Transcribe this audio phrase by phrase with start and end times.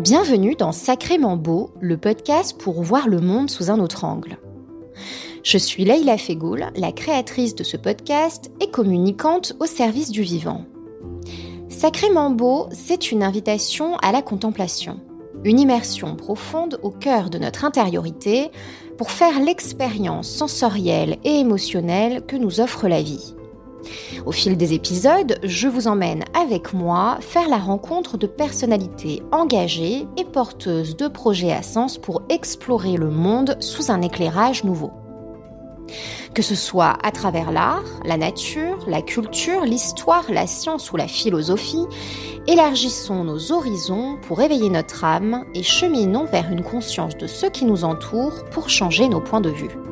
[0.00, 4.38] Bienvenue dans Sacrément Beau, le podcast pour voir le monde sous un autre angle.
[5.42, 10.64] Je suis Leïla Fegoul, la créatrice de ce podcast et communicante au service du vivant.
[11.68, 15.00] Sacrément Beau, c'est une invitation à la contemplation,
[15.44, 18.50] une immersion profonde au cœur de notre intériorité
[18.96, 23.34] pour faire l'expérience sensorielle et émotionnelle que nous offre la vie.
[24.26, 30.06] Au fil des épisodes, je vous emmène avec moi faire la rencontre de personnalités engagées
[30.16, 34.92] et porteuses de projets à sens pour explorer le monde sous un éclairage nouveau.
[36.34, 41.08] Que ce soit à travers l'art, la nature, la culture, l'histoire, la science ou la
[41.08, 41.86] philosophie,
[42.46, 47.64] élargissons nos horizons pour éveiller notre âme et cheminons vers une conscience de ce qui
[47.64, 49.89] nous entoure pour changer nos points de vue.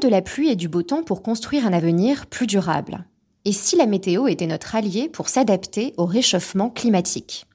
[0.00, 3.04] De la pluie et du beau temps pour construire un avenir plus durable.
[3.44, 7.46] Et si la météo était notre allié pour s'adapter au réchauffement climatique?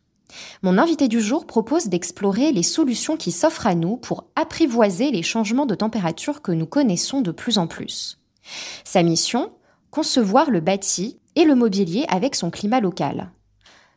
[0.62, 5.24] Mon invité du jour propose d'explorer les solutions qui s'offrent à nous pour apprivoiser les
[5.24, 8.18] changements de température que nous connaissons de plus en plus.
[8.86, 9.52] Sa mission?
[9.92, 13.32] Concevoir le bâti et le mobilier avec son climat local.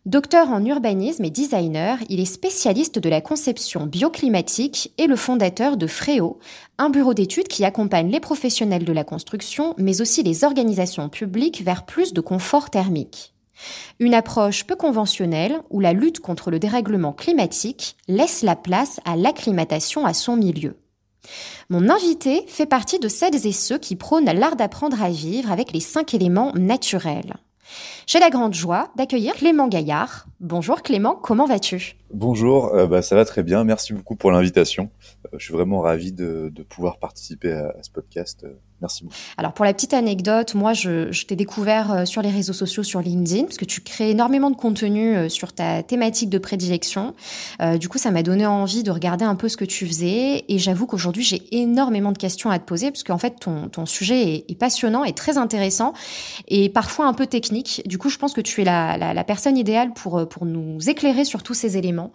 [0.07, 5.77] Docteur en urbanisme et designer, il est spécialiste de la conception bioclimatique et le fondateur
[5.77, 6.39] de Fréo,
[6.79, 11.61] un bureau d'études qui accompagne les professionnels de la construction, mais aussi les organisations publiques
[11.63, 13.35] vers plus de confort thermique.
[13.99, 19.17] Une approche peu conventionnelle où la lutte contre le dérèglement climatique laisse la place à
[19.17, 20.79] l'acclimatation à son milieu.
[21.69, 25.73] Mon invité fait partie de celles et ceux qui prônent l'art d'apprendre à vivre avec
[25.73, 27.35] les cinq éléments naturels.
[28.07, 30.27] J'ai la grande joie d'accueillir Clément Gaillard.
[30.41, 31.97] Bonjour Clément, comment vas-tu?
[32.13, 33.65] Bonjour, euh, bah, ça va très bien.
[33.65, 34.91] Merci beaucoup pour l'invitation.
[35.27, 38.47] Euh, je suis vraiment ravi de, pouvoir participer à, ce podcast.
[38.81, 39.17] Euh, merci beaucoup.
[39.37, 43.45] Alors pour la petite anecdote, moi je, t'ai découvert sur les réseaux sociaux, sur LinkedIn,
[43.45, 47.15] parce que tu crées énormément de contenu sur ta thématique de prédilection.
[47.79, 50.45] du coup, ça m'a donné envie de regarder un peu ce que tu faisais.
[50.49, 53.87] Et j'avoue qu'aujourd'hui, j'ai énormément de questions à te poser, parce qu'en fait, ton, ton
[53.87, 55.93] sujet est, passionnant et très intéressant,
[56.49, 57.83] et parfois un peu technique.
[57.87, 60.89] Du coup, je pense que tu es la, la, la personne idéale pour, pour nous
[60.89, 62.13] éclairer sur tous ces éléments.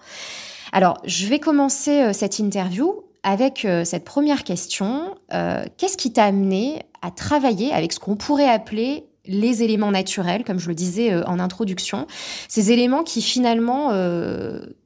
[0.71, 5.15] Alors, je vais commencer euh, cette interview avec euh, cette première question.
[5.33, 10.43] Euh, qu'est-ce qui t'a amené à travailler avec ce qu'on pourrait appeler les éléments naturels,
[10.43, 12.05] comme je le disais en introduction,
[12.47, 13.89] ces éléments qui finalement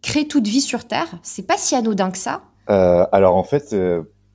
[0.01, 1.19] créent toute vie sur Terre?
[1.23, 2.44] C'est pas si anodin que ça?
[2.67, 3.75] alors en fait,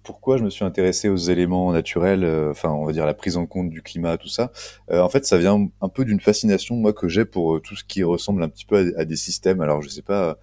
[0.02, 3.46] pourquoi je me suis intéressé aux éléments naturels, enfin on va dire la prise en
[3.46, 4.52] compte du climat, tout ça.
[4.92, 8.02] en fait, ça vient un peu d'une fascination moi que j'ai pour tout ce qui
[8.02, 9.62] ressemble un petit peu à, à, des systèmes.
[9.62, 10.34] Alors je sais pas euh,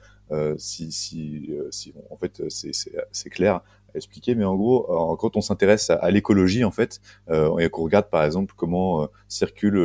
[0.58, 3.56] si, si, euh, si en fait c'est clair
[3.94, 7.84] à expliquer, mais en gros, quand on s'intéresse à, l'écologie en fait, euh, et qu'on
[7.84, 9.76] regarde par exemple comment circule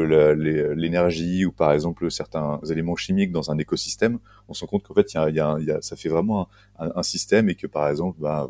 [0.77, 4.19] l'énergie ou par exemple certains éléments chimiques dans un écosystème,
[4.49, 7.57] on se rend compte qu'en fait, y y a, ça fait vraiment un, système et
[7.57, 8.49] que par exemple, bah,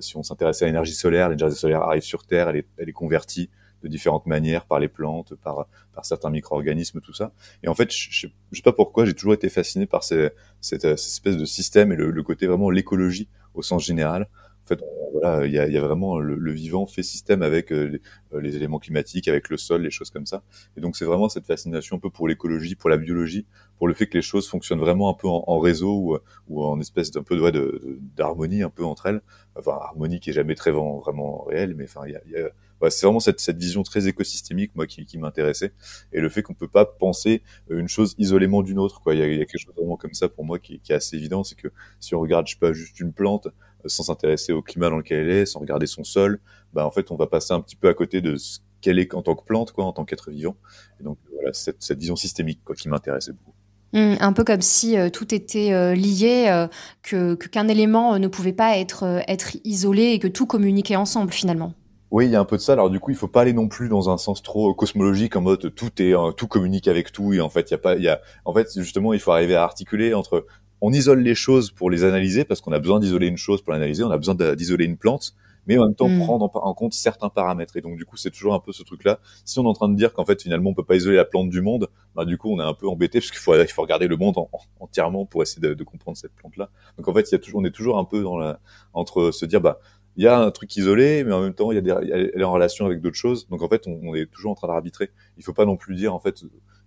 [0.00, 3.50] si on s'intéresse à l'énergie solaire, l'énergie solaire arrive sur Terre, elle est convertie
[3.82, 7.32] de différentes manières par les plantes, par, par certains micro-organismes, tout ça.
[7.62, 10.30] Et en fait, je, je, sais pas pourquoi, j'ai toujours été fasciné par ces,
[10.60, 14.28] cette, cette, espèce de système et le, le côté vraiment l'écologie au sens général.
[14.64, 18.00] En fait, voilà, il y a, y a, vraiment le, vivant fait système avec euh,
[18.32, 20.42] euh, les, éléments climatiques, avec le sol, les choses comme ça.
[20.76, 23.46] Et donc c'est vraiment cette fascination un peu pour l'écologie, pour la biologie,
[23.78, 26.18] pour le fait que les choses fonctionnent vraiment un peu en, réseau ou,
[26.48, 29.22] ou, en espèce d'un peu de d'harmonie un peu entre elles.
[29.56, 32.50] Enfin, harmonie qui est jamais très vraiment réelle, mais enfin, il y a, y a
[32.88, 35.72] c'est vraiment cette, vision très écosystémique moi qui, m'intéressait.
[36.12, 39.14] Et le fait qu'on peut pas penser euh, une chose isolément d'une autre quoi.
[39.14, 41.44] Il y, a, il quelque chose vraiment comme ça pour moi qui, est assez évident
[41.44, 41.68] c'est que
[41.98, 44.96] si on regarde je sais pas juste une plante euh, sans s'intéresser au climat dans
[44.96, 46.40] lequel elle est sans regarder son sol
[46.72, 49.12] bah en fait on va passer un petit peu à côté de ce qu'elle est
[49.14, 50.56] en tant que plante en tant qu'être vivant.
[51.00, 53.52] Et donc voilà cette, vision systémique qui m'intéressait beaucoup.
[53.92, 56.66] Mmh, un peu comme si euh, tout était lié,
[57.02, 61.74] que qu'un élément ne pouvait pas être isolé et que tout communiquait ensemble finalement.
[62.10, 62.72] Oui, il y a un peu de ça.
[62.72, 65.42] Alors du coup, il faut pas aller non plus dans un sens trop cosmologique en
[65.42, 68.02] mode tout est tout communique avec tout et en fait, il y a pas il
[68.02, 70.46] y a en fait justement, il faut arriver à articuler entre
[70.80, 73.72] on isole les choses pour les analyser parce qu'on a besoin d'isoler une chose pour
[73.72, 75.34] l'analyser, on a besoin d'isoler une plante,
[75.66, 76.20] mais en même temps mm.
[76.20, 77.76] prendre en, compte certains paramètres.
[77.76, 79.20] Et donc du coup, c'est toujours un peu ce truc-là.
[79.44, 81.24] Si on est en train de dire qu'en fait finalement on peut pas isoler la
[81.24, 83.68] plante du monde, bah du coup on est un peu embêté parce qu'il faut, il
[83.68, 84.36] faut regarder le monde
[84.80, 86.70] entièrement pour essayer de, de comprendre cette plante-là.
[86.96, 88.58] Donc en fait, il y a toujours, on est toujours un peu dans la,
[88.94, 89.80] entre se dire bah
[90.16, 91.90] il y a un truc isolé, mais en même temps il y a des,
[92.34, 93.48] elle est en relation avec d'autres choses.
[93.48, 95.10] Donc en fait, on, on est toujours en train d'arbitrer.
[95.38, 96.42] Il faut pas non plus dire en fait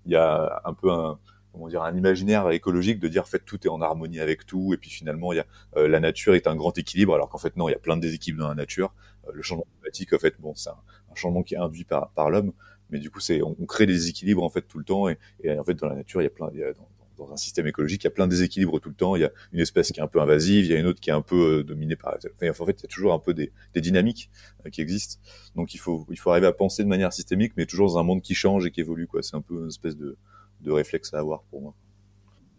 [0.06, 1.20] il y a un peu un
[1.54, 4.74] comment dire un imaginaire écologique de dire en fait tout est en harmonie avec tout
[4.74, 5.46] et puis finalement il y a
[5.78, 7.96] euh, la nature est un grand équilibre alors qu'en fait non il y a plein
[7.96, 8.94] de déséquilibres dans la nature
[9.28, 10.76] euh, le changement climatique en fait bon c'est un,
[11.16, 12.54] changement qui est induit par par l'homme
[12.90, 15.58] mais du coup c'est on, crée des déséquilibres en fait tout le temps et, et,
[15.58, 16.74] en fait dans la nature il y a plein il y a,
[17.18, 19.16] dans, un système écologique il y a plein de déséquilibres tout le temps.
[19.16, 21.00] Il y a une espèce qui est un peu invasive il y a une autre
[21.00, 23.20] qui est un peu euh, dominée par enfin, en fait il y a toujours un
[23.20, 24.30] peu des, des dynamiques
[24.72, 25.22] qui existent.
[25.56, 28.04] Donc il faut il faut arriver à penser de manière systémique mais toujours dans un
[28.04, 30.18] monde qui change et qui évolue c'est un peu une espèce de
[30.62, 31.76] de réflexe à avoir pour moi.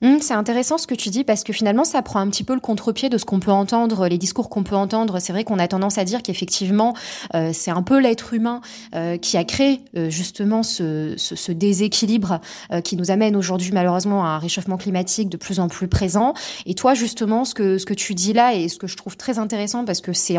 [0.05, 2.53] Hum, c'est intéressant ce que tu dis parce que finalement ça prend un petit peu
[2.53, 5.19] le contre-pied de ce qu'on peut entendre, les discours qu'on peut entendre.
[5.19, 6.95] C'est vrai qu'on a tendance à dire qu'effectivement
[7.35, 8.61] euh, c'est un peu l'être humain
[8.95, 12.41] euh, qui a créé euh, justement ce, ce, ce déséquilibre
[12.83, 16.35] qui nous amène aujourd'hui malheureusement à un réchauffement climatique de plus en plus présent.
[16.67, 19.17] Et toi justement ce que, ce que tu dis là et ce que je trouve
[19.17, 20.37] très intéressant parce que c'est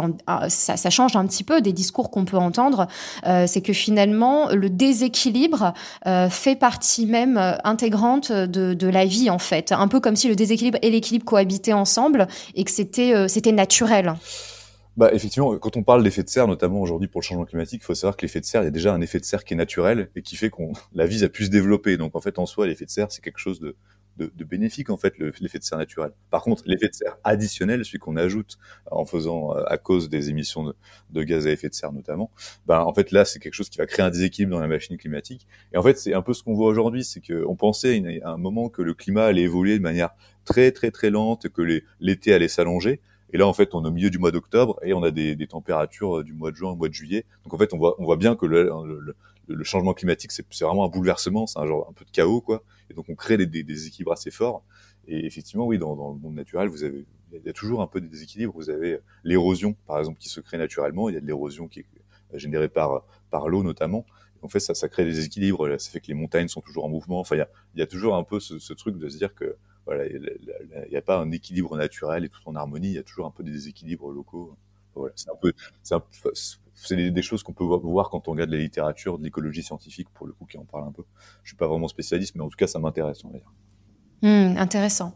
[0.49, 2.87] ça, ça, change un petit peu des discours qu'on peut entendre,
[3.23, 5.73] c'est que finalement le déséquilibre
[6.29, 10.35] fait partie même intégrante de, de la vie en fait un peu comme si le
[10.35, 14.13] déséquilibre et l'équilibre cohabitaient ensemble et que c'était euh, c'était naturel.
[14.97, 17.85] Bah, effectivement, quand on parle d'effet de serre, notamment aujourd'hui pour le changement climatique, il
[17.85, 19.53] faut savoir que l'effet de serre, il y a déjà un effet de serre qui
[19.53, 21.97] est naturel et qui fait qu'on la vie a pu se développer.
[21.97, 23.75] Donc en fait, en soi, l'effet de serre, c'est quelque chose de,
[24.17, 26.11] de, de, bénéfique en fait, l'effet de serre naturel.
[26.29, 28.57] Par contre, l'effet de serre additionnel, celui qu'on ajoute
[28.89, 30.75] en faisant euh, à cause des émissions de,
[31.11, 32.31] de, gaz à effet de serre notamment,
[32.65, 34.97] ben en fait là, c'est quelque chose qui va créer un déséquilibre dans la machine
[34.97, 35.47] climatique.
[35.73, 38.37] Et en fait, c'est un peu ce qu'on voit aujourd'hui, c'est qu'on pensait à un
[38.37, 40.11] moment que le climat allait évoluer de manière
[40.45, 43.01] très très très lente, que l'été allait s'allonger.
[43.33, 45.35] Et là, en fait, on est au milieu du mois d'octobre et on a des,
[45.35, 47.25] des, températures euh, du mois de juin au mois de juillet.
[47.43, 49.15] Donc, en fait, on voit, on voit bien que le, le,
[49.47, 52.63] le changement climatique, c'est vraiment un bouleversement, c'est un genre un peu de chaos, quoi.
[52.89, 54.63] Et donc, on crée des, des, des équilibres assez forts.
[55.07, 57.87] Et effectivement, oui, dans, dans, le monde naturel, vous avez, il y a toujours un
[57.87, 58.53] peu des déséquilibres.
[58.55, 61.09] Vous avez l'érosion, par exemple, qui se crée naturellement.
[61.09, 61.85] Il y a de l'érosion qui est
[62.39, 64.05] générée par, par l'eau, notamment.
[64.41, 65.79] en fait, ça, ça crée des déséquilibres.
[65.79, 67.19] Ça fait que les montagnes sont toujours en mouvement.
[67.19, 69.17] Enfin, il y a, il y a toujours un peu ce, ce truc de se
[69.17, 72.89] dire que voilà, il n'y a pas un équilibre naturel et tout en harmonie.
[72.89, 74.55] Il y a toujours un peu des déséquilibres locaux.
[74.95, 75.53] Voilà, c'est un peu,
[76.73, 80.07] c'est des, des, choses qu'on peut voir quand on regarde la littérature de l'écologie scientifique,
[80.13, 81.03] pour le coup, qui en parle un peu.
[81.43, 83.51] Je suis pas vraiment spécialiste, mais en tout cas, ça m'intéresse, on va dire.
[84.21, 85.13] Mmh, intéressant.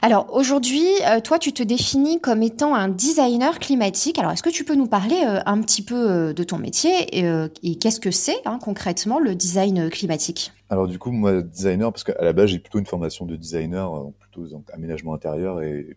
[0.00, 4.18] Alors aujourd'hui, euh, toi, tu te définis comme étant un designer climatique.
[4.18, 7.18] Alors est-ce que tu peux nous parler euh, un petit peu euh, de ton métier
[7.18, 10.52] et, qu'est-ce que c'est hein, concrètement le design climatique?
[10.70, 13.90] Alors du coup, moi, designer, parce qu'à la base, j'ai plutôt une formation de designer,
[14.20, 15.96] plutôt donc, aménagement intérieur et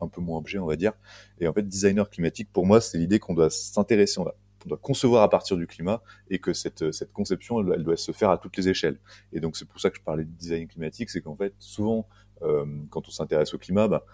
[0.00, 0.92] un, peu moins objet, on va dire.
[1.40, 4.32] Et en fait, designer climatique, pour moi, c'est l'idée qu'on doit s'intéresser, on, on
[4.68, 8.30] doit concevoir à partir du climat et que cette, cette conception, elle, doit se faire
[8.30, 8.98] à toutes les échelles.
[9.32, 12.06] Et donc c'est pour ça que je parlais de design climatique, c'est qu'en fait, souvent,
[12.42, 14.04] euh, quand on s'intéresse au climat, bah,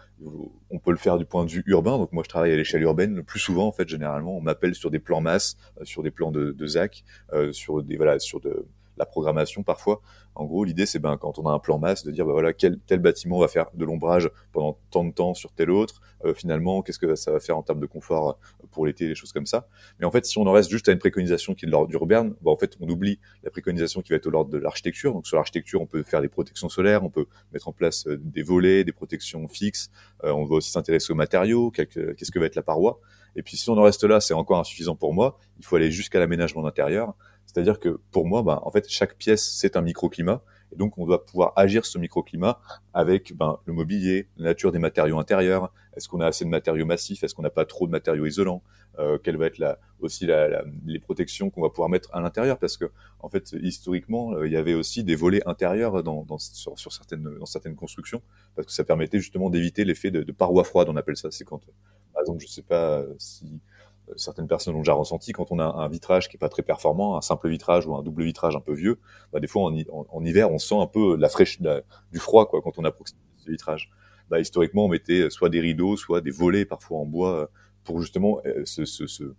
[0.70, 1.98] on peut le faire du point de vue urbain.
[1.98, 3.14] Donc moi, je travaille à l'échelle urbaine.
[3.14, 6.10] Le plus souvent, en fait, généralement, on m'appelle sur des plans masse, euh, sur des
[6.10, 8.66] plans de, ZAC, euh, sur des voilà, sur de
[8.96, 10.00] la programmation parfois.
[10.34, 12.52] En gros, l'idée, c'est ben, quand on a un plan masse, de dire, ben, voilà,
[12.52, 16.00] quel tel bâtiment va faire de l'ombrage pendant tant de temps sur tel autre.
[16.24, 19.14] Euh, finalement, qu'est-ce que ça va faire en termes de confort euh, pour l'été, les
[19.14, 19.66] choses comme ça.
[19.98, 21.92] Mais en fait, si on en reste juste à une préconisation qui est de l'ordre
[21.94, 25.12] urbain, ben, en fait, on oublie la préconisation qui va être de l'ordre de l'architecture.
[25.12, 28.18] Donc, sur l'architecture, on peut faire des protections solaires, on peut mettre en place euh,
[28.18, 29.90] des volets, des protections fixes.
[30.24, 33.00] Euh, on va aussi s'intéresser aux matériaux, qu'est-ce que va être la paroi.
[33.36, 35.38] Et puis, si on en reste là, c'est encore insuffisant pour moi.
[35.58, 37.14] Il faut aller jusqu'à l'aménagement d'intérieur.
[37.46, 40.42] C'est-à-dire que pour moi, ben, en fait, chaque pièce, c'est un microclimat.
[40.72, 42.60] Et donc, on doit pouvoir agir ce microclimat
[42.92, 45.72] avec ben, le mobilier, la nature des matériaux intérieurs.
[45.96, 47.22] Est-ce qu'on a assez de matériaux massifs?
[47.22, 48.62] Est-ce qu'on n'a pas trop de matériaux isolants?
[48.98, 52.20] Euh, Quelle va être la, aussi la, la, les protections qu'on va pouvoir mettre à
[52.20, 52.58] l'intérieur?
[52.58, 56.38] Parce que, en fait, historiquement, euh, il y avait aussi des volets intérieurs dans, dans,
[56.38, 58.20] sur, sur, certaines, dans certaines constructions,
[58.56, 61.30] parce que ça permettait justement d'éviter l'effet de, de paroi froide, on appelle ça.
[61.30, 61.60] C'est quand,
[62.12, 63.75] par exemple, je sais pas si euh,
[64.16, 67.16] certaines personnes ont déjà ressenti quand on a un vitrage qui est pas très performant,
[67.16, 68.98] un simple vitrage ou un double vitrage un peu vieux,
[69.32, 72.78] bah des fois en, hiver on sent un peu la fraîche, du froid quoi quand
[72.78, 73.90] on approche ce vitrage.
[74.30, 77.46] Bah, historiquement on mettait soit des rideaux, soit des volets parfois en bois euh,
[77.84, 79.34] pour justement euh, se, se, se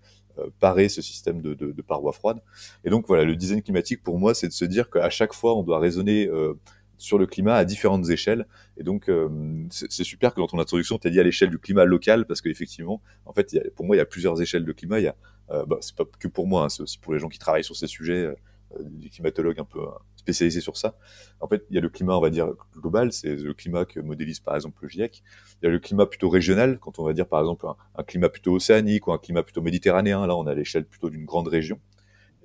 [0.59, 2.41] parer ce système de, de, de, parois froides.
[2.83, 5.55] Et donc voilà, le design climatique pour moi c'est de se dire qu'à chaque fois
[5.55, 6.53] on doit raisonner euh,
[6.97, 8.47] sur le climat à différentes échelles.
[8.77, 9.29] Et donc, euh,
[9.69, 12.41] c'est super que dans ton introduction, tu as dit à l'échelle du climat local, parce
[12.41, 14.99] qu'effectivement, en fait, y a, pour moi, il y a plusieurs échelles de climat.
[14.99, 15.15] Il y a,
[15.51, 17.63] euh, bah, c'est pas que pour moi, hein, c'est aussi pour les gens qui travaillent
[17.63, 18.33] sur ces sujets.
[18.81, 19.79] des climatologues un peu
[20.27, 20.97] spécialisés sur ça.
[21.39, 24.01] En fait, il y a le climat, on va dire, global, c'est le climat que
[24.01, 25.23] modélise par exemple le GIEC.
[25.61, 28.27] Il y a le climat plutôt régional, quand on va dire par exemple un, climat
[28.27, 30.27] plutôt océanique ou un climat plutôt méditerranéen.
[30.27, 31.79] Là, on a l'échelle plutôt d'une grande région.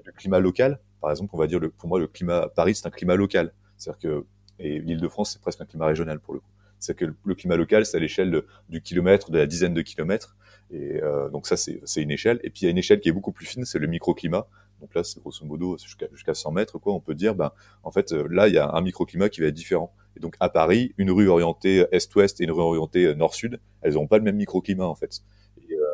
[0.05, 2.87] Le climat local, par exemple, on va dire, le, pour moi, le climat Paris, c'est
[2.87, 3.53] un climat local.
[3.77, 4.27] C'est-à-dire que,
[4.59, 6.51] et l'Île-de-France, c'est presque un climat régional pour le coup.
[6.79, 10.37] C'est que le climat local, c'est à l'échelle du kilomètre, de la dizaine de kilomètres.
[10.73, 12.41] Et euh, donc ça, c'est une échelle.
[12.43, 14.49] Et puis il y a une échelle qui est beaucoup plus fine, c'est le microclimat.
[14.81, 16.93] Donc là, c'est grosso modo jusqu'à jusqu'à 100 mètres, quoi.
[16.93, 17.53] On peut dire, ben,
[17.85, 19.95] en fait, euh, là, il y a un microclimat qui va être différent.
[20.17, 24.09] Et donc à Paris, une rue orientée est-ouest et une rue orientée nord-sud, elles n'auront
[24.09, 25.21] pas le même microclimat en fait.
[25.69, 25.87] Et, euh,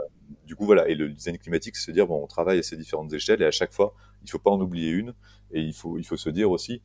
[0.46, 0.88] du coup, voilà.
[0.88, 3.46] Et le design climatique, c'est se dire, bon, on travaille à ces différentes échelles et
[3.46, 5.12] à chaque fois, il faut pas en oublier une.
[5.50, 6.82] Et il faut, il faut se dire aussi,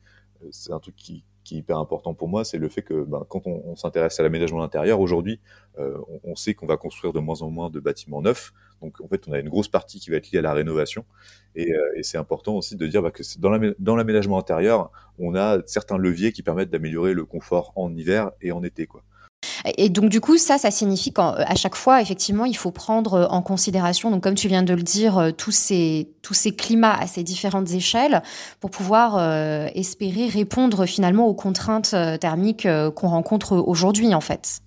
[0.50, 3.24] c'est un truc qui, qui est hyper important pour moi, c'est le fait que ben,
[3.28, 5.40] quand on, s'intéresse à l'aménagement intérieur, aujourd'hui,
[5.78, 8.52] euh, on, on, sait qu'on va construire de moins en moins de bâtiments neufs.
[8.82, 11.04] Donc en fait, on a une grosse partie qui va être liée à la rénovation.
[11.54, 15.58] Et, euh, et c'est important aussi de dire bah, que dans l'aménagement intérieur, on a
[15.66, 18.86] certains leviers qui permettent d'améliorer le confort en hiver et en été.
[18.86, 19.02] Quoi.
[19.64, 23.26] Et donc du coup, ça, ça signifie qu'à chaque fois, effectivement, il faut prendre euh,
[23.26, 26.94] en considération, donc comme tu viens de le dire, euh, tous ces tous ces climats
[26.94, 28.22] à ces différentes échelles
[28.60, 34.60] pour pouvoir euh, espérer répondre finalement aux contraintes thermiques qu'on rencontre aujourd'hui, en fait.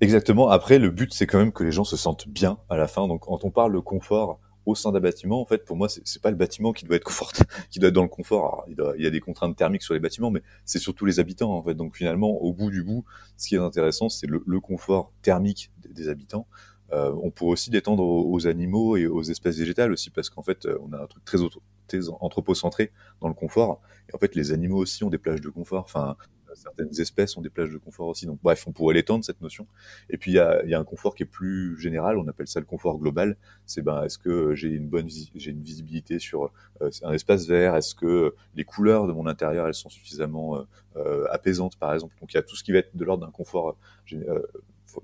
[0.00, 0.48] Exactement.
[0.48, 3.06] Après, le but, c'est quand même que les gens se sentent bien à la fin.
[3.06, 6.22] Donc, quand on parle de confort, au sein d'un bâtiment, en fait, pour moi, c'est
[6.22, 7.32] pas le bâtiment qui doit être confort,
[7.70, 8.64] qui doit être dans le confort.
[8.68, 11.62] il, y a des contraintes thermiques sur les bâtiments, mais c'est surtout les habitants, en
[11.62, 11.74] fait.
[11.74, 13.04] Donc finalement, au bout du bout,
[13.36, 16.46] ce qui est intéressant, c'est le, confort thermique des, habitants.
[16.92, 20.66] Euh, on pourrait aussi l'étendre aux, animaux et aux espèces végétales aussi, parce qu'en fait,
[20.80, 21.38] on a un truc très,
[21.86, 23.80] très anthropocentré dans le confort.
[24.08, 25.84] Et en fait, les animaux aussi ont des plages de confort.
[25.84, 26.16] Enfin,
[26.54, 28.26] certaines espèces ont des plages de confort aussi.
[28.26, 29.66] Donc bref, on pourrait l'étendre cette notion.
[30.10, 32.66] Et puis il y a, un confort qui est plus général, on appelle ça le
[32.66, 33.36] confort global.
[33.66, 37.76] C'est ben est-ce que j'ai une bonne j'ai une visibilité sur euh, un espace vert?
[37.76, 40.62] Est-ce que les couleurs de mon intérieur elles sont suffisamment euh,
[40.96, 42.14] euh apaisantes par exemple?
[42.20, 43.76] Donc il y a tout ce qui va être de l'ordre d'un confort
[44.12, 44.42] euh,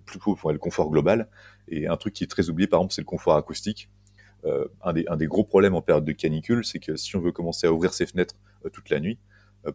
[0.04, 1.28] plus pour le confort global.
[1.68, 3.88] Et un truc qui est très oublié par exemple c'est le confort acoustique.
[4.82, 7.72] Un, des, gros problèmes en période de canicule, c'est que si on veut commencer à
[7.74, 8.36] ouvrir ses fenêtres
[8.72, 9.18] toute la nuit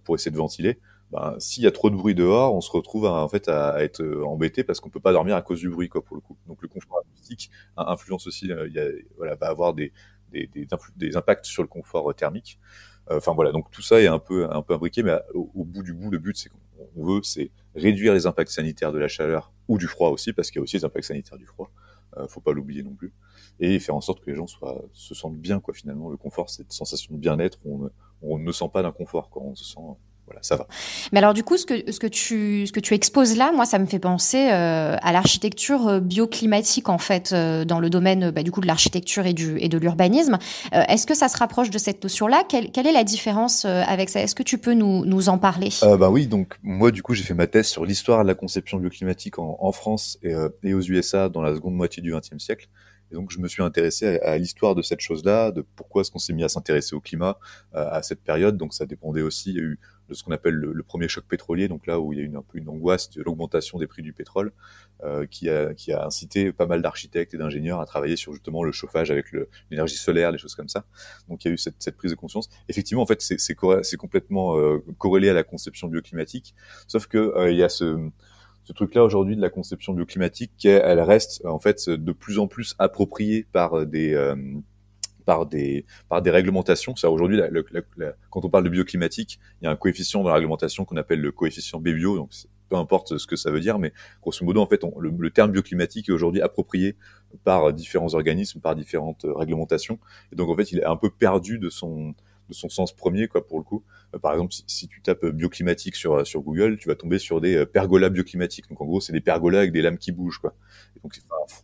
[0.03, 0.79] pour essayer de ventiler,
[1.11, 3.83] ben, s'il y a trop de bruit dehors, on se retrouve à, en fait à,
[3.83, 6.21] être euh, embêté parce qu'on peut pas dormir à cause du bruit, quoi, pour le
[6.21, 6.37] coup.
[6.47, 9.93] Donc le confort acoustique influence aussi, euh, il y a, voilà, va avoir des,
[10.31, 12.59] des, des, des, impacts sur le confort euh, thermique.
[13.07, 15.93] Enfin voilà, donc tout ça est un peu un peu imbriqué, mais au, bout du
[15.93, 19.77] bout, le but c'est qu'on veut c'est réduire les impacts sanitaires de la chaleur ou
[19.77, 21.69] du froid aussi, parce qu'il y a aussi les impacts sanitaires du froid.
[22.17, 23.13] Euh, faut pas l'oublier non plus,
[23.59, 25.73] et faire en sorte que les gens soient se sentent bien, quoi.
[25.73, 29.43] Finalement, le confort, cette sensation de bien-être, on, on ne sent pas d'inconfort, quoi.
[29.43, 29.79] On se sent
[30.25, 30.67] voilà, ça va.
[31.11, 33.65] Mais alors du coup, ce que, ce que, tu, ce que tu exposes là, moi,
[33.65, 38.31] ça me fait penser euh, à l'architecture euh, bioclimatique, en fait, euh, dans le domaine
[38.31, 40.39] bah, du coup de l'architecture et, du, et de l'urbanisme.
[40.71, 42.43] Est-ce que ça se rapproche de cette notion-là?
[42.49, 44.21] Quelle, quelle, est la différence avec ça?
[44.21, 45.69] Est-ce que tu peux nous, nous en parler?
[45.81, 48.79] Bah oui, donc moi, du coup, j'ai fait ma thèse sur l'histoire de la conception
[48.79, 52.67] bioclimatique en, en France et, et, aux USA dans la seconde moitié du XXe siècle.
[53.11, 56.11] Et donc, je me suis intéressé à, à l'histoire de cette chose-là, de pourquoi est-ce
[56.11, 57.37] qu'on s'est mis à s'intéresser au climat
[57.73, 58.57] à cette période.
[58.57, 61.25] Donc, ça dépendait aussi, il y a eu de ce qu'on appelle le, premier choc
[61.27, 63.87] pétrolier, donc là où il y a eu un peu une angoisse de l'augmentation des
[63.87, 64.51] prix du pétrole,
[65.03, 68.63] euh, qui, a, qui a incité pas mal d'architectes et d'ingénieurs à travailler sur justement
[68.63, 69.27] le chauffage avec
[69.69, 70.85] l'énergie solaire, des choses comme ça.
[71.27, 72.49] Donc il y a eu cette, cette prise de conscience.
[72.69, 76.55] Effectivement, en fait, c'est complètement euh, corrélé à la conception bioclimatique,
[76.87, 78.09] sauf que euh, il y a ce
[78.67, 82.73] ce truc-là aujourd'hui de la conception bioclimatique, elle reste en fait de plus en plus
[82.79, 84.15] appropriée par des
[85.25, 86.95] par des, par des réglementations.
[86.95, 87.39] C'est aujourd'hui,
[88.29, 91.21] quand on parle de bioclimatique, il y a un coefficient dans la réglementation qu'on appelle
[91.21, 92.31] le coefficient BBio, donc
[92.69, 96.09] peu importe ce que ça veut dire, mais grosso modo, en fait, le, terme bioclimatique
[96.09, 96.95] est aujourd'hui approprié
[97.43, 99.99] par différents organismes, par différentes réglementations,
[100.31, 102.13] et donc en fait, il est un peu perdu de son
[102.47, 103.83] de son sens premier, quoi, pour le coup.
[104.13, 107.55] Euh, par exemple, si, tu tapes bioclimatique sur sur Google, tu vas tomber sur des
[107.55, 108.69] euh, pergolas bioclimatiques.
[108.69, 110.53] Donc en gros, c'est des pergolas avec des lames qui bougent, quoi.
[110.95, 111.17] Et donc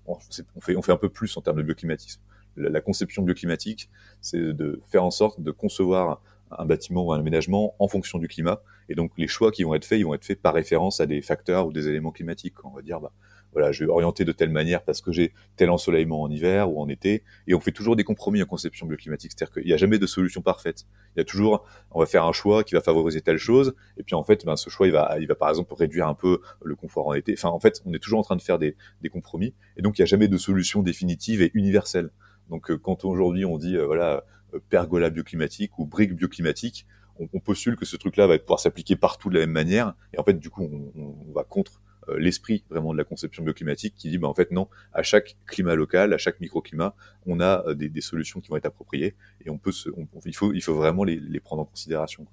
[0.08, 0.18] on
[0.60, 2.20] fait on fait un peu plus en termes de bioclimatisme
[2.58, 3.90] la conception bioclimatique,
[4.22, 6.22] c'est de faire en sorte de concevoir
[6.58, 8.62] un bâtiment ou un aménagement en fonction du climat.
[8.90, 11.06] Et donc, les choix qui vont être faits, ils vont être faits par référence à
[11.06, 12.64] des facteurs ou des éléments climatiques.
[12.66, 13.14] On va dire, bah,
[13.54, 16.82] voilà, je vais orienter de telle manière parce que j'ai tel ensoleillement en hiver ou
[16.82, 17.24] en été.
[17.48, 19.32] Et on fait toujours des compromis en conception bioclimatique.
[19.36, 20.86] C'est-à-dire qu'il n'y a jamais de solution parfaite.
[21.16, 23.74] Il y a toujours, on va faire un choix qui va favoriser telle chose.
[23.98, 26.16] Et puis, en fait, ben, ce choix, il va, il va par exemple réduire un
[26.16, 27.34] peu le confort en été.
[27.38, 29.54] Enfin, en fait, on est toujours en train de faire des, des compromis.
[29.78, 32.10] Et donc, il n'y a jamais de solution définitive et universelle.
[32.50, 36.86] Donc euh, quand aujourd'hui on dit euh, voilà euh, pergola bioclimatique ou brique bioclimatique,
[37.20, 39.94] on, postule que ce truc-là va pouvoir s'appliquer partout de la même manière.
[40.14, 40.64] Et en fait, du coup,
[40.96, 41.80] on, va contre
[42.18, 45.76] l'esprit vraiment de la conception bioclimatique qui dit bah, en fait non, à chaque climat
[45.76, 46.96] local, à chaque microclimat,
[47.28, 49.90] on a des, solutions qui vont être appropriées et on peut se,
[50.26, 50.34] il
[50.64, 52.26] faut vraiment les, prendre en considération.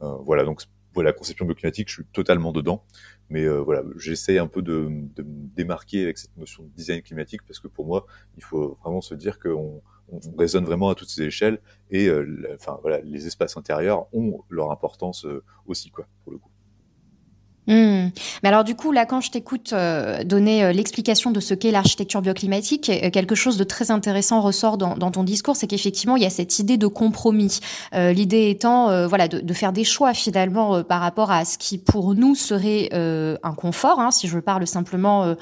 [0.00, 0.62] Voilà donc
[0.94, 2.84] voilà, la conception bioclimatique, je suis totalement dedans.
[3.30, 7.00] Mais euh, voilà, j'essaie un peu de, de, me démarquer avec cette notion de design
[7.00, 8.06] climatique parce que pour moi,
[8.36, 9.80] il faut vraiment se dire qu'on
[10.12, 11.60] on raisonne vraiment à toutes ces échelles
[11.90, 16.38] et euh, enfin voilà, les espaces intérieurs ont leur importance euh, aussi quoi pour le
[16.38, 16.50] coup.
[17.70, 18.10] Mmh.
[18.42, 21.70] Mais alors du coup, là, quand je t'écoute euh, donner euh, l'explication de ce qu'est
[21.70, 26.16] l'architecture bioclimatique, euh, quelque chose de très intéressant ressort dans, dans ton discours, c'est qu'effectivement,
[26.16, 27.60] il y a cette idée de compromis.
[27.92, 32.14] L'idée étant, voilà, de, de, faire des choix finalement par rapport à ce qui pour
[32.14, 35.34] nous serait un confort, hein, si je parle simplement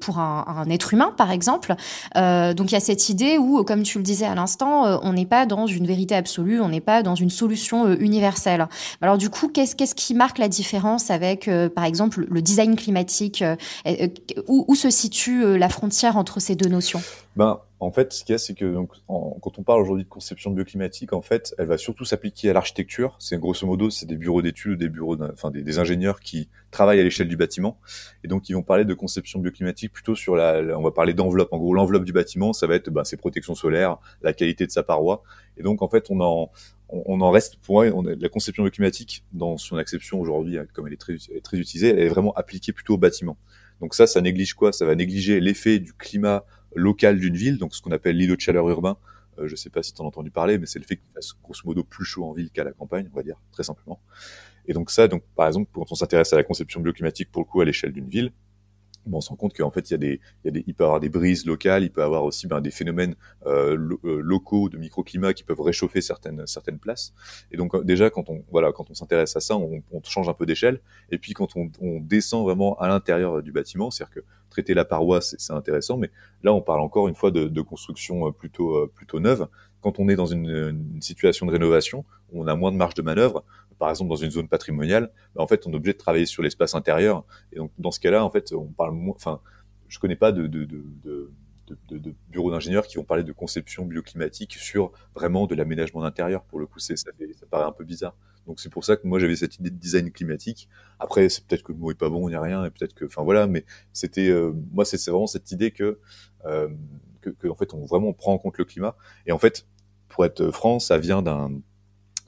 [0.00, 1.74] pour un, un, être humain, par exemple.
[2.14, 5.26] donc il y a cette idée où, comme tu le disais à l'instant, on n'est
[5.26, 8.66] pas dans une vérité absolue, on n'est pas dans une solution universelle.
[9.00, 13.42] Alors du coup, qu'est-ce qu'est-ce qui marque la différence avec par exemple, le design climatique
[13.42, 14.08] euh, euh,
[14.48, 17.02] où, se situe euh, la frontière entre ces deux notions?
[17.36, 18.76] Ben, en fait, ce qu'il y a, c'est que
[19.06, 23.16] quand on parle aujourd'hui de conception bioclimatique, en fait, elle va surtout s'appliquer à l'architecture.
[23.18, 27.02] C'est grosso modo, c'est des bureaux d'études, des bureaux, enfin des, ingénieurs qui travaillent à
[27.02, 27.78] l'échelle du bâtiment,
[28.22, 31.52] et donc ils vont parler de conception bioclimatique plutôt sur la, on va parler d'enveloppe.
[31.52, 34.70] En gros, l'enveloppe du bâtiment, ça va être ben, ses protections solaires, la qualité de
[34.70, 35.22] sa paroi,
[35.58, 36.50] et donc en fait, on en
[36.88, 40.66] on, en reste pour moi, on a, la conception bioclimatique dans son acception aujourd'hui, hein,
[40.72, 43.36] comme elle est très, très utilisée, elle est vraiment appliquée plutôt au bâtiment.
[43.80, 44.72] Donc ça, ça néglige quoi?
[44.72, 48.40] Ça va négliger l'effet du climat local d'une ville, donc ce qu'on appelle l'îlot de
[48.40, 48.96] chaleur urbain.
[49.38, 51.10] Euh, je ne sais pas si tu as entendu parler, mais c'est le fait qu'il
[51.14, 54.00] fasse grosso modo plus chaud en ville qu'à la campagne, on va dire très simplement.
[54.66, 57.46] Et donc ça, donc par exemple, quand on s'intéresse à la conception bioclimatique pour le
[57.46, 58.32] coup à l'échelle d'une ville,
[59.12, 60.74] on se rend compte qu'en fait, il y a des, il, y a des, il
[60.74, 63.14] peut y avoir des brises locales, il peut y avoir aussi ben, des phénomènes
[63.46, 67.12] euh, euh, locaux de microclimat qui peuvent réchauffer certaines certaines places.
[67.50, 70.28] Et donc euh, déjà, quand on voilà, quand on s'intéresse à ça, on, on, change
[70.28, 70.80] un peu d'échelle.
[71.10, 74.20] Et puis quand on, on descend vraiment à l'intérieur du bâtiment, c'est-à-dire que
[74.50, 76.10] traiter la paroi, c'est intéressant, mais
[76.44, 79.48] là, on parle encore une fois de, de construction plutôt plutôt neuve.
[79.80, 83.02] Quand on est dans une, une situation de rénovation, on a moins de marge de
[83.02, 83.44] manœuvre
[83.78, 86.42] par exemple dans une zone patrimoniale, bah, en fait, on est obligé de travailler sur
[86.42, 87.24] l'espace intérieur.
[87.52, 89.40] Et donc, dans ce cas-là, en fait, on parle moins, enfin,
[89.88, 90.48] je connais pas de,
[92.28, 96.44] bureaux d'ingénieurs qui vont parler de conception bioclimatique sur vraiment de l'aménagement d'intérieur.
[96.44, 97.10] Pour le coup, ça, ça
[97.50, 98.14] paraît un peu bizarre.
[98.46, 100.68] Donc c'est pour ça que moi j'avais cette idée de design climatique.
[100.98, 102.94] Après, c'est peut-être que le mot est pas bon, il n'y a rien, et peut-être
[102.94, 106.68] que, enfin voilà, mais c'était, euh, moi c'est, vraiment cette idée euh,
[107.22, 108.96] que, que, en fait on vraiment prend en compte le climat.
[109.26, 109.66] Et en fait,
[110.08, 111.52] pour être franc, ça vient d'un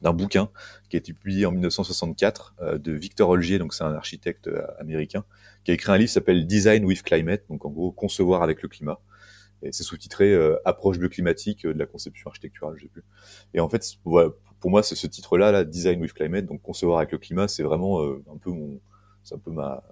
[0.02, 0.48] d'un bouquin
[0.88, 4.62] qui a été publié en 1964 euh, de Victor Olgier, donc c'est un architecte euh,
[4.78, 5.24] américain,
[5.64, 8.62] qui a écrit un livre qui s'appelle Design with Climate, donc en gros concevoir avec
[8.62, 9.00] le climat.
[9.62, 13.02] Et c'est sous-titré euh, Approche bioclimatique de la conception architecturale, j'ai plus.
[13.54, 14.30] Et en fait, voilà,
[14.60, 17.62] pour moi, c'est ce titre-là, là, Design with Climate, donc concevoir avec le climat, c'est
[17.62, 18.80] vraiment un peu mon,
[19.22, 19.82] c'est un peu ma,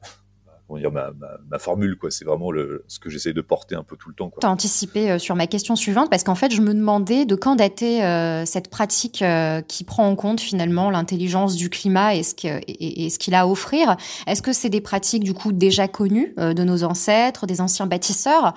[0.66, 2.10] comment dire, ma, formule, quoi.
[2.10, 2.50] C'est vraiment
[2.88, 4.30] ce que j'essaie de porter un peu tout le temps.
[4.40, 7.34] Tu as anticipé euh, sur ma question suivante parce qu'en fait, je me demandais de
[7.34, 12.22] quand dater euh, cette pratique euh, qui prend en compte finalement l'intelligence du climat et
[12.22, 13.96] ce qu'il a à offrir.
[14.26, 18.54] Est-ce que c'est des pratiques du coup déjà connues de nos ancêtres, des anciens bâtisseurs,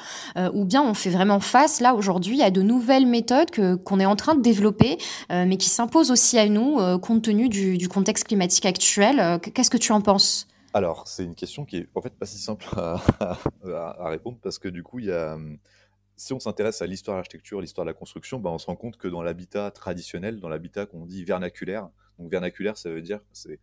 [0.54, 3.50] ou bien on fait vraiment face là aujourd'hui à de nouvelles méthodes
[3.84, 4.98] qu'on est en train de développer,
[5.30, 9.39] mais qui s'imposent aussi à nous compte tenu du contexte climatique actuel.
[9.54, 10.48] Qu'est-ce que tu en penses?
[10.77, 14.67] Alors, c'est une question qui est en fait pas si simple à, répondre parce que
[14.67, 15.35] du coup, il y a,
[16.15, 18.75] si on s'intéresse à l'histoire de l'architecture, l'histoire de la construction, ben, on se rend
[18.75, 23.21] compte que dans l'habitat traditionnel, dans l'habitat qu'on dit vernaculaire, donc vernaculaire, ça veut dire,
[23.31, 23.59] c'est,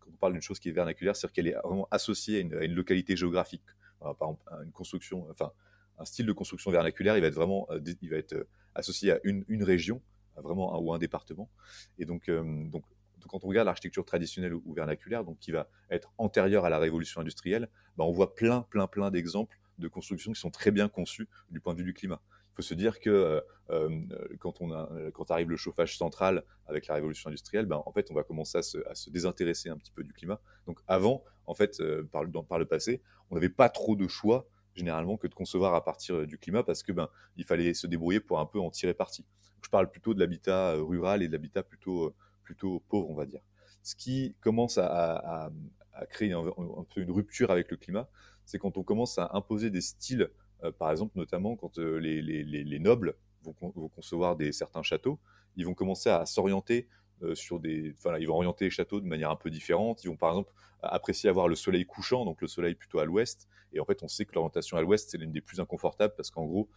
[0.00, 2.74] quand on parle d'une chose qui est vernaculaire, c'est-à-dire qu'elle est vraiment associée à une,
[2.74, 3.64] localité géographique.
[4.00, 5.50] par exemple, une construction, enfin,
[5.98, 9.12] un style de construction vernaculaire, il va être vraiment, euh, il va être euh, associé
[9.12, 10.02] à une, région,
[10.36, 11.48] vraiment, ou un département.
[11.98, 12.84] Et donc, euh, donc
[13.28, 17.20] quand on regarde l'architecture traditionnelle ou vernaculaire, donc qui va être antérieure à la révolution
[17.20, 21.28] industrielle, bah, on voit plein, plein, plein d'exemples de constructions qui sont très bien conçues
[21.50, 22.20] du point de vue du climat.
[22.52, 23.88] Il faut se dire que euh, euh,
[24.38, 28.14] quand, on quand arrive le chauffage central avec la révolution industrielle, ben, en fait, on
[28.14, 30.40] va commencer à se, désintéresser un petit peu du climat.
[30.66, 34.48] Donc avant, en fait, euh, par, par, le passé, on n'avait pas trop de choix
[34.74, 38.20] généralement que de concevoir à partir du climat parce que ben il fallait se débrouiller
[38.20, 39.26] pour un peu en tirer parti.
[39.64, 42.14] je parle plutôt de l'habitat rural et de l'habitat plutôt
[42.50, 43.42] plutôt pauvre, on va dire.
[43.84, 45.52] Ce qui commence à,
[46.10, 46.42] créer un,
[46.92, 48.08] peu une rupture avec le climat,
[48.44, 50.30] c'est quand on commence à imposer des styles,
[50.64, 53.54] euh, par exemple, notamment quand euh, les, nobles vont,
[53.90, 55.20] concevoir des, certains châteaux,
[55.54, 56.88] ils vont commencer à s'orienter
[57.34, 60.04] sur des, ils vont orienter les châteaux de manière un peu différente.
[60.04, 60.52] Ils vont par exemple
[60.82, 63.48] apprécier avoir le soleil couchant, donc le soleil plutôt à l'ouest.
[63.72, 66.30] Et en fait, on sait que l'orientation à l'ouest, c'est l'une des plus inconfortables parce
[66.30, 66.68] qu'en gros,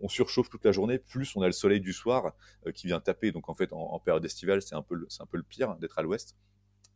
[0.00, 2.32] on surchauffe toute la journée, plus on a le soleil du soir
[2.66, 3.32] euh, qui vient taper.
[3.32, 5.98] Donc en fait, en, période estivale, c'est un peu, c'est un peu le pire d'être
[5.98, 6.36] à l'ouest.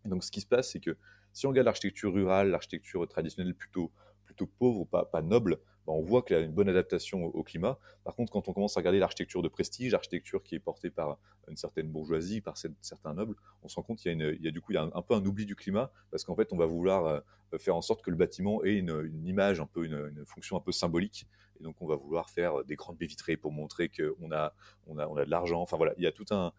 [0.04, 0.96] Donc, ce qui se passe, c'est que
[1.32, 3.90] si on regarde l'architecture rurale, l'architecture traditionnelle plutôt,
[4.24, 7.42] plutôt pauvre, pas, pas noble, bah, on voit qu'il y a une bonne adaptation au,
[7.42, 7.78] climat.
[8.04, 11.18] Par contre, quand on commence à regarder l'architecture de prestige, l'architecture qui est portée par
[11.48, 14.50] une certaine bourgeoisie, par certains nobles, on se rend compte qu'il y a, y a
[14.50, 17.20] du coup un, peu un oubli du climat, parce qu'en fait, on va vouloir euh,
[17.58, 20.72] faire en sorte que le bâtiment ait une, image, un peu une, fonction un peu
[20.72, 21.28] symbolique,
[21.60, 24.52] et donc on va vouloir faire des grandes baies vitrées pour montrer qu'on a,
[24.88, 25.62] on a, de l'argent.
[25.62, 26.52] Enfin voilà, il y a tout un,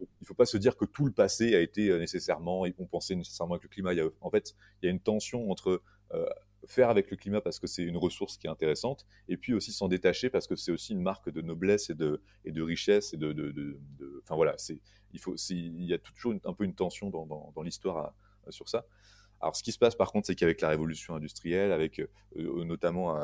[0.00, 2.86] il ne faut pas se dire que tout le passé a été euh, nécessairement, on
[2.86, 3.92] pensait nécessairement avec le climat.
[3.92, 5.82] Il y a, en fait, il y a une tension entre
[6.14, 6.26] euh,
[6.68, 9.72] faire avec le climat parce que c'est une ressource qui est intéressante, et puis aussi
[9.72, 13.14] s'en détacher parce que c'est aussi une marque de noblesse et de, et de richesse
[13.14, 13.80] et de, de,
[14.22, 14.54] enfin voilà,
[15.12, 18.14] il faut, y a toujours un peu une tension dans, dans, l'histoire
[18.50, 18.86] sur ça.
[19.40, 23.16] Alors ce qui se passe par contre, c'est qu'avec la révolution industrielle, avec euh, notamment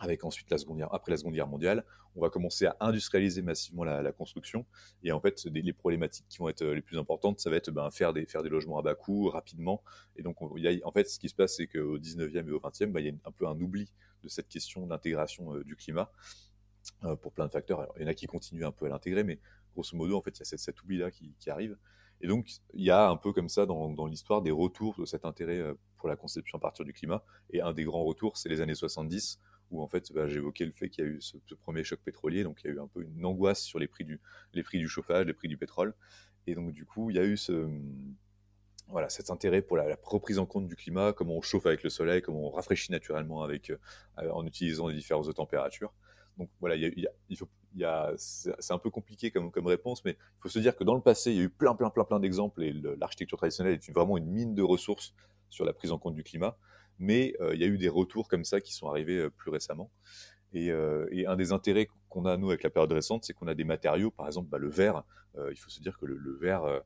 [0.00, 1.84] avec ensuite la seconde guerre, après la Seconde Guerre mondiale,
[2.16, 4.66] on va commencer à industrialiser massivement la, construction.
[5.04, 7.70] Et en fait, les problématiques qui vont être euh, les plus importantes, ça va être
[7.70, 9.84] ben, faire, des, logements à bas coût rapidement.
[10.16, 13.00] Et donc, en fait, ce qui se passe, c'est qu'au 19e et au 20e, ben,
[13.00, 16.10] il y a un peu un oubli de cette question d'intégration euh, du climat
[17.04, 17.86] euh, pour plein de facteurs.
[17.96, 19.38] Il y en a qui continuent un peu à l'intégrer, mais
[19.74, 21.76] grosso modo, en fait, il y a cet, oubli-là qui, arrive.
[22.22, 25.24] Et donc, il y a un peu comme ça dans l'histoire des retours de cet
[25.24, 25.62] intérêt
[25.96, 27.22] pour la conception à partir du climat.
[27.50, 29.38] Et un des grands retours, c'est les années 70,
[29.70, 32.44] où en fait bah, j'évoquais le fait qu'il y a eu ce, premier choc pétrolier,
[32.44, 34.20] donc il y a eu un peu une angoisse sur les prix du,
[34.54, 35.94] les prix du chauffage, les prix du pétrole,
[36.46, 37.36] et donc du coup il y a eu
[38.90, 41.90] voilà, cet intérêt pour la, reprise en compte du climat, comment on chauffe avec le
[41.90, 45.92] soleil, comment on rafraîchit naturellement avec, euh, en utilisant les différentes températures.
[46.38, 47.08] Donc voilà, il
[47.74, 50.84] y a, c'est un peu compliqué comme, comme réponse, mais il faut se dire que
[50.84, 53.74] dans le passé, il y a eu plein, plein, plein, plein d'exemples et l'architecture traditionnelle
[53.74, 55.14] est vraiment une mine de ressources
[55.50, 56.56] sur la prise en compte du climat
[57.00, 59.50] mais euh, il y a eu des retours comme ça qui sont arrivés euh, plus
[59.50, 59.90] récemment.
[60.54, 63.54] Euh, et, un des intérêts qu'on a, nous, avec la période récente, c'est qu'on a
[63.54, 65.02] des matériaux, par exemple bah, le verre.
[65.50, 66.82] il faut se dire que le, verre,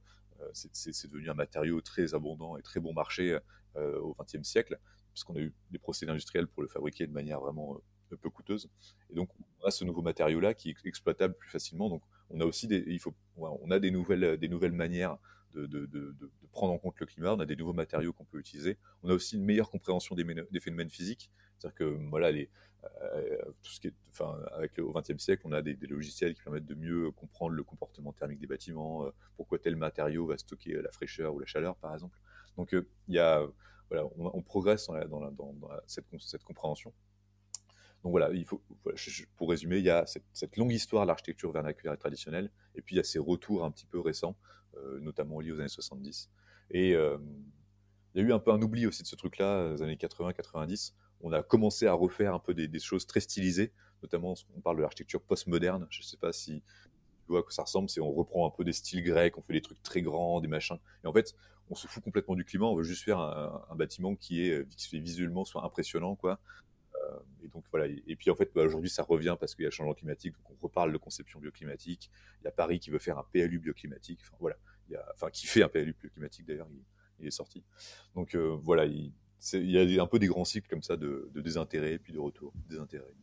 [0.52, 3.38] c'est devenu un matériau très abondant et très bon marché
[3.74, 4.78] au XXe siècle,
[5.14, 7.80] puisqu'on a eu des procédés industriels pour le fabriquer de manière vraiment
[8.16, 8.68] peu coûteuse.
[9.10, 9.30] Et donc,
[9.62, 11.88] on a ce nouveau matériau-là qui est exploitable plus facilement.
[11.88, 15.16] Donc, on a aussi il faut, on a des nouvelles, des nouvelles manières
[15.54, 19.10] de, prendre en compte le climat, on a des nouveaux matériaux qu'on peut utiliser, on
[19.10, 20.24] a aussi une meilleure compréhension des,
[20.60, 23.94] phénomènes physiques, c'est-à-dire que voilà, euh, tout ce qui est,
[24.52, 27.62] avec le, au XXe siècle, on a des, logiciels qui permettent de mieux comprendre le
[27.62, 31.76] comportement thermique des bâtiments, euh, pourquoi tel matériau va stocker la fraîcheur ou la chaleur,
[31.76, 32.18] par exemple.
[32.56, 32.86] Donc euh,
[33.90, 35.32] on, progresse dans,
[35.86, 36.92] cette, cette compréhension.
[38.04, 38.30] Donc voilà,
[39.36, 42.94] pour résumer, il y a cette, longue histoire de l'architecture vernaculaire et traditionnelle, et puis
[42.94, 44.36] il y a ces retours un petit peu récents,
[45.00, 46.30] notamment liés aux années 70.
[46.70, 47.18] Et euh,
[48.14, 50.92] il y a eu un peu un oubli aussi de ce truc-là, les années 80-90.
[51.20, 54.82] On a commencé à refaire un peu des, choses très stylisées, notamment on parle de
[54.82, 55.86] l'architecture postmoderne.
[55.90, 56.62] Je ne sais pas si
[57.24, 59.42] tu vois à quoi ça ressemble, c'est on reprend un peu des styles grecs, on
[59.42, 60.78] fait des trucs très grands, des machins.
[61.02, 61.34] Et en fait,
[61.70, 65.46] on se fout complètement du climat, on veut juste faire un, bâtiment qui est visuellement
[65.46, 66.36] soit impressionnant, quoi, euh,
[67.42, 67.86] et donc voilà.
[67.86, 70.34] Et, puis en fait, bah, aujourd'hui, ça revient parce qu'il y a le changement climatique,
[70.34, 72.10] donc on reparle de conception bioclimatique.
[72.40, 74.20] Il y a Paris qui veut faire un PLU bioclimatique.
[74.22, 74.56] Enfin voilà.
[75.14, 76.68] Enfin qui fait un PLU bioclimatique d'ailleurs.
[77.20, 77.64] Il, est sorti.
[78.14, 78.86] Donc euh, voilà.
[78.86, 79.12] Il,
[79.52, 82.18] il, y a un peu des grands cycles comme ça de, de désintérêt puis de
[82.18, 83.14] retour désintérêt.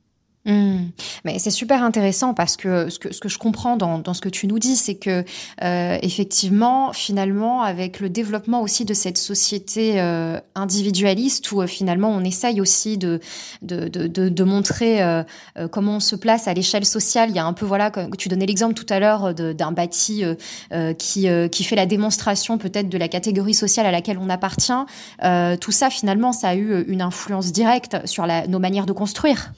[0.45, 0.87] Mmh.
[1.23, 4.57] Mais c'est super intéressant parce que ce que, je comprends dans, ce que tu nous
[4.57, 5.23] dis, c'est que
[5.63, 12.09] euh, effectivement, finalement, avec le développement aussi de cette société euh, individualiste où euh, finalement
[12.09, 13.19] on essaye aussi de,
[13.61, 15.23] de, de, de, montrer euh,
[15.57, 17.29] euh, comment on se place à l'échelle sociale.
[17.29, 20.23] Il y a un peu, voilà, comme tu donnais l'exemple tout à l'heure d'un bâti
[20.97, 24.71] qui, qui fait la démonstration peut-être de la catégorie sociale à laquelle on appartient.
[25.59, 29.53] tout ça, finalement, ça a eu une influence directe sur la, nos manières de construire.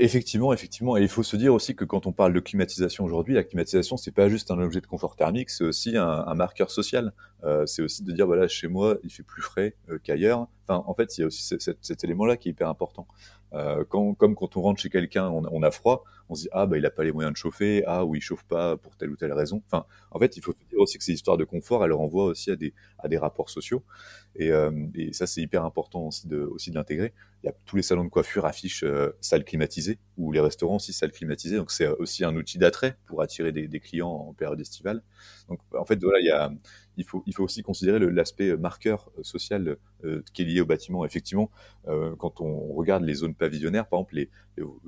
[0.00, 0.96] Effectivement, effectivement.
[0.96, 3.96] Et il faut se dire aussi que quand on parle de climatisation aujourd'hui, la climatisation,
[3.96, 7.12] c'est pas juste un objet de confort thermique, c'est aussi un, marqueur social.
[7.44, 10.48] Euh, c'est aussi de dire, voilà, chez moi, il fait plus frais euh, qu'ailleurs.
[10.66, 13.06] Enfin, en fait, il y a aussi cet, élément-là qui est hyper important.
[13.52, 16.66] Euh, quand, comme quand on rentre chez quelqu'un, on, a froid, on se dit, ah,
[16.66, 19.10] bah, il a pas les moyens de chauffer, ah, ou il chauffe pas pour telle
[19.10, 19.62] ou telle raison.
[19.66, 22.50] Enfin, en fait, il faut dire aussi que ces histoires de confort, elles renvoient aussi
[22.50, 23.82] à des, à des rapports sociaux.
[24.36, 24.50] Et,
[24.94, 27.82] et ça, c'est hyper important aussi de, aussi de l'intégrer il y a tous les
[27.82, 28.84] salons de coiffure affichent
[29.20, 31.56] salle climatisée ou les restaurants aussi salle climatisée.
[31.56, 35.02] Donc c'est aussi un outil d'attrait pour attirer des, des, clients en période estivale.
[35.48, 36.52] Donc en fait voilà, il, y a,
[36.96, 41.04] il, faut, il faut aussi considérer l'aspect marqueur social euh, qui est lié au bâtiment.
[41.04, 41.50] Effectivement,
[41.88, 44.30] euh, quand on regarde les zones pavillonnaires, par exemple les,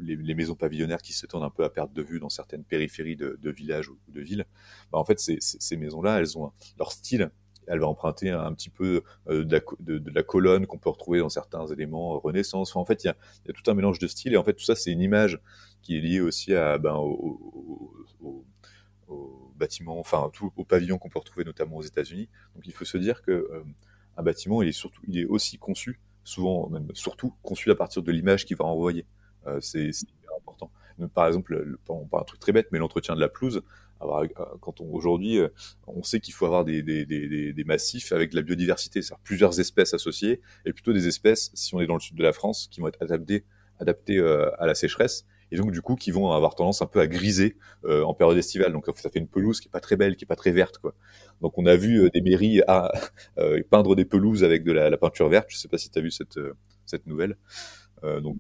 [0.01, 2.65] les, les, maisons pavillonnaires qui se tendent un peu à perte de vue dans certaines
[2.65, 4.45] périphéries de, de villages ou de villes,
[4.93, 7.31] bah, en fait ces, ces maisons-là, elles ont leur style
[7.67, 11.67] elle va emprunter un, petit peu euh, de, la, colonne qu'on peut retrouver dans certains
[11.67, 12.77] éléments euh, Renaissance.
[12.77, 14.75] en fait, il y, a, tout un mélange de styles et en fait tout ça
[14.75, 15.41] c'est une image
[15.83, 17.54] qui est liée aussi à ben, au,
[19.57, 22.29] bâtiments, enfin tout, aux pavillons qu'on peut retrouver notamment aux États-Unis.
[22.55, 23.65] Donc il faut se dire que
[24.17, 28.03] un bâtiment, il est surtout, il est aussi conçu, souvent même surtout conçu à partir
[28.03, 29.07] de l'image qu'il va envoyer.
[29.61, 29.91] c'est
[30.39, 30.71] important.
[31.15, 33.63] par exemple, on parle un truc très bête, mais l'entretien de la pelouse,
[34.03, 34.29] euh,
[34.61, 35.49] quand on aujourd'hui, euh,
[35.87, 39.23] on sait qu'il faut avoir des, des, des, des, massifs avec de la biodiversité, c'est-à-dire
[39.23, 42.33] plusieurs espèces associées, et plutôt des espèces, si on est dans le sud de la
[42.33, 43.45] France, qui vont être adaptées,
[43.81, 47.07] adaptées euh, à la sécheresse, donc du coup qui vont avoir tendance un peu à
[47.07, 48.73] griser en période estivale.
[48.73, 50.79] Donc ça fait une pelouse qui est pas très belle, qui est pas très verte,
[50.79, 50.95] quoi.
[51.41, 52.93] Donc on a vu des mairies à,
[53.71, 55.47] peindre des pelouses avec de la, peinture verte.
[55.51, 56.39] Je sais pas si tu as vu cette
[56.87, 57.37] cette nouvelle.
[58.03, 58.39] donc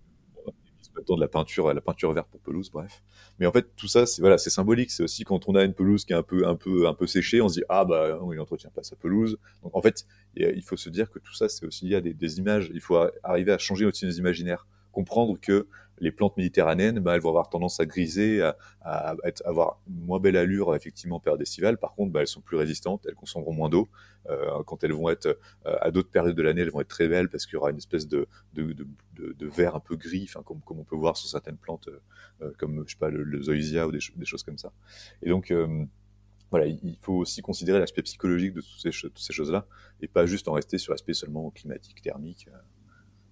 [1.02, 3.02] de la peinture, la peinture verte pour pelouse, bref.
[3.38, 4.90] Mais en fait, tout ça, c'est voilà, c'est symbolique.
[4.90, 7.06] C'est aussi quand on a une pelouse qui est un peu, un peu, un peu
[7.06, 9.38] séchée, on se dit ah bah il n'entretient pas sa pelouse.
[9.62, 12.14] Donc en fait, il faut se dire que tout ça, c'est aussi lié à des,
[12.14, 12.70] des images.
[12.72, 15.66] Il faut arriver à changer aussi nos imaginaires, comprendre que
[15.98, 20.20] les plantes méditerranéennes, bah, elles vont avoir tendance à griser, à, à, avoir une moins
[20.20, 21.78] belle allure effectivement en période estivale.
[21.78, 23.88] Par contre, bah, elles sont plus résistantes, elles consommeront moins d'eau.
[24.28, 25.26] Euh, quand elles vont être
[25.66, 27.70] euh, à d'autres périodes de l'année, elles vont être très belles parce qu'il y aura
[27.70, 31.16] une espèce de, de, de, de vert un peu gris, comme, comme on peut voir
[31.16, 31.88] sur certaines plantes,
[32.42, 34.72] euh, comme je sais pas le, le zoysia ou des, des, choses comme ça.
[35.22, 35.52] Et donc
[36.50, 39.66] voilà, il faut aussi considérer l'aspect psychologique de toutes ces, toutes ces choses-là
[40.00, 42.48] et pas juste en rester sur l'aspect seulement climatique, thermique.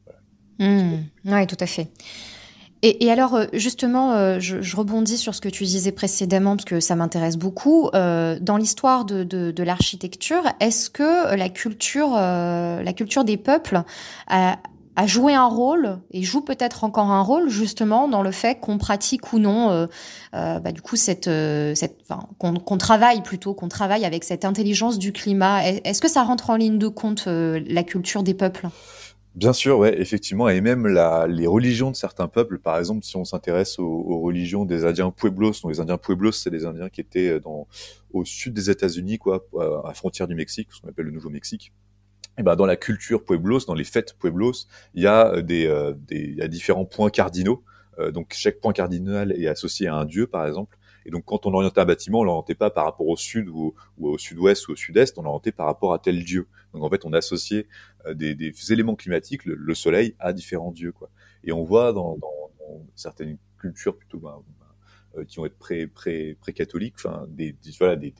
[0.05, 0.21] Voilà.
[0.59, 1.89] Mmh, oui, tout à fait.
[2.85, 6.81] Et, alors, euh, justement, euh, je, rebondis sur ce que tu disais précédemment, parce que
[6.81, 7.89] ça m'intéresse beaucoup.
[7.95, 13.83] Euh, dans l'histoire de, de, l'architecture, est-ce que la culture, la culture des peuples
[14.27, 14.59] a,
[14.97, 18.79] a, joué un rôle, et joue peut-être encore un rôle, justement, dans le fait qu'on
[18.79, 19.87] pratique ou non,
[20.33, 21.31] bah, du coup, cette,
[21.77, 21.99] cette,
[22.39, 25.65] qu'on travaille plutôt, qu'on travaille avec cette intelligence du climat?
[25.65, 28.69] Est-ce que ça rentre en ligne de compte, la culture des peuples?
[29.35, 33.17] Bien sûr, ouais, effectivement, et même la, les religions de certains peuples, par exemple, si
[33.17, 37.01] on s'intéresse aux, religions des Indiens Pueblos, donc les Indiens Pueblos, c'est des Indiens qui
[37.01, 37.67] étaient euh, dans,
[38.13, 41.73] au sud des États-Unis, quoi, à la frontière du Mexique, ce qu'on appelle le Nouveau-Mexique.
[42.37, 45.67] Et ben dans la culture Pueblos, dans les fêtes Pueblos, il y a euh, des,
[45.67, 47.63] euh, des il y a différents points cardinaux.
[48.13, 50.77] donc chaque point cardinal est associé à un dieu, par exemple.
[51.07, 53.75] Et donc, quand on orientait un bâtiment, on l'orientait pas par rapport au sud ou,
[54.01, 56.49] au sud-ouest ou au sud-est, on l'orientait par rapport à tel dieu.
[56.73, 57.67] Donc, en fait, on associait
[58.07, 61.11] euh, des, éléments climatiques, le, soleil, à différents dieux, quoi.
[61.45, 62.17] Et on voit dans,
[62.95, 64.67] certaines cultures plutôt ben, ben,
[65.21, 68.15] euh, qui vont être pré, pré, pré-catholiques, enfin, des, voilà, des,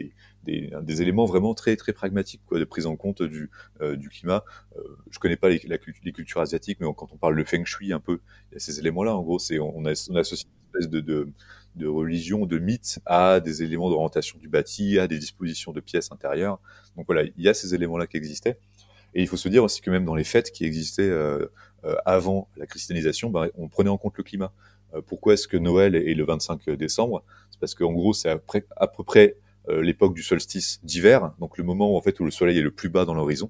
[0.45, 4.11] des, des, éléments vraiment très, très pragmatiques, quoi, de prise en compte du, euh, du
[4.11, 4.45] climat.
[4.77, 5.59] Euh, je connais pas les,
[6.13, 8.79] cultures asiatiques, mais quand on parle de feng shui, un peu, il y a ces
[8.79, 9.17] éléments-là.
[9.17, 11.33] En gros, c'est, on, on, associe une espèce de, de
[11.77, 16.13] de religion, de mythe, à des éléments d'orientation du bâti, à des dispositions de pièces
[16.13, 16.61] intérieures.
[16.97, 18.59] Donc voilà, il y a ces éléments-là qui existaient.
[19.15, 21.47] Et il faut se dire aussi que même dans les fêtes qui existaient euh,
[21.85, 24.53] euh, avant la christianisation, bah, on prenait en compte le climat.
[24.95, 27.25] Euh, pourquoi est-ce que Noël est le 25 décembre?
[27.51, 29.37] C'est parce qu'en gros, c'est à, peu près
[29.69, 32.73] l'époque du solstice d'hiver, donc le moment où, en fait, où le soleil est le
[32.73, 33.49] plus bas dans l'horizon.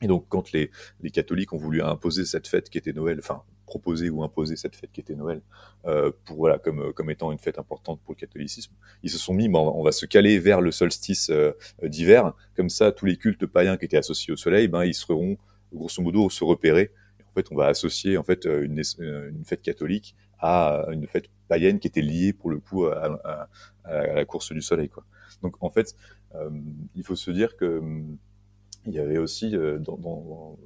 [0.00, 3.42] Et donc, quand les, les, catholiques ont voulu imposer cette fête qui était Noël, enfin,
[3.72, 5.40] proposer ou imposer cette fête qui était Noël
[5.86, 8.74] euh, pour voilà comme comme étant une fête importante pour le catholicisme.
[9.02, 12.68] Ils se sont mis, bon, on va se caler vers le solstice euh, d'hiver, comme
[12.68, 15.38] ça tous les cultes païens qui étaient associés au soleil, ben ils seront
[15.72, 16.92] grosso modo se repérer.
[17.30, 18.82] en fait, on va associer en fait une,
[19.44, 23.48] fête catholique à une fête païenne qui était liée pour le coup à,
[23.84, 25.04] la course du soleil quoi.
[25.42, 25.96] Donc en fait,
[26.34, 26.50] euh,
[26.94, 27.80] il faut se dire que
[28.84, 29.46] il y avait aussi
[29.88, 30.58] dans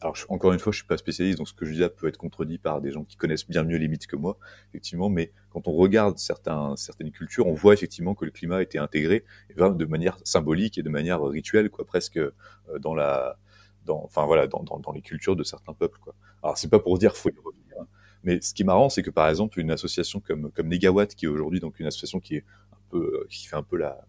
[0.00, 2.08] alors encore une fois, je suis pas spécialiste, donc ce que je dis là peut
[2.08, 4.38] être contredit par des gens qui connaissent bien mieux les mythes que moi,
[4.70, 5.08] effectivement.
[5.08, 9.24] Mais quand on regarde certaines cultures, on voit effectivement que le climat a été intégré
[9.56, 12.32] de manière symbolique et de manière rituelle, quoi, presque euh,
[12.80, 13.38] dans la,
[13.84, 16.14] dans, enfin voilà, dans, les cultures de certains peuples, quoi.
[16.42, 17.86] Alors c'est pas pour dire faut y revenir, hein.
[18.22, 21.24] mais ce qui est marrant, c'est que par exemple une association comme comme Negawatt, qui
[21.24, 24.06] est aujourd'hui donc une association qui est un peu, qui fait un peu la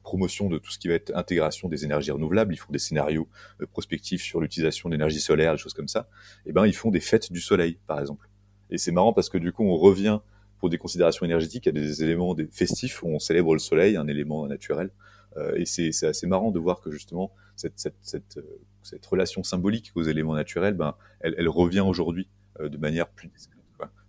[0.00, 3.28] promotion de tout ce qui va être intégration des énergies renouvelables, ils font des scénarios
[3.60, 6.08] euh, prospectifs sur l'utilisation d'énergie solaire, des choses comme ça,
[6.44, 8.28] et eh ben ils font des fêtes du soleil, par exemple.
[8.70, 10.20] Et c'est marrant parce que du coup, on revient
[10.58, 14.08] pour des considérations énergétiques à des éléments des festifs où on célèbre le soleil, un
[14.08, 14.90] élément naturel.
[15.36, 19.92] Euh, et c'est assez marrant de voir que justement cette, cette, cette, euh, relation symbolique
[19.94, 23.54] aux éléments naturels, ben, elle, revient aujourd'hui de manière plus discrète.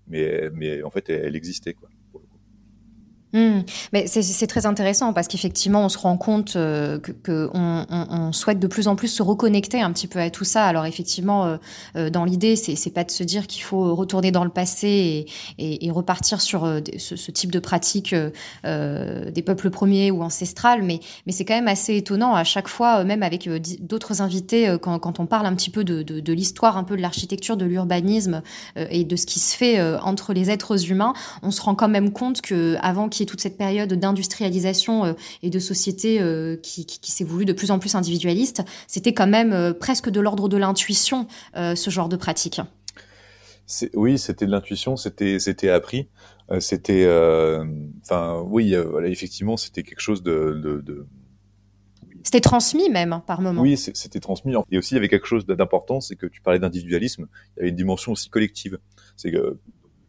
[0.08, 1.74] Mais, mais en fait, elle, elle existait.
[1.76, 1.90] Quoi.
[3.34, 3.60] Mmh.
[3.94, 8.68] Mais c'est très intéressant parce qu'effectivement, on se rend compte euh, que, on, souhaite de
[8.68, 10.66] plus en plus se reconnecter un petit peu à tout ça.
[10.66, 11.58] Alors effectivement, euh,
[11.96, 15.28] euh dans l'idée, c'est pas de se dire qu'il faut retourner dans le passé
[15.60, 18.16] et, repartir sur euh, ce, type de pratique
[18.64, 23.24] des peuples premiers ou ancestrales, mais, c'est quand même assez étonnant à chaque fois, même
[23.24, 23.48] avec
[23.82, 27.58] d'autres invités, quand, on parle un petit peu de, de, l'histoire, un peu de l'architecture,
[27.58, 28.42] de l'urbanisme
[28.76, 31.14] et de ce qui se fait entre les êtres humains,
[31.44, 35.60] on se rend quand même compte que avant qu'il toute cette période d'industrialisation et de
[35.60, 36.20] société
[36.64, 40.50] qui, qui, s'est voulu de plus en plus individualiste, c'était quand même presque de l'ordre
[40.50, 42.62] de l'intuition, ce genre de pratique.
[43.94, 46.10] Oui, c'était de l'intuition, c'était c'était appris,
[46.60, 47.06] c'était,
[48.02, 51.08] enfin oui, voilà, effectivement, c'était quelque chose de, de, de
[52.24, 53.62] c'était transmis même hein, par moment.
[53.62, 54.54] Oui, c'était transmis.
[54.72, 57.28] Et aussi, il y avait quelque chose d'important, c'est que tu parlais d'individualisme.
[57.56, 58.78] Il y avait une dimension aussi collective.
[59.16, 59.58] C'est que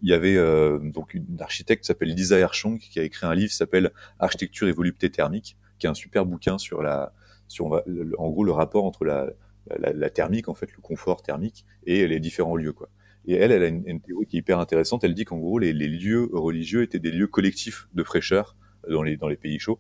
[0.02, 3.34] il y avait euh, donc une architecte qui s'appelle Lisa Herschong qui a écrit un
[3.34, 7.12] livre qui s'appelle Architecture et volupté thermique, qui est un super bouquin sur la,
[7.48, 9.30] sur en gros le rapport entre la,
[9.78, 12.88] la, la, thermique en fait, le confort thermique et les différents lieux quoi.
[13.26, 15.04] Et elle, elle a une, une théorie qui est hyper intéressante.
[15.04, 18.56] Elle dit qu'en gros les, les lieux religieux étaient des lieux collectifs de fraîcheur
[18.88, 19.78] dans les dans les pays chauds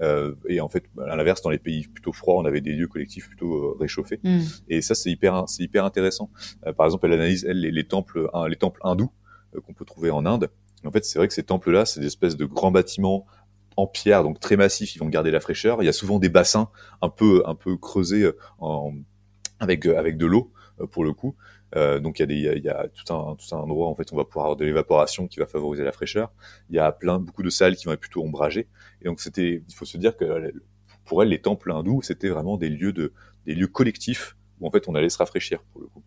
[0.00, 2.88] euh, et en fait, à l'inverse, dans les pays plutôt froids, on avait des lieux
[2.88, 4.20] collectifs plutôt euh, réchauffés.
[4.22, 4.40] Mm.
[4.68, 6.30] Et ça, c'est hyper, c'est hyper intéressant.
[6.66, 9.10] Euh, par exemple, elle analyse elle, les, temples, les temples hindous
[9.60, 10.50] qu'on peut trouver en Inde.
[10.84, 13.26] En fait, c'est vrai que ces temples-là, c'est des espèces de grands bâtiments
[13.76, 14.94] en pierre, donc très massifs.
[14.94, 15.82] Ils vont garder la fraîcheur.
[15.82, 16.68] Il y a souvent des bassins
[17.02, 18.92] un peu, un peu creusés en,
[19.60, 20.52] avec, avec de l'eau
[20.90, 21.36] pour le coup.
[21.76, 24.12] Euh, donc il y a, il y a, tout, un, tout un endroit en fait
[24.12, 26.32] on va pouvoir avoir de l'évaporation qui va favoriser la fraîcheur.
[26.70, 28.68] Il y a plein beaucoup de salles qui vont être plutôt ombragées.
[29.02, 30.52] Et donc c'était, il faut se dire que
[31.04, 33.12] pour elle les temples hindous c'était vraiment des lieux de
[33.44, 36.02] des lieux collectifs où en fait on allait se rafraîchir pour le coup.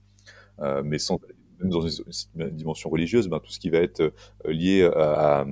[0.59, 1.19] Euh, mais sans
[1.59, 4.11] même dans une, dimension religieuse, ben, tout ce qui va être euh,
[4.51, 5.45] lié à,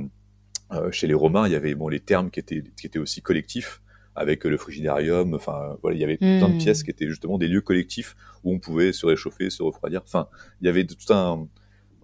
[0.70, 3.22] à, chez les Romains, il y avait bon les termes qui étaient qui étaient aussi
[3.22, 3.82] collectifs
[4.16, 5.34] avec le frigidarium.
[5.34, 6.58] Enfin, voilà, il y avait plein de hmm.
[6.58, 10.02] pièces qui étaient justement des lieux collectifs où on pouvait se réchauffer, se refroidir.
[10.04, 10.28] Enfin,
[10.62, 11.48] il y avait tout un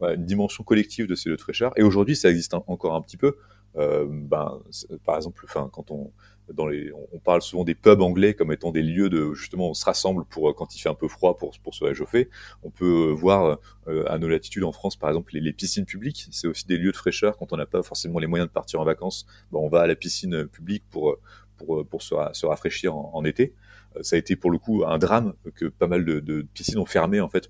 [0.09, 1.73] une dimension collective de ces lieux de fraîcheur.
[1.75, 3.37] Et aujourd'hui, ça existe encore un petit peu.
[3.77, 4.59] Euh, ben,
[5.05, 6.11] par exemple, enfin, quand on
[6.57, 10.25] on parle souvent des pubs anglais comme étant des lieux de justement on se rassemble
[10.25, 12.29] pour quand il fait un peu froid pour se réchauffer.
[12.63, 16.27] On peut voir euh, à nos latitudes en France, par exemple, les, piscines publiques.
[16.31, 18.79] C'est aussi des lieux de fraîcheur quand on n'a pas forcément les moyens de partir
[18.79, 19.25] en vacances.
[19.51, 23.53] On va à la piscine publique pour euh, se, rafraîchir en, été.
[23.95, 26.85] Euh, ça a été pour le coup un drame que pas mal de, piscines ont
[26.85, 27.49] fermé en fait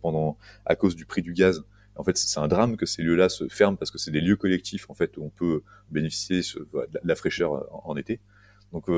[0.66, 1.64] à cause du prix du gaz.
[1.96, 4.38] En fait, c'est un drame que ces lieux-là se ferment parce que c'est des lieux
[4.38, 8.20] collectifs en fait où on peut bénéficier de la fraîcheur euh, en, été.
[8.72, 8.90] Donc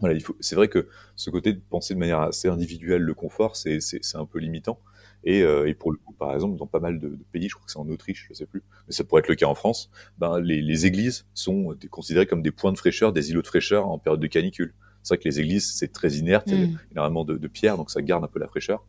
[0.00, 0.36] voilà, il faut.
[0.40, 3.78] C'est vrai que ce côté de penser de manière assez individuelle le confort, c'est
[4.14, 4.78] un peu limitant.
[5.26, 7.54] Et, euh, et, pour le coup, par exemple, dans pas mal de, de pays, je
[7.54, 9.54] crois que c'est en Autriche, je sais plus, mais ça pourrait être le cas en
[9.54, 13.46] France, ben, les, les églises sont considérées comme des points de fraîcheur, des îlots de
[13.46, 14.74] fraîcheur en période de canicule.
[15.02, 16.78] C'est vrai que les églises, c'est très inerte, il y a mm.
[16.92, 18.84] énormément de, de pierres, donc ça garde un peu la fraîcheur.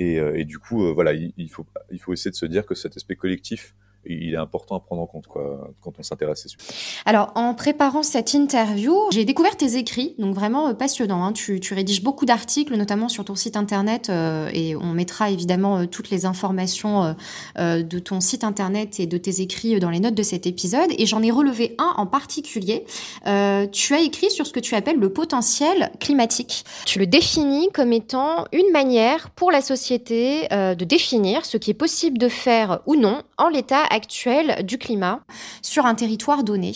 [0.00, 2.46] Et, euh, et du coup, euh, voilà, il, il, faut, il faut essayer de se
[2.46, 6.46] dire que cet aspect collectif il est important à prendre en compte quand on s'intéresse
[6.46, 6.56] à ces
[7.04, 11.24] Alors, en préparant cette interview, j'ai découvert tes écrits, donc vraiment euh, passionnant.
[11.24, 11.32] Hein.
[11.32, 15.78] Tu, tu, rédiges beaucoup d'articles, notamment sur ton site internet, euh, et on mettra évidemment
[15.78, 17.14] euh, toutes les informations
[17.58, 20.90] de ton site internet et de tes écrits dans les notes de cet épisode.
[20.98, 22.84] Et j'en ai relevé un en particulier.
[23.24, 26.64] tu as écrit sur ce que tu appelles le potentiel climatique.
[26.86, 31.74] Tu le définis comme étant une manière pour la société de définir ce qui est
[31.74, 35.24] possible de faire ou non en l'état actuelle du climat
[35.62, 36.72] sur un territoire donné.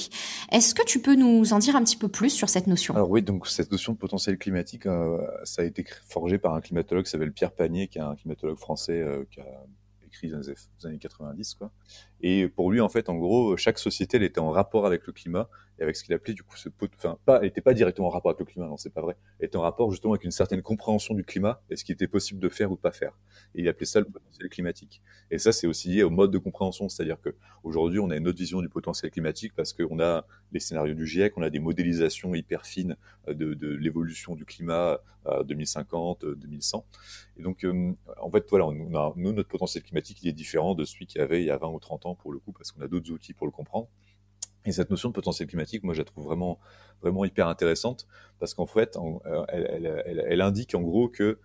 [0.53, 2.95] Est-ce que tu peux nous en dire un petit peu plus sur cette notion?
[2.95, 6.61] Alors oui, donc cette notion de potentiel climatique, euh, ça a été forgé par un
[6.61, 9.47] climatologue qui s'appelle Pierre Panier, qui est un climatologue français euh, qui a
[10.07, 11.55] écrit dans les années 90.
[11.55, 11.73] Quoi.
[12.21, 15.13] Et pour lui, en fait, en gros, chaque société, elle était en rapport avec le
[15.13, 16.91] climat et avec ce qu'il appelait du coup ce pot...
[16.95, 19.17] enfin pas, elle était pas directement en rapport avec le climat, non, c'est pas vrai.
[19.41, 22.41] Était en rapport justement avec une certaine compréhension du climat et ce qui était possible
[22.41, 23.19] de faire ou de pas faire.
[23.55, 25.03] Et il appelait ça le potentiel climatique.
[25.31, 28.29] Et ça, c'est aussi lié au mode de compréhension, c'est-à-dire que aujourd'hui, on a une
[28.29, 31.59] autre vision du potentiel climatique parce qu'on a les scénarios du GIEC, on a des
[31.61, 32.97] modélisations hyper fines
[33.29, 36.85] euh, de, de l'évolution du climat à 2050, 2100.
[37.39, 40.75] Et donc, euh, en fait, voilà, on a, nous, notre potentiel climatique, il est différent
[40.75, 42.53] de celui qu'il y avait il y a 20 ou 30 ans pour le coup,
[42.53, 43.89] parce qu'on a d'autres outils pour le comprendre.
[44.67, 46.59] Et cette notion de potentiel climatique, moi, je la trouve vraiment,
[47.03, 48.07] vraiment hyper intéressante
[48.39, 51.39] parce qu'en fait, euh, elle, elle, indique en gros que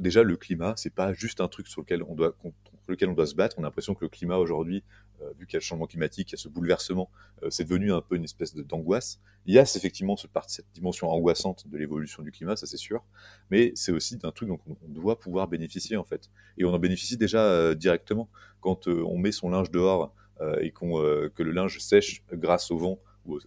[0.00, 2.56] déjà le climat, c'est pas juste un truc sur lequel on doit, contre
[2.88, 3.56] lequel on doit se battre.
[3.58, 4.82] On a l'impression que le climat aujourd'hui,
[5.22, 7.08] euh, vu qu'il y a le changement climatique, il y a ce bouleversement,
[7.44, 9.20] euh, c'est devenu un peu une espèce d'angoisse.
[9.46, 13.04] Il y a effectivement ce cette dimension angoissante de l'évolution du climat, ça c'est sûr,
[13.50, 16.30] mais c'est aussi d'un truc dont on, doit pouvoir bénéficier en fait.
[16.58, 18.28] Et on en bénéficie déjà directement
[18.60, 20.12] quand on met son linge dehors
[20.60, 22.98] et qu'on euh, que le linge sèche grâce au vent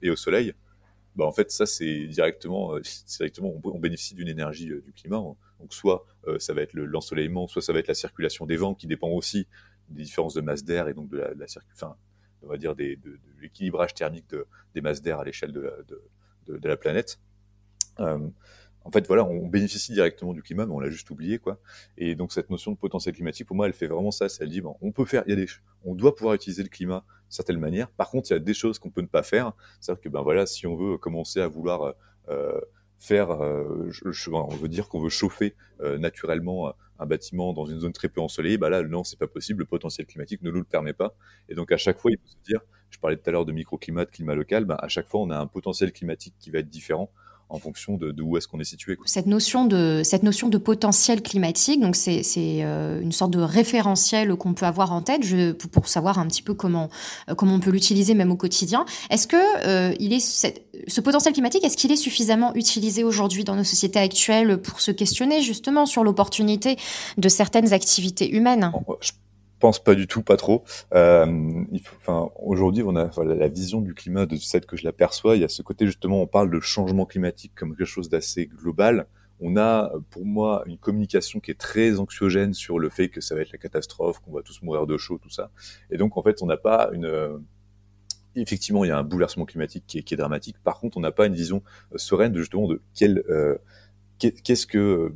[0.02, 0.54] et au soleil,
[1.16, 2.82] bah en fait ça c'est directement, euh,
[3.18, 5.18] directement on, bénéficie d'une énergie du climat.
[5.60, 6.06] Donc soit
[6.38, 9.48] ça va être l'ensoleillement, soit ça va être la circulation des vents qui dépend aussi
[9.90, 11.96] des différences de masse d'air et donc de la, la enfin,
[12.42, 15.72] on va dire des, de, de l'équilibrage thermique de, des masses d'air à l'échelle de,
[15.88, 17.20] de, de, la planète.
[18.00, 18.30] Euh,
[18.90, 21.60] en fait, voilà, on bénéficie directement du climat, mais on l'a juste oublié, quoi.
[21.96, 24.26] Et donc, cette notion de potentiel climatique, pour moi, elle fait vraiment ça.
[24.40, 25.46] Elle dit, bon, on peut faire, il y a des,
[25.86, 27.92] on doit pouvoir utiliser le climat de certaines manières.
[27.92, 29.54] Par contre, il y a des choses qu'on peut ne pas faire.
[29.80, 31.94] C'est-à-dire que, ben voilà, si on veut commencer à vouloir
[32.30, 32.60] euh,
[32.98, 37.82] faire, euh, je, on veut dire qu'on veut chauffer euh, naturellement un bâtiment dans une
[37.82, 39.60] zone très peu ensoleillée, bah là, non, c'est pas possible.
[39.60, 41.14] Le potentiel climatique ne nous le permet pas.
[41.48, 43.52] Et donc, à chaque fois, il faut se dire, je parlais tout à l'heure de
[43.52, 46.58] microclimat, de climat local, bah, à chaque fois, on a un potentiel climatique qui va
[46.58, 47.12] être différent
[47.50, 48.98] en fonction de, où est-ce qu'on est situé.
[49.06, 54.36] Cette notion de cette notion de potentiel climatique, donc c'est euh, une sorte de référentiel
[54.36, 56.90] qu'on peut avoir en tête je, pour, savoir un petit peu comment
[57.30, 58.86] euh, comment on peut l'utiliser même au quotidien.
[59.10, 63.56] Est-ce que euh, il est ce potentiel climatique, est-ce qu'il est suffisamment utilisé aujourd'hui dans
[63.56, 66.78] nos sociétés actuelles pour se questionner justement sur l'opportunité
[67.18, 68.72] de certaines activités humaines?
[69.60, 70.64] Pense pas du tout, pas trop.
[70.94, 71.64] Euh,
[71.98, 75.36] enfin, aujourd'hui, on a la vision du climat de celle que je l'aperçois.
[75.36, 78.48] Il y a ce côté justement, on parle de changement climatique comme quelque chose d'assez
[78.48, 79.08] global.
[79.42, 83.36] On a, pour moi, une communication qui est très anxiogène sur le fait que ça
[83.36, 85.52] va être la catastrophe, qu'on va tous mourir de chaud, tout ça.
[85.92, 87.40] Et donc, en fait, on n'a pas une
[88.36, 90.58] effectivement, il y a un bouleversement climatique qui est, qui est dramatique.
[90.64, 93.58] Par contre, on n'a pas une vision euh, sereine de justement de quel euh,
[94.20, 95.14] qu'est-ce que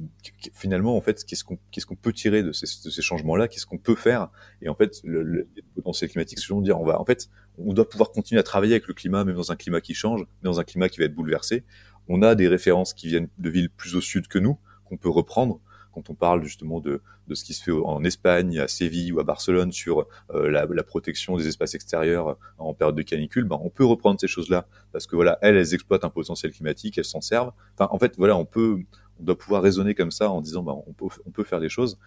[0.54, 3.48] finalement en fait qu'est-ce qu'on peut tirer de ces, de ces changements-là?
[3.48, 4.30] Qu'est-ce qu'on peut faire?
[4.62, 7.88] Et en fait le, le potentiel climatique c'est dire on va en fait on doit
[7.88, 10.64] pouvoir continuer à travailler avec le climat même dans un climat qui change dans un
[10.64, 11.64] climat qui va être bouleversé.
[12.08, 15.10] On a des références qui viennent de villes plus au sud que nous qu'on peut
[15.10, 15.60] reprendre
[15.94, 19.20] quand on parle justement de, de ce qui se fait en Espagne, à Séville ou
[19.20, 23.60] à Barcelone sur euh, la, protection des espaces extérieurs euh, en période de canicule, ben,
[23.62, 27.22] on peut reprendre ces choses-là parce que voilà, elles, exploitent un potentiel climatique, elles s'en
[27.22, 27.54] servent.
[27.78, 28.80] Enfin, en fait, voilà, on peut,
[29.20, 31.70] on doit pouvoir raisonner comme ça en disant, ben, on peut, on peut faire des
[31.70, 31.98] choses.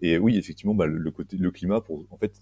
[0.00, 2.32] Et oui, effectivement, ben, le, côté, le climat, pour, en fait,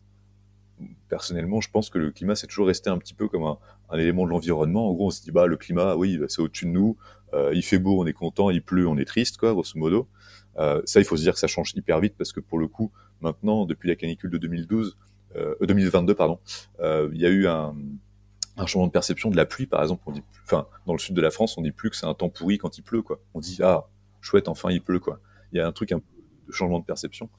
[1.08, 3.58] personnellement, je pense que le climat, c'est toujours resté un petit peu comme un,
[3.98, 4.88] élément de l'environnement.
[4.88, 6.96] En gros, on se dit, bah, le climat, oui, c'est au-dessus de nous.
[7.32, 8.50] Euh, il fait beau, on est content.
[8.50, 10.08] Il pleut, on est triste, quoi, grosso modo.
[10.60, 12.68] Euh, ça, il faut se dire que ça change hyper vite parce que pour le
[12.68, 14.96] coup, maintenant, depuis la canicule de 2012,
[15.36, 16.38] euh, 2022, pardon,
[16.80, 17.74] euh, il y a eu un,
[18.56, 20.02] un, changement de perception de la pluie, par exemple.
[20.06, 22.14] On dit, enfin, dans le sud de la France, on dit plus que c'est un
[22.14, 23.20] temps pourri quand il pleut, quoi.
[23.34, 23.88] On dit ah,
[24.20, 25.20] chouette, enfin il pleut, quoi.
[25.52, 26.00] Il y a un truc un
[26.50, 27.30] de changement de perception.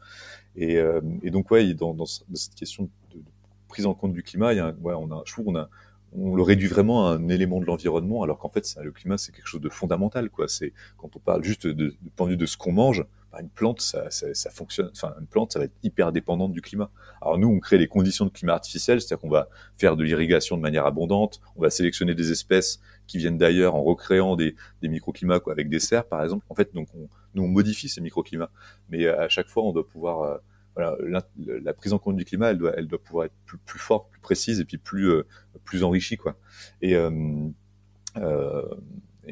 [0.55, 3.24] Et, euh, et donc ouais, dans, dans, cette question de, de,
[3.67, 5.69] prise en compte du climat, il y a, ouais, on a, je trouve, on a
[6.14, 9.32] on le réduit vraiment à un élément de l'environnement, alors qu'en fait, le climat, c'est
[9.32, 10.47] quelque chose de fondamental, quoi.
[10.47, 13.80] C'est quand on parle juste de, de, de de ce qu'on mange, bah, une plante,
[13.80, 14.89] ça, ça, ça, fonctionne.
[14.91, 16.91] Enfin, une plante, ça va être hyper dépendante du climat.
[17.22, 19.47] Alors nous, on crée les conditions de climat artificiel, c'est-à-dire qu'on va
[19.78, 23.84] faire de l'irrigation de manière abondante, on va sélectionner des espèces qui viennent d'ailleurs en
[23.84, 26.45] recréant des, des microclimats, quoi, avec des serres, par exemple.
[26.49, 28.51] En fait, donc, on, nous, on modifie ces microclimats,
[28.89, 30.38] mais à chaque fois, on doit pouvoir euh,
[30.76, 31.22] voilà, la,
[31.62, 34.09] la, prise en compte du climat, elle doit, elle doit pouvoir être plus, plus forte,
[34.09, 35.26] plus précise et puis plus, euh,
[35.64, 36.36] plus enrichie, quoi.
[36.82, 37.12] Et, euh,
[38.18, 38.64] euh,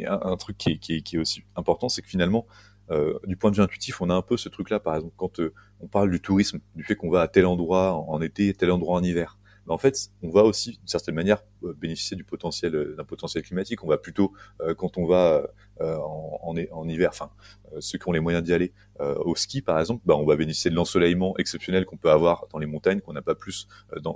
[0.08, 2.46] un, truc qui est, aussi important, c'est que finalement,
[2.92, 5.42] euh, du point de vue intuitif, on a un peu ce truc-là, par exemple, quand
[5.82, 8.72] on parle du tourisme, du fait qu'on va à tel endroit en, en été, tel
[8.72, 9.38] endroit en hiver.
[9.70, 13.84] En fait, on va aussi, d'une certaine manière, euh, bénéficier potentiel, d'un potentiel climatique.
[13.84, 14.34] On va plutôt,
[14.78, 15.48] quand on va
[15.80, 16.56] en,
[16.88, 17.30] hiver, enfin,
[17.80, 20.70] ceux qui ont les moyens d'y aller, au ski, par exemple, ben, on va bénéficier
[20.72, 23.68] de l'ensoleillement exceptionnel qu'on peut avoir dans les montagnes, qu'on n'a pas plus,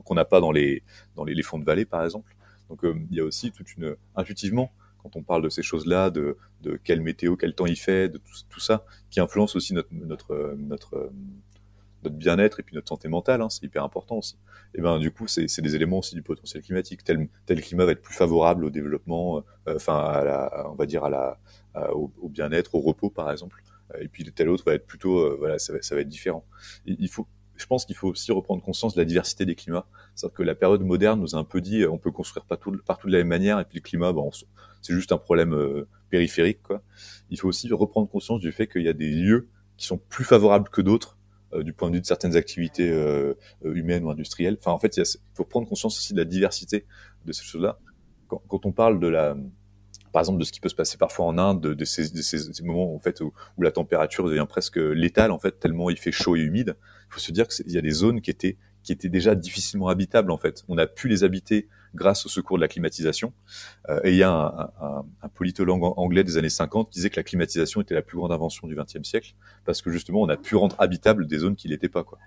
[0.06, 0.84] qu'on n'a pas dans les,
[1.43, 2.36] fonds de vallée, par exemple.
[2.70, 4.72] Donc, il y a aussi toute une, intuitivement,
[5.04, 6.38] quand on parle de ces choses-là, de,
[6.84, 11.12] quelle météo, quel temps il fait, de tout, ça, qui influence aussi notre, notre,
[12.04, 14.38] notre bien-être et puis notre santé mentale, hein, c'est hyper important aussi.
[14.76, 17.04] Et ben du coup, c'est des éléments aussi du potentiel climatique.
[17.04, 17.30] Tel,
[17.62, 21.39] climat va être plus favorable au développement, euh, enfin à on va dire à la,
[21.91, 23.62] au, bien-être, au repos par exemple.
[23.99, 26.45] Et puis tel autre va être plutôt, euh, voilà, ça va, être différent.
[26.86, 29.86] Il, faut, je pense qu'il faut aussi reprendre conscience de la diversité des climats.
[30.16, 33.08] C'est-à-dire que la période moderne nous a un peu dit, on peut construire partout, partout
[33.08, 34.14] de la même manière, et puis le climat,
[34.82, 36.60] c'est juste un problème euh, périphérique.
[37.30, 40.26] Il faut aussi reprendre conscience du fait qu'il y a des lieux qui sont plus
[40.26, 41.22] favorables que d'autres euh,
[41.62, 44.58] du point de vue de certaines activités euh, humaines ou industrielles.
[44.60, 45.04] Enfin, en fait, il
[45.36, 46.86] faut prendre conscience aussi de la diversité
[47.26, 47.80] de ces choses-là.
[48.28, 49.38] Quand, on parle de la,
[50.12, 52.99] par exemple, de ce qui peut se passer parfois en Inde, de, ces, moments en
[52.99, 56.39] fait où, où, la température devient presque létale, en fait, tellement il fait chaud et
[56.39, 56.76] humide.
[57.10, 59.88] Il faut se dire qu'il y a des zones qui étaient qui étaient déjà difficilement
[59.88, 60.64] habitables en fait.
[60.68, 63.33] On a pu les habiter grâce au secours de la climatisation.
[63.89, 67.23] Euh, et il y a un, politologue anglais des années 50 qui disait que la
[67.23, 69.33] climatisation était la plus grande invention du XXe siècle
[69.65, 72.19] parce que justement on a pu rendre habitables des zones qui l'étaient pas quoi.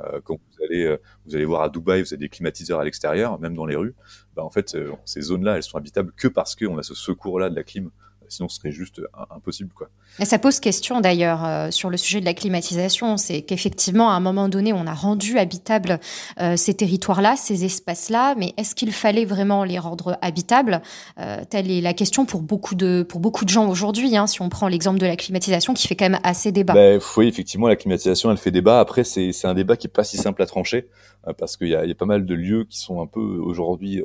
[0.00, 0.96] Euh, quand vous allez, euh,
[1.26, 3.94] vous allez voir à Dubaï, vous avez des climatiseurs à l'extérieur, même dans les rues.
[4.36, 7.56] Bah, en fait, ces zones-là, elles sont habitables que parce qu'on a ce secours-là de
[7.56, 7.90] la clim
[8.28, 9.00] sinon ce serait juste
[9.30, 9.88] impossible quoi.
[10.20, 14.14] Et ça pose question d'ailleurs euh, sur le sujet de la climatisation, c'est qu'effectivement à
[14.14, 16.00] un moment donné on a rendu habitables
[16.40, 20.82] euh, ces territoires-là, ces espaces-là, mais est-ce qu'il fallait vraiment les rendre habitables?
[21.18, 24.16] Euh, Telle est la question pour beaucoup de pour beaucoup de gens aujourd'hui.
[24.16, 26.74] Hein, si on prend l'exemple de la climatisation qui fait quand même assez débat.
[26.74, 28.80] Ben, oui, effectivement la climatisation elle fait débat.
[28.80, 30.88] Après c'est un débat qui est pas si simple à trancher
[31.36, 34.00] parce qu'il y a, y a pas mal de lieux qui sont un peu aujourd'hui
[34.00, 34.04] euh,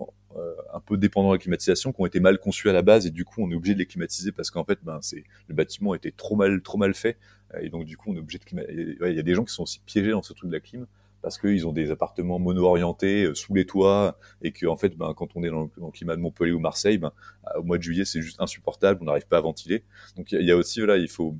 [0.74, 3.12] un peu dépendants de la climatisation, qui ont été mal conçus à la base, et
[3.12, 5.94] du coup on est obligé de les climatiser parce qu'en fait, ben, c'est le bâtiment
[5.94, 7.18] était trop mal, trop mal fait,
[7.60, 8.98] et donc du coup on est obligé de climatiser.
[9.02, 10.88] Il y a des gens qui sont aussi piégés dans ce truc de la clim
[11.22, 15.14] parce qu'ils ont des appartements mono-orientés euh, sous les toits et que en fait, ben,
[15.16, 17.14] quand on est dans le, climat de Montpellier ou Marseille, ben,
[17.56, 19.84] au mois de juillet c'est juste insupportable, on n'arrive pas à ventiler.
[20.18, 21.36] Donc il y, a aussi il faut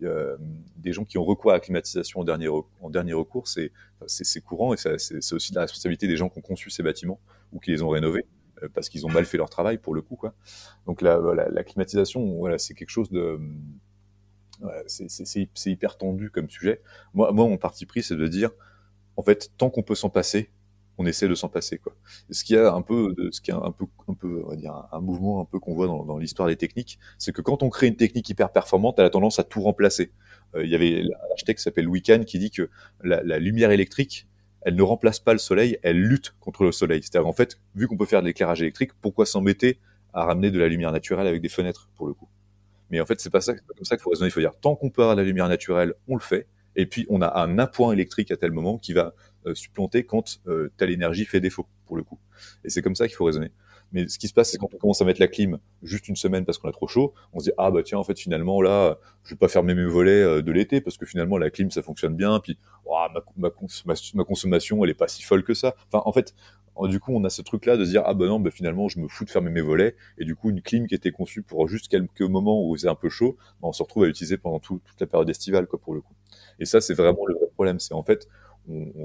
[0.00, 3.72] des gens qui ont recours à la climatisation en dernier, en dernier recours, c'est
[4.44, 7.20] courant et c'est aussi la responsabilité des gens qui ont conçu ces bâtiments
[7.52, 8.26] ou qui les ont rénovés.
[8.62, 10.34] Euh, parce qu'ils ont mal fait leur travail pour le coup quoi.
[10.86, 13.38] Donc la, climatisation, voilà, c'est quelque chose de
[14.86, 16.80] c'est hyper tendu comme sujet.
[17.14, 18.50] Moi, moi, mon parti pris, c'est de dire,
[19.16, 20.50] en fait, tant qu'on peut s'en passer,
[20.98, 21.94] on essaie de s'en passer, quoi.
[22.30, 25.00] Ce qui a un peu, ce qui un peu, un peu, on va dire, un,
[25.00, 27.86] mouvement un peu qu'on voit dans, dans l'histoire des techniques, c'est que quand on crée
[27.86, 30.12] une technique hyper performante, elle a tendance à tout remplacer.
[30.54, 32.70] Euh, il y avait un architecte qui s'appelle Louis qui dit que
[33.02, 34.26] la, la lumière électrique,
[34.62, 37.02] elle ne remplace pas le soleil, elle lutte contre le soleil.
[37.02, 39.78] C'est-à-dire en fait, vu qu'on peut faire de l'éclairage électrique, pourquoi s'embêter
[40.12, 42.28] à ramener de la lumière naturelle avec des fenêtres pour le coup?
[42.90, 44.28] Mais en fait, c'est pas ça, pas comme ça qu'il faut raisonner.
[44.28, 46.46] Il faut dire tant qu'on peut avoir de la lumière naturelle, on le fait.
[46.74, 49.14] Et puis on a un appoint électrique à tel moment qui va
[49.46, 52.18] euh, supplanter quand euh, telle énergie fait défaut pour le coup.
[52.64, 53.52] Et c'est comme ça qu'il faut raisonner.
[53.92, 56.16] Mais ce qui se passe, c'est quand on commence à mettre la clim juste une
[56.16, 58.60] semaine parce qu'on a trop chaud, on se dit ah bah tiens en fait finalement
[58.60, 61.70] là, je vais pas fermer mes volets euh, de l'été parce que finalement la clim
[61.70, 62.96] ça fonctionne bien, puis oh,
[63.36, 63.50] ma,
[64.24, 65.74] consommation elle est pas si folle que ça.
[65.86, 66.34] Enfin en fait,
[66.88, 68.88] du coup on a ce truc là de se dire ah bah non bah finalement
[68.88, 71.42] je me fous de fermer mes volets et du coup une clim qui était conçue
[71.42, 74.36] pour juste quelques moments où c'est un peu chaud, bah, on se retrouve à l'utiliser
[74.36, 76.14] pendant toute la période estivale quoi pour le coup.
[76.58, 78.28] Et ça c'est vraiment le vrai problème, c'est en fait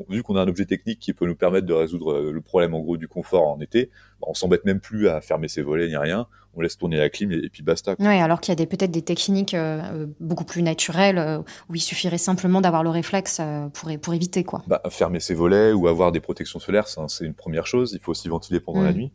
[0.09, 2.73] vu qu'on a un objet technique qui peut nous permettre de résoudre euh, le problème
[2.73, 3.89] en gros du confort en été,
[4.19, 6.27] bah, on s'embête même plus à fermer ses volets ni rien.
[6.53, 7.95] On laisse tourner la clim et, puis basta.
[7.97, 11.79] Oui, alors qu'il y a peut-être des techniques euh, euh, beaucoup plus naturelles où il
[11.79, 13.39] suffirait simplement d'avoir le réflexe
[13.73, 14.61] pour, pour éviter quoi.
[14.67, 17.93] Bah, fermer ses volets ou avoir des protections solaires, c'est une première chose.
[17.93, 18.95] Il faut aussi ventiler pendant la mmh.
[18.95, 19.11] nuit.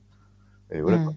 [0.70, 0.98] Et voilà.
[0.98, 1.14] Mmh.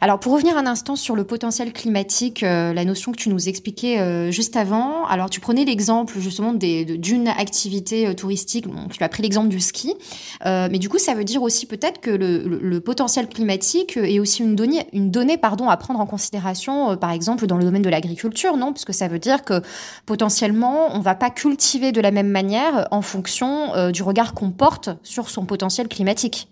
[0.00, 3.48] Alors pour revenir un instant sur le potentiel climatique, euh, la notion que tu nous
[3.48, 9.08] expliquais euh, juste avant, alors tu prenais l'exemple justement d'une activité euh, touristique, tu as
[9.08, 9.94] pris l'exemple du ski,
[10.44, 14.56] mais du coup ça veut dire aussi peut-être que le, potentiel climatique est aussi une
[14.56, 18.56] donnée, une donnée pardon, à prendre en considération par exemple dans le domaine de l'agriculture,
[18.56, 18.72] non?
[18.72, 19.60] Parce que ça veut dire que
[20.06, 24.50] potentiellement on ne va pas cultiver de la même manière en fonction du regard qu'on
[24.50, 26.48] porte sur son potentiel climatique.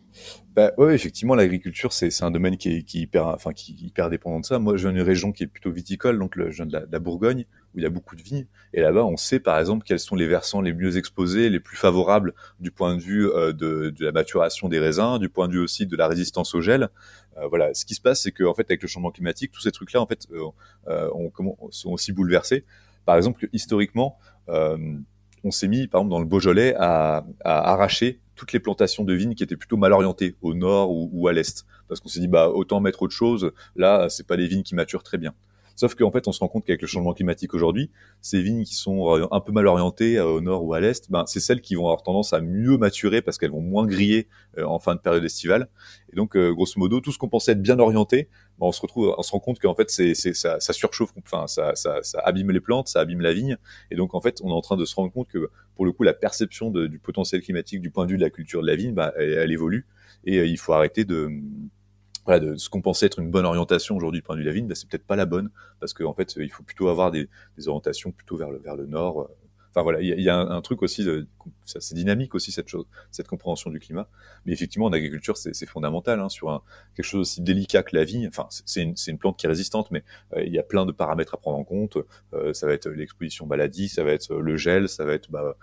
[0.59, 3.87] Bah, ouais, effectivement, l'agriculture, c'est, un domaine qui est, qui est hyper, enfin, qui est
[3.87, 4.59] hyper dépendant de ça.
[4.59, 6.99] Moi, je viens d'une région qui est plutôt viticole, donc le, je viens de la,
[6.99, 7.45] Bourgogne,
[7.75, 8.47] où il y a beaucoup de vignes.
[8.73, 11.77] Et là-bas, on sait, par exemple, quels sont les versants les mieux exposés, les plus
[11.77, 15.53] favorables du point de vue euh, de, de, la maturation des raisins, du point de
[15.53, 16.89] vue aussi de la résistance au gel.
[17.37, 17.73] Euh, voilà.
[17.73, 20.01] Ce qui se passe, c'est que, en fait, avec le changement climatique, tous ces trucs-là,
[20.01, 20.43] en fait, euh,
[20.89, 22.65] euh on, comment, sont aussi bouleversés.
[23.05, 28.53] Par exemple, historiquement, on s'est mis, par exemple, dans le Beaujolais, à, à arracher toutes
[28.53, 32.01] les plantations de vignes qui étaient plutôt mal orientées au nord ou, à l'est, parce
[32.01, 33.53] qu'on s'est dit bah autant mettre autre chose.
[33.77, 35.35] Là, c'est pas des vignes qui maturent très bien.
[35.79, 37.89] Sauf qu'en fait, on se rend compte qu'avec le changement climatique aujourd'hui,
[38.21, 41.09] ces vignes qui sont euh, un peu mal orientées euh, au nord ou à l'est,
[41.09, 44.27] ben, c'est celles qui vont avoir tendance à mieux maturer parce qu'elles vont moins griller
[44.59, 45.69] euh, en fin de période estivale.
[46.13, 49.15] Et donc, grosso modo, tout ce qu'on pensait être bien orienté, ben, on se retrouve,
[49.17, 52.19] on se rend compte qu'en fait, c'est, c'est ça, ça, surchauffe, enfin, ça, ça, ça,
[52.25, 53.57] abîme les plantes, ça abîme la vigne.
[53.93, 55.93] Et donc, en fait, on est en train de se rendre compte que, pour le
[55.93, 58.67] coup, la perception de, du potentiel climatique du point de vue de la culture de
[58.67, 59.87] la vigne, ben, elle évolue.
[60.25, 61.31] Et il faut arrêter de
[62.29, 64.51] voilà, de ce qu'on pensait être une bonne orientation aujourd'hui du point de vue de
[64.51, 65.49] la vigne, bah, c'est peut-être pas la bonne,
[65.81, 67.27] parce qu'en en fait, il faut plutôt avoir des,
[67.67, 69.31] orientations plutôt vers le, vers le nord.
[69.79, 71.07] Euh, enfin voilà, il y, a, un, truc aussi,
[71.65, 74.09] c'est dynamique aussi cette chose, cette compréhension du climat.
[74.45, 76.63] Mais effectivement, en agriculture, c'est fondamental hein, sur
[76.95, 78.29] quelque chose aussi délicat que la vigne.
[78.29, 80.05] Enfin, c'est une, plante qui est résistante, mais
[80.35, 81.99] euh, il y a plein de paramètres à prendre en compte.
[82.35, 85.57] Euh, ça va être l'exposition maladie, ça va être le gel, ça va être bah,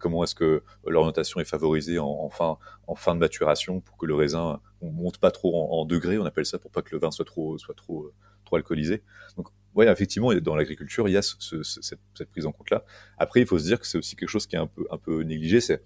[0.00, 4.14] comment est-ce que l'orientation est favorisée en, en, fin, en de maturation pour que le
[4.14, 7.10] raisin on monte pas trop en, degrés, on appelle ça pour pas que le vin
[7.10, 8.12] soit trop soit trop
[8.52, 9.02] alcoolisé.
[9.74, 12.84] Ouais, effectivement, dans l'agriculture, il y a ce, cette, cette, prise en compte là.
[13.18, 14.98] Après, il faut se dire que c'est aussi quelque chose qui est un peu un
[14.98, 15.82] peu négligé, c'est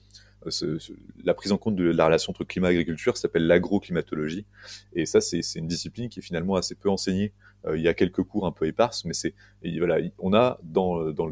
[1.25, 4.47] la prise en compte de la relation entre climat et agriculture s'appelle l'agroclimatologie.
[4.93, 7.33] Et ça, c'est une discipline qui est finalement assez peu enseignée.
[7.67, 9.35] Euh, il y a quelques cours un peu éparses, mais c'est
[9.79, 11.31] voilà, on a dans, dans,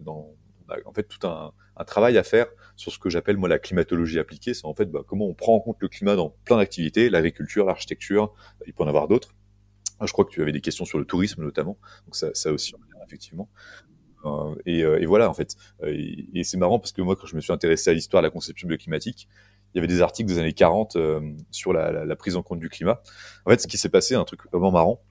[0.00, 0.34] dans,
[0.84, 2.46] en fait tout un, un, travail à faire
[2.76, 4.54] sur ce que j'appelle moi la climatologie appliquée.
[4.54, 7.64] C'est en fait bah, comment on prend en compte le climat dans plein d'activités, l'agriculture,
[7.64, 8.34] l'architecture,
[8.66, 9.34] il peut en avoir d'autres.
[10.06, 12.74] Je crois que tu avais des questions sur le tourisme notamment, donc ça, aussi
[13.06, 13.48] effectivement.
[14.24, 15.54] Euh, et, et, voilà en fait.
[15.86, 18.26] Et, et c'est marrant parce que moi quand je me suis intéressé à l'histoire de
[18.26, 19.28] la conception bioclimatique,
[19.74, 21.20] il y avait des articles des années 40 euh,
[21.50, 23.02] sur la, prise en compte du climat.
[23.44, 25.02] En fait, ce qui s'est passé, un truc vraiment marrant,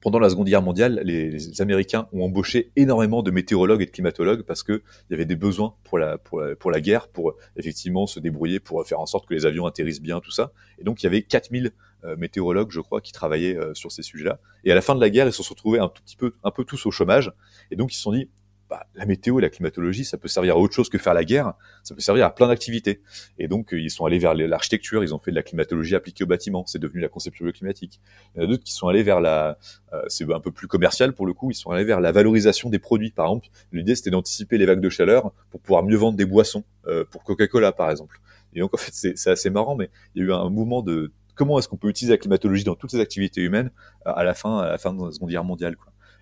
[0.00, 4.42] pendant la Seconde Guerre mondiale, les, Américains ont embauché énormément de météorologues et de climatologues
[4.42, 8.06] parce que il y avait des besoins pour la, pour pour la guerre, pour effectivement
[8.06, 10.52] se débrouiller, pour faire en sorte que les avions atterrissent bien, tout ça.
[10.78, 11.70] Et donc, il y avait 4000 euh,
[12.16, 14.38] météorologues, je crois, qui travaillaient euh, sur ces sujets-là.
[14.64, 16.34] Et à la fin de la guerre, ils se sont retrouvés un tout petit peu,
[16.42, 17.32] un peu tous au chômage.
[17.70, 18.28] Et donc, ils se sont dit,
[18.70, 21.24] bah, la météo et la climatologie, ça peut servir à autre chose que faire la
[21.24, 23.02] guerre, ça peut servir à plein d'activités.
[23.36, 26.22] Et donc, euh, ils sont allés vers l'architecture, ils ont fait de la climatologie appliquée
[26.22, 28.00] au bâtiment, c'est devenu la conception bioclimatique.
[28.34, 29.58] Il y en a d'autres qui sont allés vers la,
[29.92, 32.70] euh, c'est un peu plus commercial pour le coup, ils sont allés vers la valorisation
[32.70, 33.10] des produits.
[33.10, 36.62] Par exemple, l'idée c'était d'anticiper les vagues de chaleur pour pouvoir mieux vendre des boissons,
[36.86, 38.20] euh, pour Coca-Cola par exemple.
[38.52, 41.12] Et donc, en fait, c'est assez marrant, mais il y a eu un mouvement de
[41.40, 43.70] comment est-ce qu'on peut utiliser la climatologie dans toutes les activités humaines
[44.04, 45.74] à la fin, à la fin de la Seconde Guerre mondiale.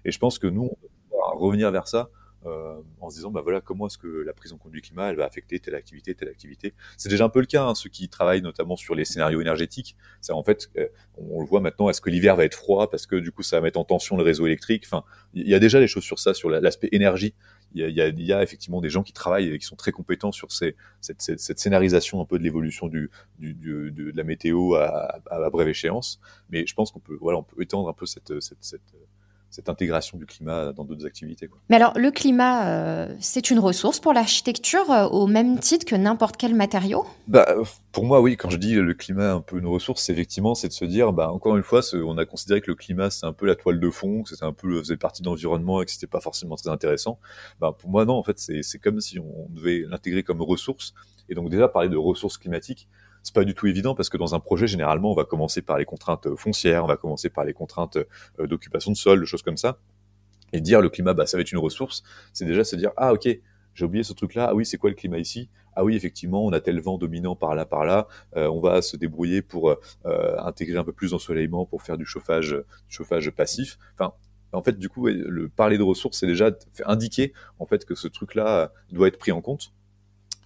[0.04, 0.70] Et je pense que nous,
[1.10, 2.08] on va revenir vers ça
[2.49, 5.12] euh, en se disant bah voilà comment est-ce que la prise en compte du climat
[5.12, 6.74] va affecter telle activité telle activité.
[6.96, 9.96] C'est déjà un peu le cas hein, ceux qui travaillent notamment sur les scénarios énergétiques.
[10.20, 13.07] C'est en fait euh, on, le voit maintenant est-ce que l'hiver va être froid parce
[13.07, 14.84] que du coup ça va mettre en tension le réseau électrique?
[14.86, 17.34] Enfin il y a déjà des choses sur ça sur l'aspect énergie.
[17.74, 19.92] Il y, a, il, y a, effectivement des gens qui travaillent et qui sont très
[19.92, 20.74] compétents sur cette,
[21.59, 25.20] scénarisation un peu de l'évolution de, la météo à,
[25.53, 26.18] brève échéance.
[26.49, 28.32] Mais je pense qu'on peut, voilà, on peut étendre un peu cette,
[29.51, 31.49] cette intégration du climat dans d'autres activités.
[31.49, 31.59] Quoi.
[31.70, 35.96] Mais alors, le climat, euh, c'est une ressource pour l'architecture euh, au même titre que
[35.96, 37.07] n'importe quel matériau?
[37.26, 37.46] Bah,
[37.92, 38.36] Pour moi, oui.
[38.36, 41.30] Quand je dis le climat un peu une ressource, effectivement, c'est de se dire, bah,
[41.32, 43.90] encore une fois, on a considéré que le climat, c'est un peu la toile de
[43.90, 46.70] fond, que c'était un peu faisait partie de l'environnement et que c'était pas forcément très
[46.70, 47.18] intéressant.
[47.61, 48.14] Bah, pour moi, non.
[48.14, 50.94] En fait, c'est comme si on devait l'intégrer comme ressource.
[51.28, 52.88] Et donc déjà, parler de ressources climatiques,
[53.22, 55.78] c'est pas du tout évident parce que dans un projet, généralement, on va commencer par
[55.78, 59.24] les contraintes euh, foncières, on va commencer par les contraintes euh, d'occupation de sol, de
[59.24, 59.78] choses comme ça.
[60.52, 62.02] Et dire le climat, bah, ça va être une ressource,
[62.32, 63.28] c'est déjà se dire, ah, ok,
[63.74, 64.48] j'ai oublié ce truc-là.
[64.50, 65.50] Ah oui, c'est quoi le climat ici?
[65.76, 68.08] Ah oui, effectivement, on a tel vent dominant par là, par là.
[68.36, 72.56] Euh, on va se débrouiller pour intégrer un peu plus d'ensoleillement pour faire du chauffage,
[72.88, 73.78] chauffage passif.
[73.94, 74.14] Enfin,
[74.52, 76.50] en fait, du coup, le parler de ressources, c'est déjà
[76.86, 79.72] indiquer en fait que ce truc-là doit être pris en compte.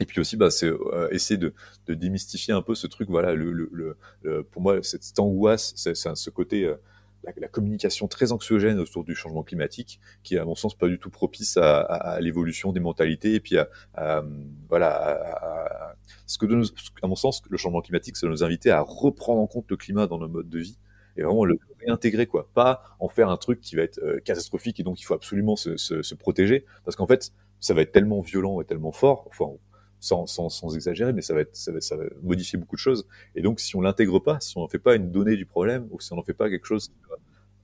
[0.00, 1.54] Et puis aussi, bah, c'est euh, essayer de,
[1.86, 3.08] de, démystifier un peu ce truc.
[3.08, 6.74] Voilà, le, le, le pour moi, cette, cette angoisse, c'est ce côté, euh,
[7.24, 10.88] la, la, communication très anxiogène autour du changement climatique, qui est à mon sens pas
[10.88, 14.24] du tout propice à, à, à l'évolution des mentalités et puis à, à
[14.68, 15.94] voilà,
[16.26, 16.66] ce que de nous,
[17.02, 20.06] à mon sens, le changement climatique, c'est nous inviter à reprendre en compte le climat
[20.06, 20.78] dans nos modes de vie
[21.16, 24.80] et vraiment le réintégrer quoi, pas en faire un truc qui va être euh, catastrophique
[24.80, 27.92] et donc il faut absolument se, se, se protéger parce qu'en fait ça va être
[27.92, 29.26] tellement violent et tellement fort.
[29.28, 29.52] Enfin,
[30.02, 32.80] sans, sans, sans, exagérer, mais ça va, être, ça, va, ça va modifier beaucoup de
[32.80, 33.06] choses.
[33.36, 35.86] Et donc, si on l'intègre pas, si on n'en fait pas une donnée du problème,
[35.92, 37.14] ou si on n'en fait pas quelque chose qui va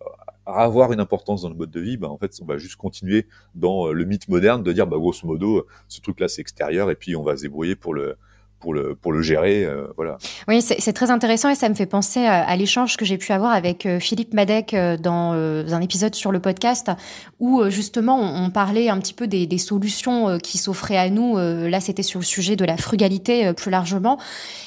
[0.02, 2.76] euh, avoir une importance dans le mode de vie, bah, en fait, on va juste
[2.76, 3.26] continuer
[3.56, 6.94] dans euh, le mythe moderne de dire, bah, grosso modo, ce truc-là, c'est extérieur, et
[6.94, 8.16] puis on va se débrouiller pour le,
[8.60, 9.64] pour le, pour le gérer.
[9.64, 10.18] Euh, voilà.
[10.48, 13.32] Oui, c'est très intéressant et ça me fait penser à, à l'échange que j'ai pu
[13.32, 16.90] avoir avec euh, Philippe Madec euh, dans un épisode sur le podcast
[17.40, 21.36] où justement on, on parlait un petit peu des, des solutions qui s'offraient à nous.
[21.36, 24.18] Là, c'était sur le sujet de la frugalité plus largement.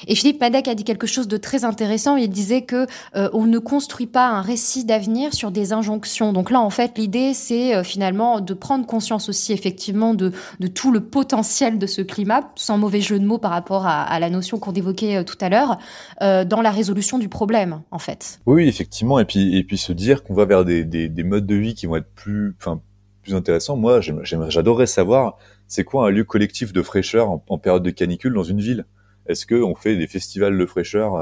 [0.07, 2.15] Et Philippe Madec a dit quelque chose de très intéressant.
[2.15, 6.33] Il disait que on ne construit pas un récit d'avenir sur des injonctions.
[6.33, 10.91] Donc là, en fait, l'idée, c'est finalement de prendre conscience aussi effectivement de, de tout
[10.91, 14.59] le potentiel de ce climat, sans mauvais jeu de mots par rapport à, la notion
[14.59, 15.77] qu'on évoquait euh, tout à l'heure,
[16.21, 18.39] euh, dans la résolution du problème, en fait.
[18.45, 21.45] Oui, effectivement, et puis et puis se dire qu'on va vers des, des, des, modes
[21.45, 22.55] de vie qui vont être plus,
[23.21, 23.77] plus intéressants.
[23.77, 28.43] Moi, j'adorerais savoir, c'est quoi un lieu collectif de fraîcheur en, période de canicule dans
[28.43, 28.85] une ville?
[29.27, 31.15] Est-ce que on fait des festivals de fraîcheur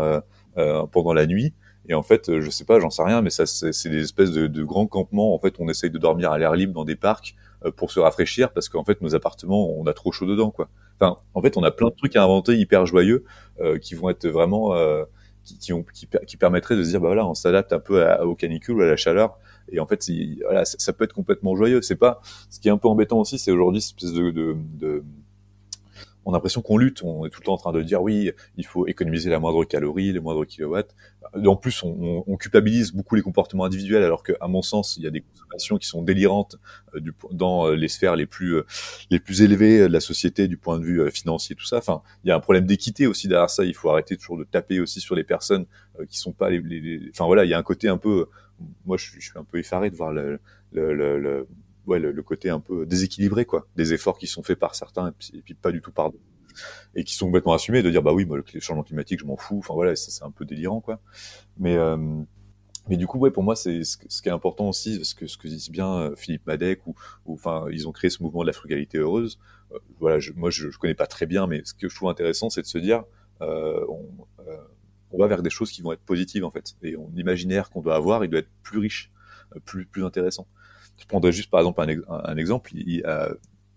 [0.57, 1.53] euh, pendant la nuit?
[1.87, 4.47] Et en fait, je sais pas, j'en sais rien, mais ça, c'est des espèces de,
[4.47, 5.33] de, grands campements.
[5.33, 7.35] En fait, on essaye de dormir à l'air libre dans des parcs
[7.75, 10.69] pour se rafraîchir parce qu'en fait, nos appartements, on a trop chaud dedans, quoi.
[11.01, 13.23] En fait, on a plein de trucs à inventer hyper joyeux
[13.61, 15.03] euh, qui vont être vraiment euh,
[15.43, 15.57] qui,
[16.27, 18.81] qui, permettraient de se dire bah voilà, on s'adapte un peu à, au canicule ou
[18.81, 19.37] à la chaleur.
[19.71, 20.03] Et en fait,
[20.43, 21.81] voilà, ça, peut être complètement joyeux.
[21.81, 25.03] C'est pas ce qui est un peu embêtant aussi, c'est aujourd'hui cette espèce de
[26.29, 28.31] on a l'impression qu'on lutte, on est tout le temps en train de dire oui,
[28.57, 30.95] il faut économiser la moindre calorie, les moindres kilowatts.
[31.33, 35.09] En plus, on, culpabilise beaucoup les comportements individuels, alors qu'à mon sens, il y a
[35.09, 36.55] des consommations qui sont délirantes
[36.95, 37.01] euh,
[37.31, 38.65] dans euh, les sphères les plus euh,
[39.09, 41.77] les plus élevées de la société du point de vue financier, tout ça.
[41.77, 43.65] Enfin, il y a un problème d'équité aussi derrière ça.
[43.65, 45.65] Il faut arrêter toujours de taper aussi sur les personnes
[46.07, 48.27] qui sont pas les, les, les, Enfin voilà, il y a un côté un peu.
[48.85, 50.39] Moi, je, je suis un peu effaré de voir le,
[50.71, 51.47] le, le, le
[51.85, 55.41] ouais, le, côté un peu déséquilibré, quoi, des efforts qui sont faits par certains et
[55.41, 56.23] puis, pas du tout par d'autres
[56.95, 59.37] et qui sont complètement assumés de dire bah oui, moi, le changement climatique, je m'en
[59.37, 59.59] fous.
[59.59, 60.99] Enfin voilà, c'est un peu délirant, quoi.
[61.57, 61.95] Mais euh,
[62.89, 65.37] mais du coup, ouais, pour moi, c'est ce, qui est important aussi, ce que ce
[65.43, 66.95] disent bien Philippe Madec ou,
[67.27, 69.39] enfin, ils ont créé ce mouvement de la frugalité heureuse.
[69.99, 72.49] voilà, je, moi, je, je connais pas très bien, mais ce que je trouve intéressant,
[72.49, 73.03] c'est de se dire,
[73.41, 76.75] on, va vers des choses qui vont être positives en fait.
[76.81, 79.11] Et on imaginaire qu'on doit avoir, il doit être plus riche,
[79.55, 80.47] euh, plus plus intéressant.
[80.99, 82.71] Je prendrais juste par exemple un, exemple.
[82.73, 83.03] Il,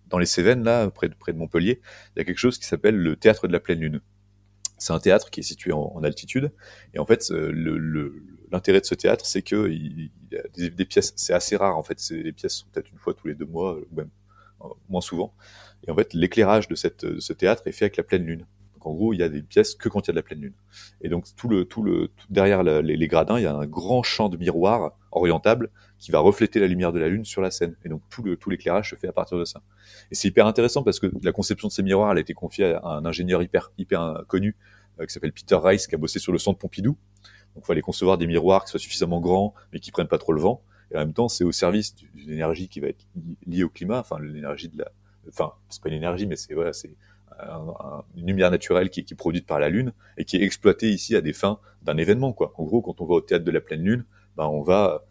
[0.09, 1.81] dans les Cévennes là, près de, près de Montpellier,
[2.15, 4.01] il y a quelque chose qui s'appelle le théâtre de la pleine lune.
[4.77, 6.53] C'est un théâtre qui est situé en, altitude.
[6.93, 7.31] Et en fait,
[8.51, 11.83] l'intérêt de ce théâtre, c'est que il, y a des, pièces, c'est assez rare en
[11.83, 12.03] fait.
[12.11, 14.11] Les pièces sont peut-être une fois tous les deux mois, ou même
[14.63, 15.35] euh, moins souvent.
[15.87, 18.47] Et en fait, l'éclairage de, ce théâtre est fait avec la pleine lune
[18.87, 20.41] en gros, il y a des pièces que quand il y a de la pleine
[20.41, 20.55] lune.
[21.01, 24.29] Et donc tout le tout le derrière les, gradins, il y a un grand champ
[24.29, 27.77] de miroirs orientable qui va refléter la lumière de la lune sur la scène.
[27.85, 29.63] Et donc tout le tout l'éclairage se fait à partir de ça.
[30.11, 32.75] Et c'est hyper intéressant parce que la conception de ces miroirs, elle a été confiée
[32.75, 34.57] à un ingénieur hyper hyper connu
[35.01, 36.97] euh, qui s'appelle Peter Rice qui a bossé sur le centre Pompidou.
[37.55, 40.33] Donc il fallait concevoir des miroirs qui soient suffisamment grands mais qui prennent pas trop
[40.33, 40.63] le vent.
[40.91, 43.07] Et en même temps, c'est au service d'une énergie qui va être
[43.47, 44.93] liée au climat, enfin l'énergie de la
[45.29, 46.97] enfin c'est pas une énergie mais c'est voilà, c'est
[48.17, 51.17] une lumière naturelle qui, qui, est produite par la Lune et qui est exploitée ici
[51.17, 52.33] à des fins d'un événement.
[52.33, 52.53] Quoi.
[52.57, 54.05] En gros, quand on va au théâtre de la pleine Lune,
[54.37, 55.05] ben on va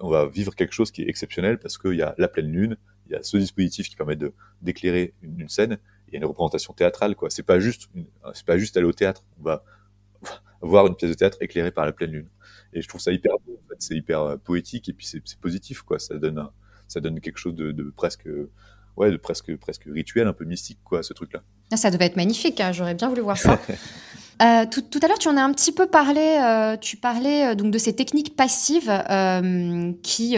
[0.00, 2.76] on va vivre quelque chose qui est exceptionnel parce qu'il y a la pleine Lune,
[3.06, 4.32] il y a ce dispositif qui permet de
[4.62, 7.16] d'éclairer une, scène, il y a une représentation théâtrale.
[7.16, 7.30] quoi.
[7.30, 7.88] C'est pas juste
[8.34, 9.24] c'est pas juste aller au théâtre.
[9.40, 9.64] On va
[10.62, 12.28] voir une pièce de théâtre éclairée par la pleine Lune.
[12.72, 13.60] Et je trouve ça hyper beau.
[13.64, 13.76] En fait.
[13.78, 15.82] C'est hyper euh, poétique et puis c'est positif.
[15.82, 15.98] quoi.
[15.98, 16.48] Ça donne
[16.86, 18.28] ça donne quelque chose de, de presque
[18.98, 21.40] ouais, de presque, presque rituel, un peu mystique, quoi, ce truc-là.
[21.72, 23.58] Ah, ça devait être magnifique, hein, j'aurais bien voulu voir ça.
[24.40, 26.38] Euh, tout, tout, à l'heure, tu en as un petit peu parlé.
[26.40, 28.92] Euh, tu parlais euh, donc de ces techniques passives
[30.04, 30.36] qui,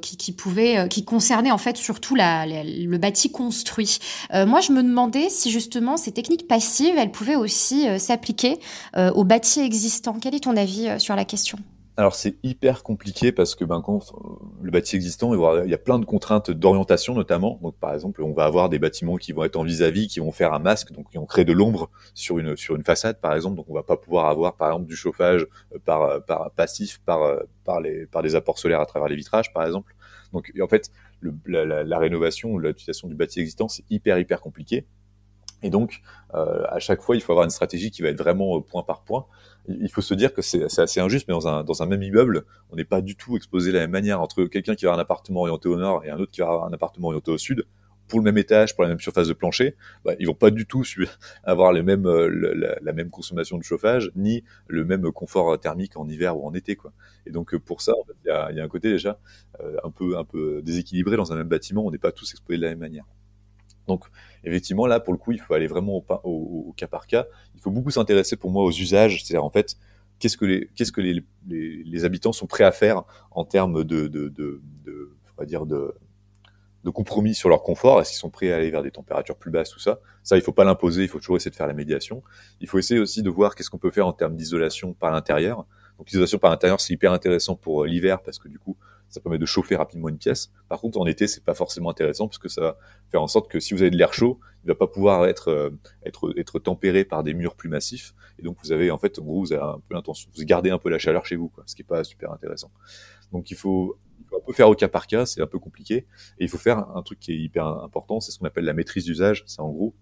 [0.00, 3.98] qui, qui pouvaient, qui concernaient en fait surtout la, le bâti construit.
[4.32, 8.60] moi, je me demandais si justement ces techniques passives, elles pouvaient aussi s'appliquer
[8.96, 10.16] au bâti existant.
[10.20, 11.58] Quel est ton avis sur la question?
[11.98, 14.14] Alors c'est hyper compliqué parce que ben, quand
[14.62, 17.58] le bâti existant, il y a plein de contraintes d'orientation notamment.
[17.62, 20.32] Donc par exemple, on va avoir des bâtiments qui vont être en vis-à-vis, qui vont
[20.32, 23.34] faire un masque, donc qui vont créer de l'ombre sur une sur une façade par
[23.34, 23.56] exemple.
[23.56, 27.00] Donc on va pas pouvoir avoir par exemple du chauffage euh, par euh, par passif
[27.04, 29.94] par euh, par les par des apports solaires à travers les vitrages par exemple.
[30.32, 30.90] Donc en fait,
[31.46, 34.86] la, rénovation, l'utilisation du bâti existant, c'est hyper hyper compliqué.
[35.62, 36.02] Et donc,
[36.34, 39.02] euh, à chaque fois, il faut avoir une stratégie qui va être vraiment point par
[39.02, 39.26] point.
[39.68, 42.44] Il faut se dire que c'est assez injuste, mais dans un, dans un même immeuble,
[42.70, 44.98] on n'est pas du tout exposé de la même manière entre quelqu'un qui va avoir
[44.98, 47.38] un appartement orienté au nord et un autre qui va avoir un appartement orienté au
[47.38, 47.64] sud.
[48.08, 50.66] Pour le même étage, pour la même surface de plancher, bah, ils vont pas du
[50.66, 50.82] tout
[51.44, 56.08] avoir les mêmes, euh, la, même consommation de chauffage, ni le même confort thermique en
[56.08, 56.74] hiver ou en été.
[56.74, 56.92] Quoi.
[57.24, 57.92] Et donc pour ça,
[58.24, 59.18] il y, a, y, a, un côté déjà
[59.60, 61.86] euh, un peu, un peu déséquilibré dans un même bâtiment.
[61.86, 63.04] On n'est pas tous exposés de la même manière.
[63.86, 64.04] Donc,
[64.44, 67.26] effectivement, là, pour le coup, il faut aller vraiment au, cas par cas.
[67.54, 69.22] Il faut beaucoup s'intéresser, pour moi, aux usages.
[69.22, 69.76] C'est-à-dire, en fait,
[70.18, 75.94] qu'est-ce que les, habitants sont prêts à faire en termes de, on va dire, de
[76.90, 78.00] compromis sur leur confort?
[78.00, 80.00] Est-ce qu'ils sont prêts à aller vers des températures plus basses, tout ça?
[80.22, 81.02] Ça, il faut pas l'imposer.
[81.02, 82.22] Il faut toujours essayer de faire la médiation.
[82.60, 85.66] Il faut essayer aussi de voir qu'est-ce qu'on peut faire en termes d'isolation par l'intérieur.
[85.98, 88.76] Donc, l'isolation par l'intérieur, c'est hyper intéressant pour euh, l'hiver parce que du coup,
[89.12, 90.50] ça permet de chauffer rapidement une pièce.
[90.68, 92.78] Par contre, en été, c'est pas forcément intéressant parce que ça va
[93.10, 95.48] faire en sorte que si vous avez de l'air chaud, il va pas pouvoir être
[95.48, 95.70] euh,
[96.06, 98.14] être être tempéré par des murs plus massifs.
[98.38, 100.70] Et donc, vous avez en fait, en gros, vous avez un peu l'intention, vous gardez
[100.70, 102.70] un peu la chaleur chez vous, quoi, ce qui est pas super intéressant.
[103.32, 105.58] Donc, il faut, il faut un peu faire au cas par cas, c'est un peu
[105.58, 106.06] compliqué.
[106.38, 108.72] Et il faut faire un truc qui est hyper important, c'est ce qu'on appelle la
[108.72, 109.44] maîtrise d'usage.
[109.46, 109.94] C'est en gros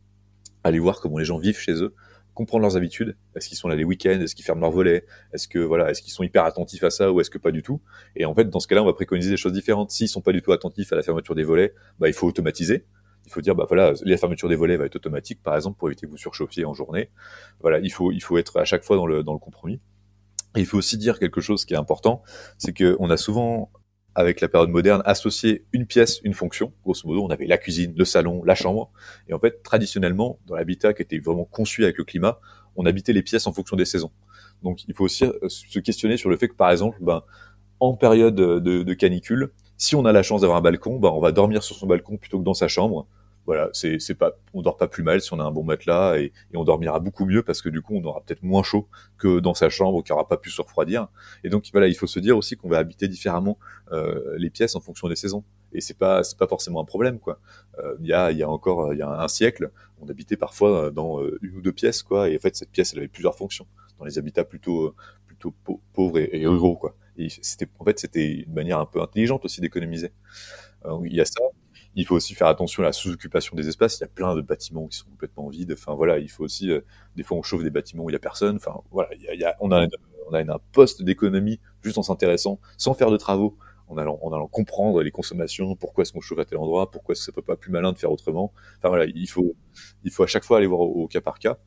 [0.62, 1.94] aller voir comment les gens vivent chez eux
[2.41, 3.18] comprendre leurs habitudes.
[3.36, 4.18] Est-ce qu'ils sont là les week-ends?
[4.18, 7.12] Est-ce qu'ils ferment leurs volets Est-ce que voilà, est-ce qu'ils sont hyper attentifs à ça
[7.12, 7.82] ou est-ce que pas du tout?
[8.16, 9.91] Et en fait, dans ce cas-là, on va préconiser des choses différentes.
[9.91, 12.86] S'ils sont pas du tout attentifs à la fermeture des volets, bah il faut automatiser.
[13.26, 15.88] Il faut dire bah voilà, la fermeture des volets va être automatique, par exemple, pour
[15.88, 17.11] éviter que vous surchauffiez en journée.
[17.61, 19.82] Voilà, il faut il faut être à chaque fois dans le dans le compromis.
[20.57, 22.22] Et il faut aussi dire quelque chose qui est important,
[22.57, 23.70] c'est que on a souvent
[24.20, 26.72] avec la période moderne, associer une pièce, une fonction.
[26.84, 28.90] Grosso modo, on avait la cuisine, le salon, la chambre.
[29.28, 32.38] Et en fait, traditionnellement, dans l'habitat qui était vraiment conçu avec le climat,
[32.76, 34.12] on habitait les pièces en fonction des saisons.
[34.62, 37.22] Donc, il faut aussi euh, se questionner sur le fait que, par exemple, ben,
[37.80, 41.32] en période de, canicule, si on a la chance d'avoir un balcon, ben, on va
[41.32, 43.06] dormir sur son balcon plutôt que dans sa chambre
[43.47, 46.18] voilà, c'est c'est pas, on dort pas plus mal si on a un bon matelas
[46.18, 48.88] et, et, on dormira beaucoup mieux parce que du coup on aura peut-être moins chaud
[49.18, 51.09] que dans sa chambre qui aura pas pu se refroidir.
[51.43, 53.59] Et donc voilà, il faut se dire aussi qu'on va habiter différemment
[53.93, 55.45] euh, les pièces en fonction des saisons.
[55.72, 57.41] Et c'est pas c'est pas forcément un problème quoi.
[57.78, 59.70] Euh, il y a il y a encore il y a un siècle,
[60.01, 62.28] on habitait parfois dans euh, une ou deux pièces quoi.
[62.28, 63.66] Et en fait cette pièce elle avait plusieurs fonctions
[63.99, 64.95] dans les habitats plutôt
[65.26, 65.55] plutôt
[65.93, 66.95] pauvres et, ruraux quoi.
[67.16, 70.12] Et c'était en fait c'était une manière un peu intelligente aussi d'économiser.
[71.05, 71.41] il y a ça.
[71.97, 73.99] Il faut aussi faire attention à la sous-occupation des espaces.
[73.99, 75.72] Il y a plein de bâtiments qui sont complètement vides.
[75.72, 76.80] Enfin voilà, il faut aussi, euh,
[77.16, 78.57] des fois on chauffe des bâtiments où il y a personne.
[78.57, 79.86] Enfin voilà, il y a, on a
[80.30, 83.57] on a un poste d'économie juste en s'intéressant, sans faire de travaux,
[83.88, 87.12] en allant, en allant comprendre les consommations, pourquoi est-ce qu'on chauffe à tel endroit, pourquoi
[87.12, 88.53] est-ce que ça peut pas plus malin de faire autrement.
[88.78, 89.57] Enfin voilà, il faut,
[90.05, 91.59] il faut à chaque fois aller voir au, cas par cas.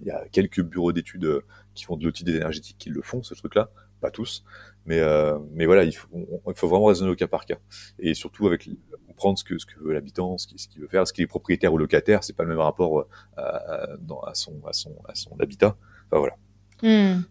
[0.00, 1.40] Il y a quelques bureaux d'études euh,
[1.74, 3.70] qui font de l'audit énergétique qui le font, ce truc-là,
[4.02, 4.44] pas tous,
[4.86, 7.58] mais euh, mais voilà, il faut, il faut vraiment raisonner au cas par cas
[7.98, 8.68] et surtout avec
[9.06, 11.72] comprendre ce que ce que veut l'habitant, ce qu'il veut faire, ce qu'il est propriétaire
[11.72, 13.84] ou locataire, c'est pas le même rapport euh, à,
[14.26, 15.76] à, son à son à son habitat.
[16.06, 16.36] Enfin voilà.
[16.82, 17.22] Hmm.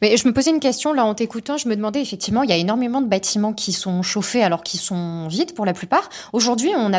[0.00, 2.52] Mais je me posais une question là en t'écoutant, je me demandais effectivement, il y
[2.52, 6.08] a énormément de bâtiments qui sont chauffés alors qu'ils sont vides pour la plupart.
[6.32, 6.90] Aujourd'hui, on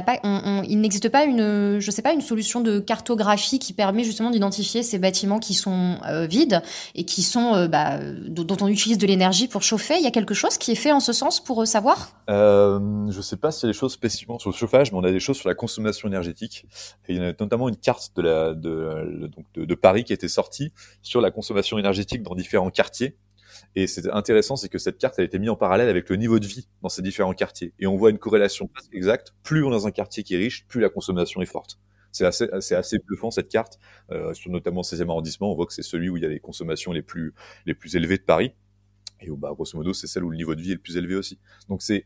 [0.64, 4.84] il n'existe pas une, je sais pas, une solution de cartographie qui permet justement d'identifier
[4.84, 6.62] ces bâtiments qui sont euh, vides
[6.96, 9.96] et qui sont, euh, bah, dont on utilise de l'énergie pour chauffer.
[9.98, 12.12] Il y a quelque chose qui est fait en ce sens pour euh, savoir?
[12.30, 12.80] Euh,
[13.10, 15.12] Je sais pas s'il y a des choses spécifiquement sur le chauffage, mais on a
[15.12, 16.66] des choses sur la consommation énergétique.
[17.08, 20.72] Il y a notamment une carte de de, Paris qui été sortie
[21.02, 21.89] sur la consommation énergétique
[22.22, 23.18] dans différents quartiers.
[23.76, 26.40] Et c'est intéressant, c'est que cette carte a été mise en parallèle avec le niveau
[26.40, 27.74] de vie dans ces différents quartiers.
[27.80, 29.34] Et on voit une corrélation exacte.
[29.44, 31.80] Plus on est dans un quartier qui est riche, plus la consommation est forte.
[32.12, 33.80] C'est assez, c'est assez bluffant cette carte,
[34.12, 35.52] euh, sur notamment 16e arrondissement.
[35.52, 37.34] On voit que c'est celui où il y a les consommations les plus,
[37.66, 38.54] les plus élevées de Paris.
[39.22, 40.98] Et où, bah, grosso modo, c'est celle où le niveau de vie est le plus
[40.98, 41.40] élevé aussi.
[41.68, 42.06] Donc c'est,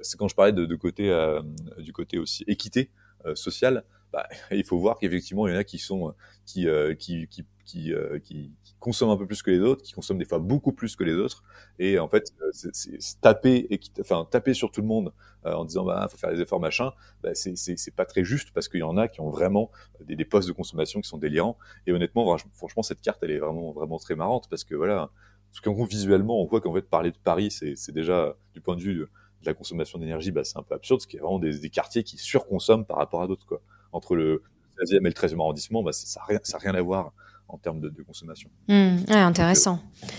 [0.00, 1.42] c'est quand je parlais de, côté, euh,
[1.78, 2.90] du côté aussi équité
[3.26, 6.14] euh, sociale, bah, il faut voir qu'effectivement, il y en a qui sont,
[6.46, 6.66] qui,
[6.98, 10.40] qui, qui, euh, qui, consomment un peu plus que les autres, qui consomment des fois
[10.40, 11.44] beaucoup plus que les autres.
[11.78, 15.12] Et en fait, euh, taper, sur tout le monde
[15.46, 16.90] euh, en disant bah faut faire des efforts machin,
[17.22, 20.48] bah, c'est pas très juste parce qu'il y en a qui ont vraiment des, postes
[20.48, 21.56] de consommation qui sont délirants.
[21.86, 25.10] Et honnêtement, franchement, cette carte elle est vraiment vraiment très marrante parce que voilà,
[25.52, 28.74] parce qu'en gros visuellement, on voit qu'en fait parler de Paris, c'est déjà du point
[28.74, 29.08] de vue de,
[29.44, 32.04] la consommation d'énergie, bah, c'est un peu absurde, parce qu'il y a vraiment des, quartiers
[32.04, 33.60] qui surconsomment par rapport à d'autres quoi.
[33.92, 34.42] Entre le
[34.80, 37.12] 16e et le 13e arrondissement, bah, ça n'a rien, à voir
[37.48, 38.50] en termes de, de consommation.
[38.68, 39.76] Mmh, ouais, intéressant.
[39.76, 40.10] Donc,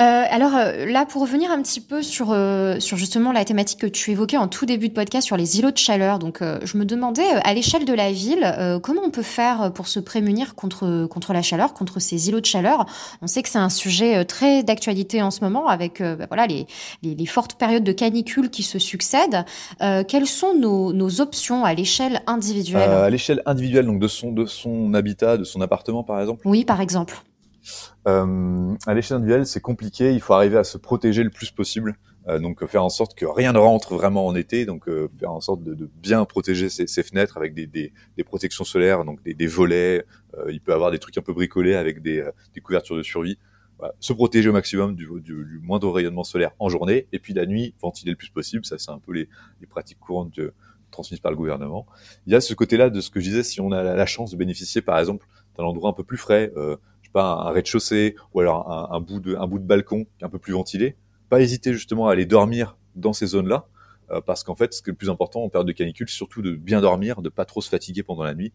[0.00, 3.44] euh, euh, alors euh, là, pour revenir un petit peu sur, euh, sur justement la
[3.44, 6.42] thématique que tu évoquais en tout début de podcast sur les îlots de chaleur, donc
[6.42, 10.00] euh, je me demandais à l'échelle de la ville, comment on peut faire pour se
[10.00, 12.86] prémunir contre, contre la chaleur, contre ces îlots de chaleur?
[13.22, 16.66] On sait que c'est un sujet très d'actualité en ce moment avec bah, voilà, les,
[17.02, 19.44] les, les, fortes périodes de canicule qui se succèdent.
[20.08, 22.90] quelles sont nos, nos options à l'échelle individuelle?
[22.90, 26.46] À l'échelle individuelle, donc de son, de son habitat, de son appartement par exemple?
[26.46, 27.22] Oui, par exemple.
[28.08, 30.12] Euh, à l'échelle individuelle, c'est compliqué.
[30.12, 31.96] Il faut arriver à se protéger le plus possible.
[32.28, 34.66] Euh, donc faire en sorte que rien ne rentre vraiment en été.
[34.66, 37.92] Donc euh, faire en sorte de, bien protéger ses, fenêtres avec des,
[38.24, 40.04] protections solaires, donc des, volets.
[40.36, 42.22] Euh, il peut avoir des trucs un peu bricolés avec des,
[42.62, 43.38] couvertures de survie.
[43.78, 43.94] Voilà.
[44.00, 47.06] Se protéger au maximum du, moindre rayonnement solaire en journée.
[47.12, 48.64] Et puis la nuit, ventiler le plus possible.
[48.64, 49.28] Ça, c'est un peu les,
[49.68, 50.40] pratiques courantes
[50.90, 51.86] transmises par le gouvernement.
[52.26, 54.30] Il y a ce côté-là de ce que je disais, si on a la chance
[54.30, 56.52] de bénéficier, par exemple, d'un endroit un peu plus frais,
[57.12, 60.38] pas, un rez-de-chaussée ou alors un, un, bout de, un bout de balcon un peu
[60.38, 60.96] plus ventilé,
[61.28, 63.66] pas hésiter justement à aller dormir dans ces zones-là,
[64.10, 66.16] euh, parce qu'en fait, ce qui est le plus important en période de canicule, c'est
[66.16, 68.52] surtout de bien dormir, de pas trop se fatiguer pendant la nuit.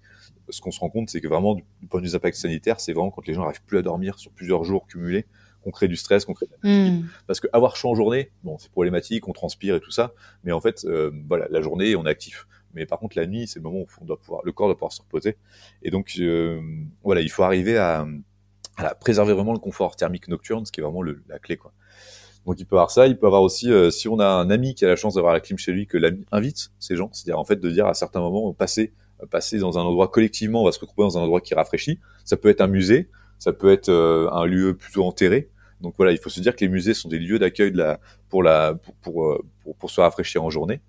[0.49, 2.80] Ce qu'on se rend compte, c'est que vraiment, du point de vue des impacts sanitaires,
[2.80, 5.26] c'est vraiment quand les gens n'arrivent plus à dormir sur plusieurs jours cumulés,
[5.64, 7.08] qu'on crée du stress, qu'on crée de la mmh.
[7.28, 10.51] Parce que avoir chaud en journée, bon, c'est problématique, on transpire et tout ça, mais
[10.51, 12.47] en fait, euh, voilà, la journée, on est actif.
[12.74, 14.76] Mais par contre, la nuit, c'est le moment où on doit pouvoir, le corps doit
[14.76, 15.38] pouvoir se reposer.
[15.84, 16.60] Et donc, euh,
[17.04, 18.08] voilà, il faut arriver à,
[18.78, 21.74] voilà, préserver vraiment le confort thermique nocturne, ce qui est vraiment le, la clé, quoi.
[22.45, 24.76] Donc il peut avoir ça, il peut avoir aussi, euh, si on a un ami
[24.76, 27.39] qui a la chance d'avoir la clim chez lui, que l'ami invite ces gens, c'est-à-dire
[27.39, 28.93] en fait de dire à certains moments, passer,
[29.32, 31.99] passer dans un endroit collectivement, on va se retrouver dans un endroit qui rafraîchit.
[32.26, 33.09] Ça peut être un musée,
[33.39, 35.49] ça peut être euh, un lieu plutôt enterré.
[35.80, 37.99] Donc voilà, il faut se dire que les musées sont des lieux d'accueil de la,
[38.30, 40.82] pour, la, pour, pour, euh, pour, pour se rafraîchir en journée.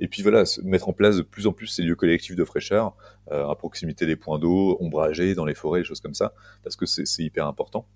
[0.00, 2.94] Et puis voilà, mettre en place de plus en plus ces lieux collectifs de fraîcheur
[3.32, 6.76] euh, à proximité des points d'eau, ombragés, dans les forêts, des choses comme ça, parce
[6.76, 7.86] que c'est hyper important.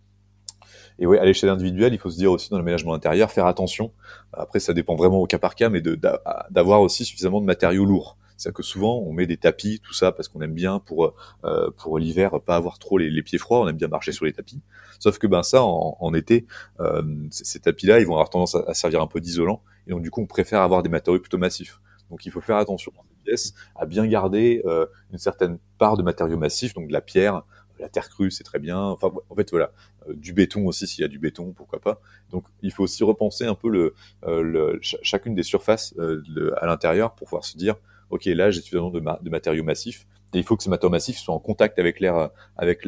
[0.98, 3.92] Et oui, à l'échelle individuelle, il faut se dire aussi dans l'aménagement intérieur, faire attention.
[4.32, 8.18] Après, ça dépend vraiment au cas par cas, mais d'avoir aussi suffisamment de matériaux lourds.
[8.36, 11.70] C'est-à-dire que souvent, on met des tapis, tout ça, parce qu'on aime bien pour euh,
[11.76, 13.61] pour l'hiver pas avoir trop les, pieds froids.
[13.61, 14.61] On aime bien marcher sur les tapis.
[14.98, 16.46] Sauf que ben ça, en, en été,
[16.80, 19.62] euh, ces tapis-là, ils vont avoir tendance à servir un peu d'isolant.
[19.86, 21.80] Et donc du coup, on préfère avoir des matériaux plutôt massifs.
[22.13, 25.97] Donc il faut faire attention dans cette pièce à bien garder euh, une certaine part
[25.97, 27.43] de matériaux massifs, donc de la pierre,
[27.83, 28.79] la terre crue, c'est très bien.
[28.79, 29.73] Enfin, en fait, voilà,
[30.09, 32.01] euh, du béton aussi, s'il y a du béton, pourquoi pas.
[32.31, 33.95] Donc, il faut aussi repenser un peu le,
[34.25, 36.23] euh, chacune des surfaces euh,
[36.57, 37.77] à l'intérieur pour pouvoir se dire,
[38.11, 40.93] ok, là, j'ai suffisamment de, ma de, matériaux massifs, et il faut que ces matériaux
[40.93, 42.87] massifs soient en contact avec l'air, avec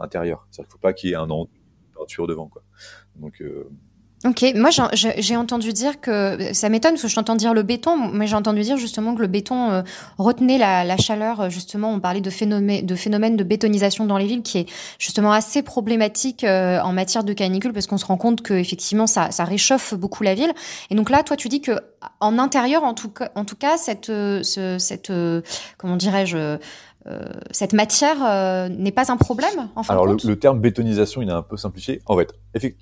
[0.00, 0.46] intérieur.
[0.50, 1.60] C'est-à-dire qu'il ne faut pas qu'il y ait un enduit
[1.92, 2.62] de peinture devant, quoi.
[3.16, 3.42] Donc,
[4.26, 7.96] Ok, moi j'ai entendu dire que ça m'étonne parce que je t'entends dire le béton,
[7.96, 9.82] mais j'ai entendu dire justement que le béton euh,
[10.18, 11.42] retenait la, chaleur.
[11.42, 14.66] Euh, justement, on parlait de phénomène de phénomène de bétonisation dans les villes qui est
[14.98, 19.06] justement assez problématique euh, en matière de canicule parce qu'on se rend compte que effectivement
[19.06, 20.52] ça, ça réchauffe beaucoup la ville.
[20.90, 21.78] Et donc là, toi, tu dis que
[22.18, 24.10] en intérieur, en tout cas, en tout cas, cette
[24.42, 25.12] cette
[25.78, 26.58] comment dirais-je
[27.52, 31.42] cette matière euh, n'est pas un problème en Alors le, terme bétonisation, il est un
[31.42, 32.02] peu simplifié.
[32.06, 32.34] En fait,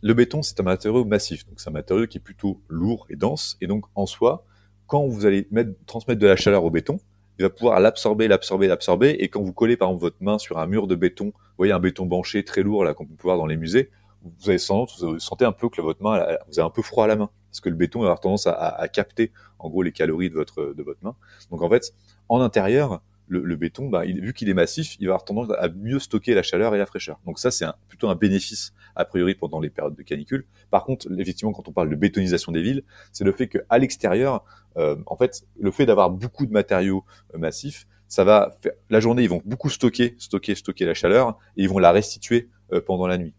[0.03, 3.16] le béton, c'est un matériau massif, donc c'est un matériau qui est plutôt lourd et
[3.16, 4.45] dense, et donc en soi,
[4.87, 7.01] quand vous allez mettre, transmettre de la chaleur au béton,
[7.39, 10.59] il va pouvoir l'absorber, l'absorber, l'absorber, et quand vous collez par exemple votre main sur
[10.59, 13.37] un mur de béton, vous voyez un béton banché très lourd là qu'on peut voir
[13.37, 13.91] dans les musées,
[14.22, 17.05] vous avez sans vous sentez un peu que votre main, vous avez un peu froid
[17.05, 19.83] à la main, parce que le béton va avoir tendance à, à capter en gros
[19.83, 21.14] les calories de votre de votre main.
[21.51, 21.93] Donc en fait,
[22.29, 25.99] en intérieur, le, béton, bah, vu qu'il est massif, il va avoir tendance à mieux
[25.99, 27.18] stocker la chaleur et la fraîcheur.
[27.27, 30.45] Donc ça, c'est plutôt un bénéfice a priori pendant les périodes de canicule.
[30.70, 34.45] Par contre, effectivement, quand on parle de bétonisation des villes, c'est le fait qu'à l'extérieur,
[34.77, 37.05] euh, en fait, le fait d'avoir beaucoup de matériaux
[37.35, 41.39] euh, massifs, ça va faire, la journée, ils vont beaucoup stocker, stocker, stocker la chaleur
[41.57, 43.35] et ils vont la restituer euh, pendant la nuit.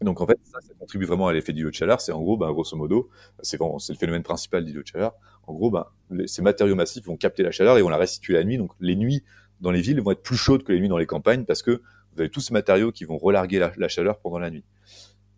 [0.00, 2.00] donc en fait, ça, ça contribue vraiment à l'effet d'îlot de chaleur.
[2.00, 3.10] C'est en gros, bah, grosso modo,
[3.42, 5.14] c'est le phénomène principal d'îlot de chaleur.
[5.46, 5.86] En gros, ben,
[6.26, 8.58] ces matériaux massifs vont capter la chaleur et vont la restituer la nuit.
[8.58, 9.22] Donc les nuits
[9.60, 11.82] dans les villes vont être plus chaudes que les nuits dans les campagnes parce que
[12.14, 14.64] vous avez tous ces matériaux qui vont relarguer la, chaleur pendant la nuit.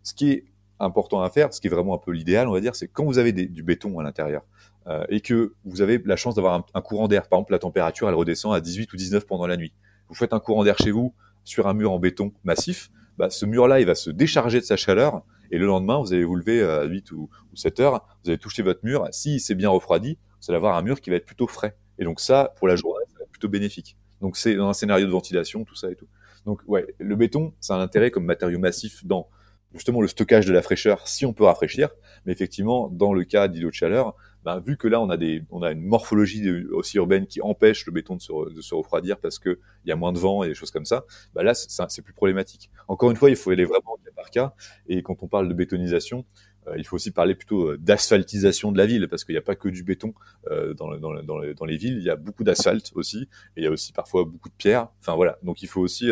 [0.03, 0.45] Ce qui est
[0.79, 3.05] important à faire, ce qui est vraiment un peu l'idéal, on va dire, c'est quand
[3.05, 4.43] vous avez du béton à l'intérieur
[4.87, 7.27] euh, et que vous avez la chance d'avoir un, courant d'air.
[7.29, 9.73] Par exemple, la température, elle redescend à 18 ou 19 pendant la nuit.
[10.09, 11.13] Vous faites un courant d'air chez vous
[11.45, 14.75] sur un mur en béton massif, bah, ce mur-là, il va se décharger de sa
[14.75, 18.37] chaleur et le lendemain, vous allez vous lever à 8 ou, 7 heures, vous allez
[18.37, 19.07] toucher votre mur.
[19.11, 21.75] Si c'est bien refroidi, vous allez avoir un mur qui va être plutôt frais.
[21.99, 23.97] Et donc ça, pour la journée, ça va être plutôt bénéfique.
[24.21, 26.07] Donc c'est dans un scénario de ventilation, tout ça et tout.
[26.45, 29.27] Donc ouais, le béton, a un intérêt comme matériau massif dans
[29.73, 31.89] justement le stockage de la fraîcheur si on peut rafraîchir.
[32.25, 34.15] Mais effectivement, dans le cas d'îlots de chaleur,
[34.45, 37.85] ben, vu que là on a des, on a une morphologie aussi urbaine qui empêche
[37.85, 40.43] le béton de se, de se refroidir parce que il y a moins de vent
[40.43, 42.69] et des choses comme ça, ben là c'est plus problématique.
[42.87, 44.53] Encore une fois, il faut aller vraiment cas par cas.
[44.87, 46.25] Et quand on parle de bétonisation,
[46.67, 49.43] euh, il faut aussi parler plutôt euh, d'asphaltisation de la ville parce qu'il n'y a
[49.43, 50.13] pas que du béton
[50.49, 53.63] euh, dans, dans, dans, dans, les villes, il y a beaucoup d'asphalte aussi et il
[53.63, 54.87] y a aussi parfois beaucoup de pierres.
[54.99, 56.09] Enfin voilà, donc il faut aussi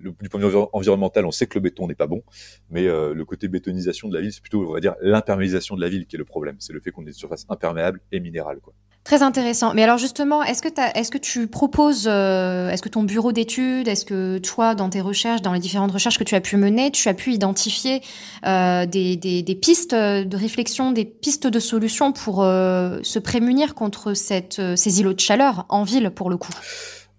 [0.00, 2.22] le, du point de vue environnemental, on sait que le béton n'est pas bon,
[2.70, 5.80] mais euh, le côté bétonisation de la ville, c'est plutôt, on va dire, l'imperméabilisation de
[5.80, 6.56] la ville qui est le problème.
[6.58, 8.58] C'est le fait qu'on ait des surfaces imperméables et minérales.
[9.04, 9.74] Très intéressant.
[9.74, 14.38] Mais alors justement, est-ce que, tu proposes, euh, est-ce que ton bureau d'études, est-ce que
[14.38, 17.14] toi, dans tes recherches, dans les différentes recherches que tu as pu mener, tu as
[17.14, 18.00] pu identifier
[18.46, 25.00] euh, des, pistes de réflexion, des pistes de solutions pour se prémunir contre cette, ces
[25.00, 26.52] îlots de chaleur en ville, pour le coup?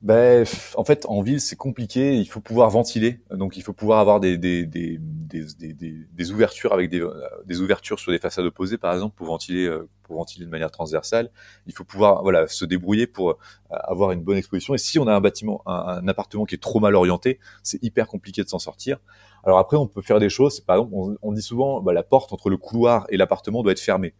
[0.04, 0.45] Ben,
[0.76, 2.18] en fait, en ville, c'est compliqué.
[2.18, 3.22] Il faut pouvoir ventiler.
[3.32, 7.01] Donc, il faut pouvoir avoir des, des, des, des, des ouvertures avec des,
[7.45, 10.72] des, ouvertures sur des façades opposées, par exemple, pour ventiler, euh, pour ventiler de manière
[10.72, 11.32] transversale.
[11.68, 13.36] Il faut pouvoir, voilà, se débrouiller pour euh,
[13.70, 14.74] avoir une bonne exposition.
[14.76, 18.08] Et si on a un bâtiment, un, appartement qui est trop mal orienté, c'est hyper
[18.08, 18.99] compliqué de s'en sortir.
[19.45, 20.60] Alors après, on peut faire des choses.
[20.60, 23.80] Par exemple, on, dit souvent, bah, la porte entre le couloir et l'appartement doit être
[23.80, 24.16] fermée.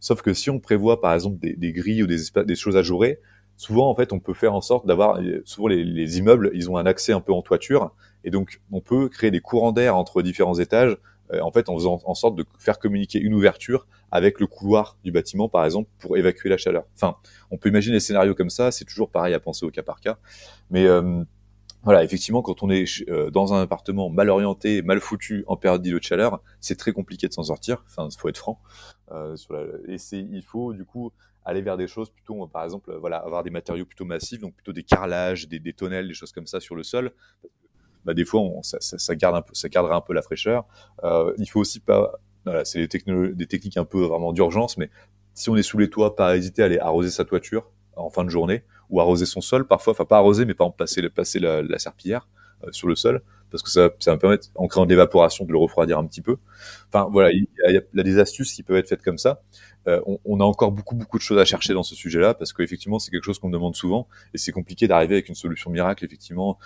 [0.00, 2.16] Sauf que si on prévoit, par exemple, des, grilles ou des,
[2.46, 3.20] des choses à jouer
[3.56, 6.86] souvent en fait on peut faire en sorte d'avoir souvent les, immeubles ils ont un
[6.86, 7.92] accès un peu en toiture
[8.24, 10.96] et donc on peut créer des courants d'air entre différents étages
[11.32, 14.96] euh, en fait en faisant en sorte de faire communiquer une ouverture avec le couloir
[15.04, 16.84] du bâtiment par exemple pour évacuer la chaleur.
[16.94, 17.16] Enfin,
[17.50, 20.00] on peut imaginer des scénarios comme ça, c'est toujours pareil à penser au cas par
[20.00, 20.18] cas,
[20.70, 21.24] mais euh,
[21.86, 25.82] voilà, effectivement, quand on est euh, dans un appartement mal orienté, mal foutu, en période
[25.82, 27.84] d'îlot de chaleur, c'est très compliqué de s'en sortir.
[27.86, 28.60] Enfin, il faut être franc.
[29.12, 29.60] Euh, sur la...
[29.86, 31.12] Et il faut du coup
[31.46, 34.72] aller vers des choses plutôt, par exemple, voilà, avoir des matériaux plutôt massifs, donc plutôt
[34.72, 37.12] des carrelages, des, des tonnelles, des choses comme ça sur le sol.
[38.04, 40.66] Bah, des fois, ça, garde un peu, ça gardera un peu la fraîcheur.
[41.04, 42.12] Euh, il faut aussi pas,
[42.44, 44.90] voilà, c'est des, des techniques un peu vraiment d'urgence, mais
[45.34, 48.24] si on est sous les toits, pas hésiter à aller arroser sa toiture en fin
[48.24, 51.62] de journée ou arroser son sol parfois, enfin pas arroser, mais pas passer, passer la,
[51.62, 54.90] la serpillière euh, sur le sol parce que ça, ça va permettre, en créant de
[54.90, 56.36] l'évaporation, de le refroidir un petit peu.
[56.88, 59.40] Enfin voilà, il y, a, des astuces qui peuvent être faites comme ça.
[59.86, 62.52] Euh, on, on, a encore beaucoup beaucoup de choses à chercher dans ce sujet-là parce
[62.52, 65.70] qu'effectivement c'est quelque chose qu'on me demande souvent et c'est compliqué d'arriver avec une solution
[65.70, 66.04] miracle.
[66.04, 66.58] Effectivement,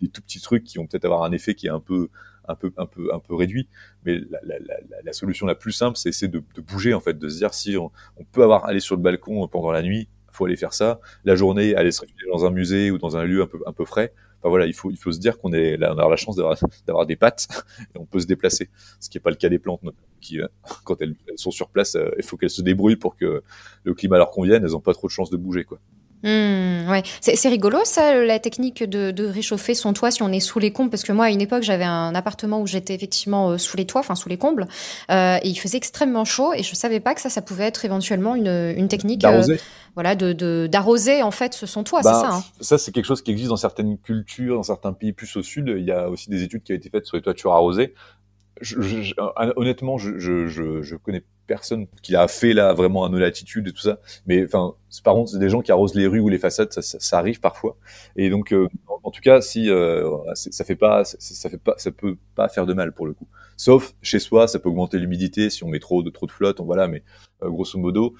[0.00, 2.08] des tout petits trucs qui vont peut-être avoir un effet qui est un peu
[2.48, 3.68] un peu un peu un peu réduit
[4.04, 4.56] mais la, la,
[5.04, 7.76] la, solution la plus simple c'est de, de, bouger en fait de se dire si
[7.76, 11.00] on, on peut avoir aller sur le balcon pendant la nuit faut aller faire ça.
[11.24, 13.72] La journée, aller se réfugier dans un musée ou dans un lieu un peu, un
[13.72, 14.12] peu frais.
[14.42, 16.34] Enfin voilà, il faut, il faut se dire qu'on est, là, on a la chance
[16.34, 17.46] d'avoir, des pattes
[17.94, 18.70] et on peut se déplacer.
[18.98, 19.80] Ce qui n'est pas le cas des plantes,
[20.20, 20.48] qui, euh,
[20.84, 23.44] quand elles, sont sur place, euh, il faut qu'elles se débrouillent pour que
[23.84, 24.64] le climat leur convienne.
[24.64, 25.78] Elles n'ont pas trop de chance de bouger, quoi.
[26.22, 27.02] Mmh, ouais.
[27.20, 30.72] C'est rigolo ça, la technique de, de, réchauffer son toit si on est sous les
[30.72, 33.76] combles, parce que moi à une époque j'avais un appartement où j'étais effectivement euh, sous
[33.76, 34.68] les toits, enfin sous les combles,
[35.10, 37.84] euh, et il faisait extrêmement chaud et je savais pas que ça, ça pouvait être
[37.84, 39.42] éventuellement une, une technique, euh,
[39.94, 42.36] voilà, de d'arroser en fait son toit, c'est bah, ça.
[42.36, 42.44] Hein?
[42.60, 45.74] Ça c'est quelque chose qui existe dans certaines cultures, dans certains pays plus au sud.
[45.76, 47.94] Il y a aussi des études qui ont été faites sur les toitures arrosées.
[48.60, 49.14] Je, je,
[49.56, 53.72] honnêtement, je, je, je, connais personne qui a fait là vraiment à nos latitudes et
[53.72, 53.98] tout ça.
[54.26, 54.74] Mais enfin,
[55.04, 57.40] par contre, c'est des gens qui arrosent les rues ou les façades, ça, ça, arrive
[57.40, 57.76] parfois.
[58.16, 58.68] Et donc, euh,
[59.02, 62.66] en, tout cas, si euh, ça fait pas, ça fait pas, ça peut pas faire
[62.66, 63.26] de mal pour le coup.
[63.56, 66.60] Sauf chez soi, ça peut augmenter l'humidité si on met trop de trop de flotte.
[66.60, 67.02] On, voilà, mais
[67.42, 68.14] euh, grosso modo,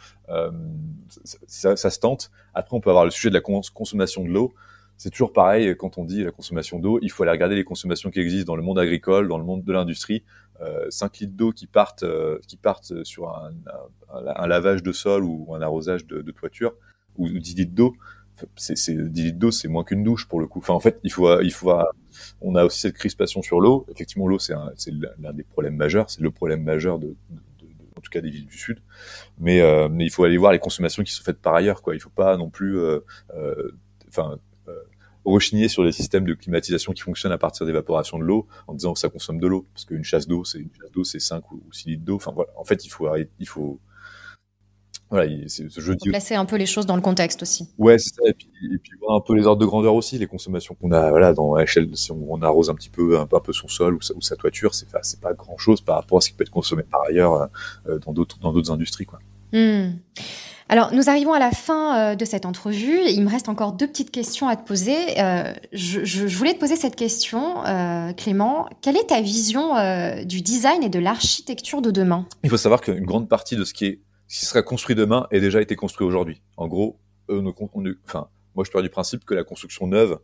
[1.47, 2.31] ça, ça, se tente.
[2.55, 4.55] Après, on peut avoir le sujet de la consommation de l'eau
[5.03, 8.11] c'est toujours pareil quand on dit la consommation d'eau, il faut aller regarder les consommations
[8.13, 10.23] qui existent dans le monde agricole, dans le monde de l'industrie.
[10.91, 12.05] 5 litres d'eau qui partent,
[12.47, 16.75] qui partent sur un, lavage de sol ou un arrosage de, toiture,
[17.17, 17.95] ou 10 litres d'eau,
[18.57, 20.61] c'est 10 litres d'eau, c'est moins qu'une douche pour le coup.
[20.61, 21.73] Enfin, en fait, il faut, il faut,
[22.41, 23.87] on a aussi cette crispation sur l'eau.
[23.91, 27.17] Effectivement, l'eau, c'est l'un des problèmes majeurs, c'est le problème majeur de,
[27.97, 28.81] en tout cas des villes du sud.
[29.39, 31.95] Mais, euh, mais il faut aller voir les consommations qui sont faites par ailleurs, quoi.
[31.95, 33.01] Il faut pas non plus, euh,
[33.35, 33.73] euh,
[34.09, 34.39] enfin,
[35.25, 38.93] rechigner sur les systèmes de climatisation qui fonctionnent à partir d'évaporation de l'eau en disant
[38.93, 41.51] que ça consomme de l'eau parce qu'une chasse d'eau c'est une chasse d'eau c'est 5
[41.53, 43.09] ou 6 litres d'eau enfin voilà en fait il faut
[43.39, 43.81] il faut
[45.13, 47.69] voilà, ce jeu placer un peu les choses dans le contexte aussi.
[47.77, 48.23] Ouais, c'est ça.
[48.27, 50.91] Et puis, et puis, voir un peu les ordres de grandeur aussi, les consommations qu'on
[50.91, 54.01] a, voilà, dans l'échelle, si on, arrose un petit peu, un, peu son sol ou
[54.01, 56.45] sa, ou sa toiture, c'est, c'est pas grand chose par rapport à ce qui peut
[56.45, 57.51] être consommé par ailleurs
[57.89, 59.19] euh, dans d'autres, dans d'autres industries, quoi.
[59.53, 59.99] Hmm.
[60.73, 62.99] Alors, nous arrivons à la fin euh, de cette entrevue.
[63.07, 65.21] Il me reste encore deux petites questions à te poser.
[65.21, 68.71] Euh, je, voulais te poser cette question, euh, Clément.
[68.81, 69.75] Quelle est ta vision
[70.25, 72.27] du design et de l'architecture de demain?
[72.43, 75.77] Il faut savoir qu'une grande partie de ce qui, sera construit demain est déjà été
[75.77, 76.41] construit aujourd'hui.
[76.57, 76.97] En gros,
[77.29, 77.45] moi
[78.65, 80.21] je pars du principe que la construction neuve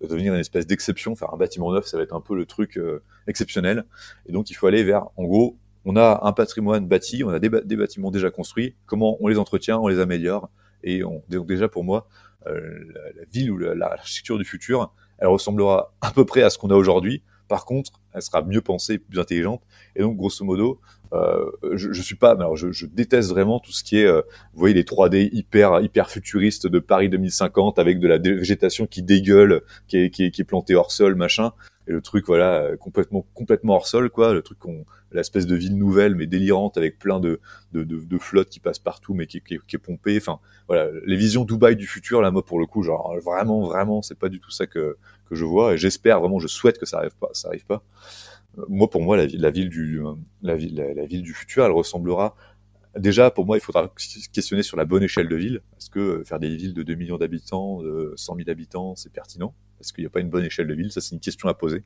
[0.00, 1.14] va devenir une espèce d'exception.
[1.14, 2.80] Faire un bâtiment neuf, ça va être un peu le truc
[3.26, 3.84] exceptionnel.
[4.24, 7.38] Et donc, il faut aller vers, en gros, on a un patrimoine bâti, on a
[7.38, 10.50] des, bâtiments déjà construits, comment on les entretient, on les améliore.
[10.82, 12.08] Et on, donc déjà pour moi,
[12.46, 12.60] euh,
[12.94, 16.74] la, ville ou l'architecture du futur, elle ressemblera à peu près à ce qu'on a
[16.74, 17.22] aujourd'hui.
[17.48, 19.62] Par contre, elle sera mieux pensée, plus intelligente.
[19.96, 20.80] Et donc, grosso modo,
[21.12, 24.22] euh, je, suis pas, alors je, déteste vraiment tout ce qui est, euh,
[24.52, 29.02] vous voyez, les 3D hyper hyper futuristes de Paris 2050 avec de la végétation qui
[29.02, 31.52] dégueule, qui qui est plantée hors sol, machin.
[31.90, 34.32] Et le truc, voilà, complètement complètement hors sol, quoi.
[34.32, 37.40] Le truc qu'on l'espèce de ville nouvelle mais délirante avec plein de,
[37.72, 40.16] de, de, de flottes qui passent partout mais qui, qui, qui, est pompée.
[40.16, 40.38] Enfin,
[40.68, 44.16] voilà, les visions Dubaï du futur, là, moi, pour le coup, genre, vraiment, vraiment, c'est
[44.16, 44.96] pas du tout ça que,
[45.28, 47.82] que je vois et j'espère vraiment, je souhaite que ça arrive pas, ça arrive pas.
[48.58, 50.00] Euh, moi, pour moi, la, la ville du,
[50.42, 52.36] la ville, la, ville du futur, elle ressemblera
[52.96, 53.92] Déjà, pour moi, il faudra
[54.32, 55.62] questionner sur la bonne échelle de ville.
[55.78, 59.54] Est-ce que faire des villes de 2 millions d'habitants, de 100 000 habitants, c'est pertinent?
[59.80, 60.90] Est-ce qu'il n'y a pas une bonne échelle de ville?
[60.90, 61.84] Ça, c'est une question à poser,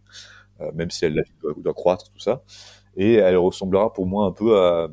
[0.60, 2.42] euh, même si elle doit, doit, croître, tout ça.
[2.96, 4.88] Et elle ressemblera pour moi un peu à,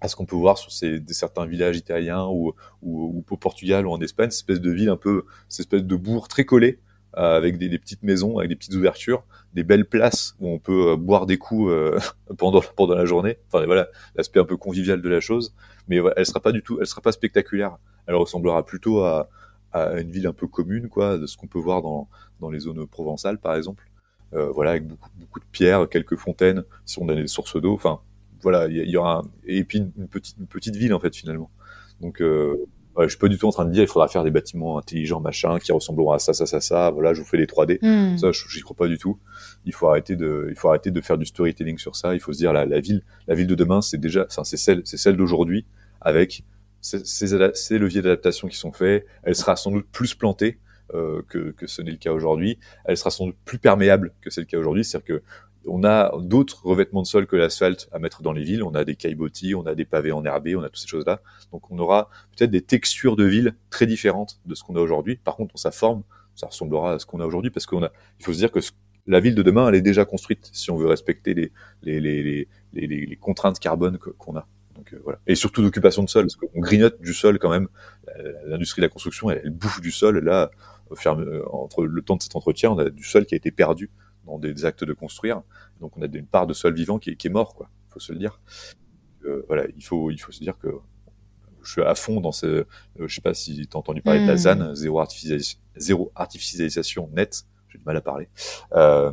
[0.00, 3.92] à ce qu'on peut voir sur ces, certains villages italiens ou, ou, au Portugal ou
[3.92, 6.78] en Espagne, cette espèce de ville un peu, cette espèce de bourg très collé, euh,
[7.14, 10.92] avec des, des, petites maisons, avec des petites ouvertures, des belles places où on peut
[10.92, 11.98] euh, boire des coups euh,
[12.38, 13.38] pendant pendant la journée.
[13.48, 15.54] Enfin voilà, l'aspect un peu convivial de la chose,
[15.88, 17.78] mais elle sera pas du tout, elle sera pas spectaculaire.
[18.06, 19.28] Elle ressemblera plutôt à,
[19.72, 22.08] à une ville un peu commune, quoi, de ce qu'on peut voir dans
[22.40, 23.88] dans les zones provençales par exemple.
[24.34, 27.72] Euh, voilà, avec beaucoup, beaucoup de pierres, quelques fontaines, si on a des sources d'eau.
[27.74, 28.00] Enfin,
[28.42, 31.50] voilà, il y, aura et puis une, petite, une petite ville en fait finalement.
[32.00, 32.56] Donc, euh,
[33.04, 35.20] je suis pas du tout en train de dire il faudra faire des bâtiments intelligents,
[35.20, 36.90] machin, qui ressembleront à ça, ça, ça, ça.
[36.90, 37.78] Voilà, je vous fais des 3D.
[37.82, 38.16] Hmm.
[38.18, 39.18] Ça, j'y crois pas du tout.
[39.64, 42.14] Il faut arrêter de, il faut arrêter de faire du storytelling sur ça.
[42.14, 44.82] Il faut se dire la, la ville, la ville de demain, c'est déjà, c'est celle,
[44.84, 45.66] c'est celle d'aujourd'hui
[46.00, 46.44] avec
[46.80, 49.06] ces, ces leviers d'adaptation qui sont faits.
[49.22, 50.58] Elle sera sans doute plus plantée
[50.94, 52.58] euh, que, que, ce n'est le cas aujourd'hui.
[52.86, 54.84] Elle sera sans doute plus perméable que c'est le cas aujourd'hui.
[54.84, 55.22] C'est-à-dire que
[55.68, 58.62] on a d'autres revêtements de sol que l'asphalte à mettre dans les villes.
[58.62, 61.20] On a des caillebotis, on a des pavés enherbés, on a toutes ces choses-là.
[61.52, 65.16] Donc on aura peut-être des textures de ville très différentes de ce qu'on a aujourd'hui.
[65.16, 66.02] Par contre, sa forme,
[66.34, 67.92] ça ressemblera à ce qu'on a aujourd'hui parce qu'on a.
[68.18, 68.60] Il faut se dire que
[69.06, 71.52] la ville de demain, elle est déjà construite si on veut respecter
[71.82, 74.46] les contraintes carbone qu'on a.
[74.92, 75.12] Euh.
[75.26, 77.68] Et surtout d'occupation de sol, parce qu'on grignote du sol quand même.
[78.46, 80.18] L'industrie de la construction, elle, elle bouffe du sol.
[80.18, 80.50] Là,
[81.06, 83.90] euh, entre le temps de cet entretien, on a du sol qui a été perdu
[84.28, 85.42] dans des actes de construire.
[85.80, 87.68] Donc on a une part de sol vivant qui est, qui est mort, quoi.
[87.88, 88.40] Faut se le dire.
[89.24, 90.68] Euh, voilà, il faut, il faut se dire que
[91.62, 92.46] je suis à fond dans ce.
[92.46, 92.64] Euh,
[93.06, 94.38] je sais pas si tu as entendu parler de la hmm.
[94.38, 97.44] ZAN, zéro, artificialisation, zéro artificialisation nette.
[97.68, 98.28] J'ai du mal à parler.
[98.72, 99.12] Euh,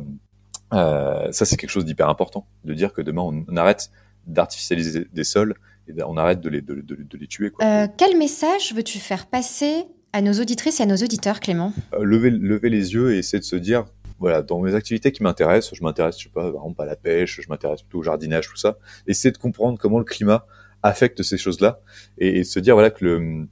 [0.70, 3.90] ça, c'est quelque chose d'hyper important, de dire que demain on, arrête
[4.26, 5.54] d'artificialiser des sols
[5.88, 7.50] et on arrête de les, de, de, de les tuer.
[7.50, 7.86] Quoi.
[7.88, 11.72] Quel message veux-tu faire passer À nos auditrices et à nos auditeurs, Clément?
[12.00, 13.84] lever, lever les yeux et essayer de se dire,
[14.18, 16.96] voilà, dans mes activités qui m'intéressent, je m'intéresse, je sais pas, par exemple à la
[16.96, 18.78] pêche, je m'intéresse plutôt au jardinage, tout ça.
[19.06, 20.46] Essayer de comprendre comment le climat
[20.82, 21.80] affecte ces choses-là
[22.18, 23.46] et, se dire voilà que le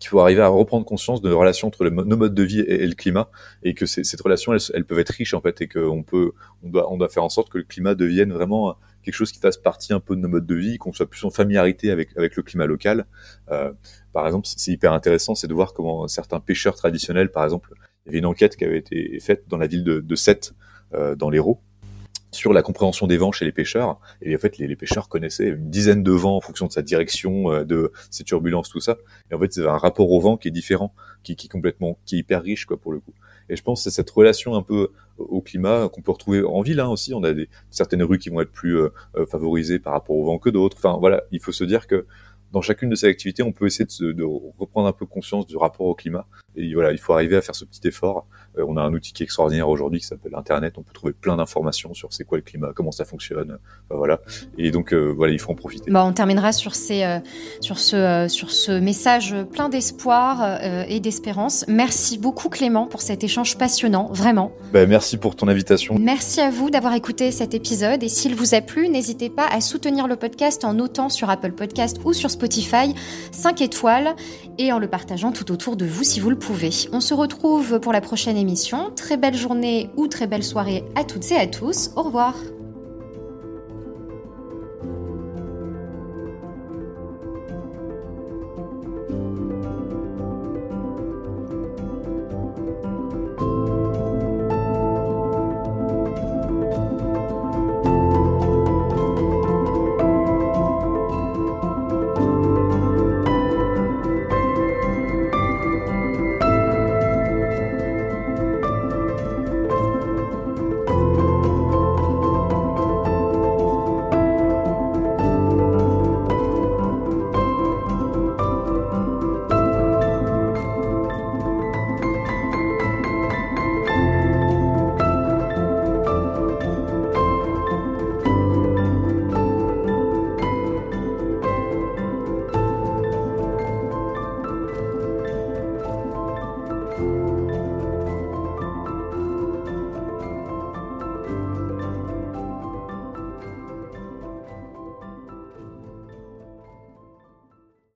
[0.00, 2.86] qu'il faut arriver à reprendre conscience de la relation entre nos modes de vie et,
[2.86, 3.30] le climat
[3.62, 6.32] et que cette relation elles, elles, peuvent être riches en fait et qu'on peut
[6.62, 9.38] on doit on doit faire en sorte que le climat devienne vraiment quelque chose qui
[9.38, 12.14] fasse partie un peu de nos modes de vie qu'on soit plus en familiarité avec
[12.16, 13.06] avec le climat local
[13.50, 13.72] euh,
[14.12, 17.72] par exemple c'est hyper intéressant c'est de voir comment certains pêcheurs traditionnels par exemple
[18.04, 20.54] il y avait une enquête qui avait été faite dans la ville de, de Sète
[20.94, 21.60] euh, dans l'Hérault
[22.34, 23.98] sur la compréhension des vents chez les pêcheurs.
[24.20, 27.50] Et en fait, les, pêcheurs connaissaient une dizaine de vents en fonction de sa direction,
[27.50, 28.98] euh, de ses turbulences, tout ça.
[29.30, 31.98] Et en fait, c'est un rapport au vent qui est différent, qui, qui est complètement,
[32.04, 33.14] qui est hyper riche, quoi, pour le coup.
[33.48, 36.62] Et je pense que c'est cette relation un peu au climat qu'on peut retrouver en
[36.62, 37.14] ville hein, aussi.
[37.14, 40.24] On a des, certaines rues qui vont être plus euh, euh, favorisées par rapport au
[40.24, 40.76] vent que d'autres.
[40.78, 42.06] Enfin, voilà, il faut se dire que
[42.52, 44.24] dans chacune de ces activités, on peut essayer de, de
[44.58, 46.26] reprendre un peu conscience du rapport au climat.
[46.56, 48.26] Et voilà, il faut arriver à faire ce petit effort
[48.58, 50.74] euh, on a un outil qui est extraordinaire aujourd'hui qui s'appelle Internet.
[50.78, 53.58] On peut trouver plein d'informations sur c'est quoi le climat, comment ça fonctionne.
[53.90, 54.20] voilà.
[54.58, 55.90] Et donc euh, voilà, il faut en profiter.
[55.90, 57.18] Bon, on terminera sur ces, euh,
[57.60, 61.64] sur ce, sur ce message plein d'espoir et d'espérance.
[61.68, 64.52] Merci beaucoup Clément pour cet échange passionnant, vraiment.
[64.72, 65.96] Ben, merci pour ton invitation.
[65.98, 69.60] Merci à vous d'avoir écouté cet épisode et s'il vous a plu, n'hésitez pas à
[69.60, 72.94] soutenir le podcast en notant sur Apple Podcast ou sur Spotify
[73.32, 74.14] 5 étoiles
[74.58, 76.38] et en le partageant tout autour de vous si vous le
[76.92, 78.90] On se retrouve pour la prochaine émission.
[78.94, 81.90] Très belle journée ou très belle soirée à toutes et à tous.
[81.96, 82.34] Au revoir.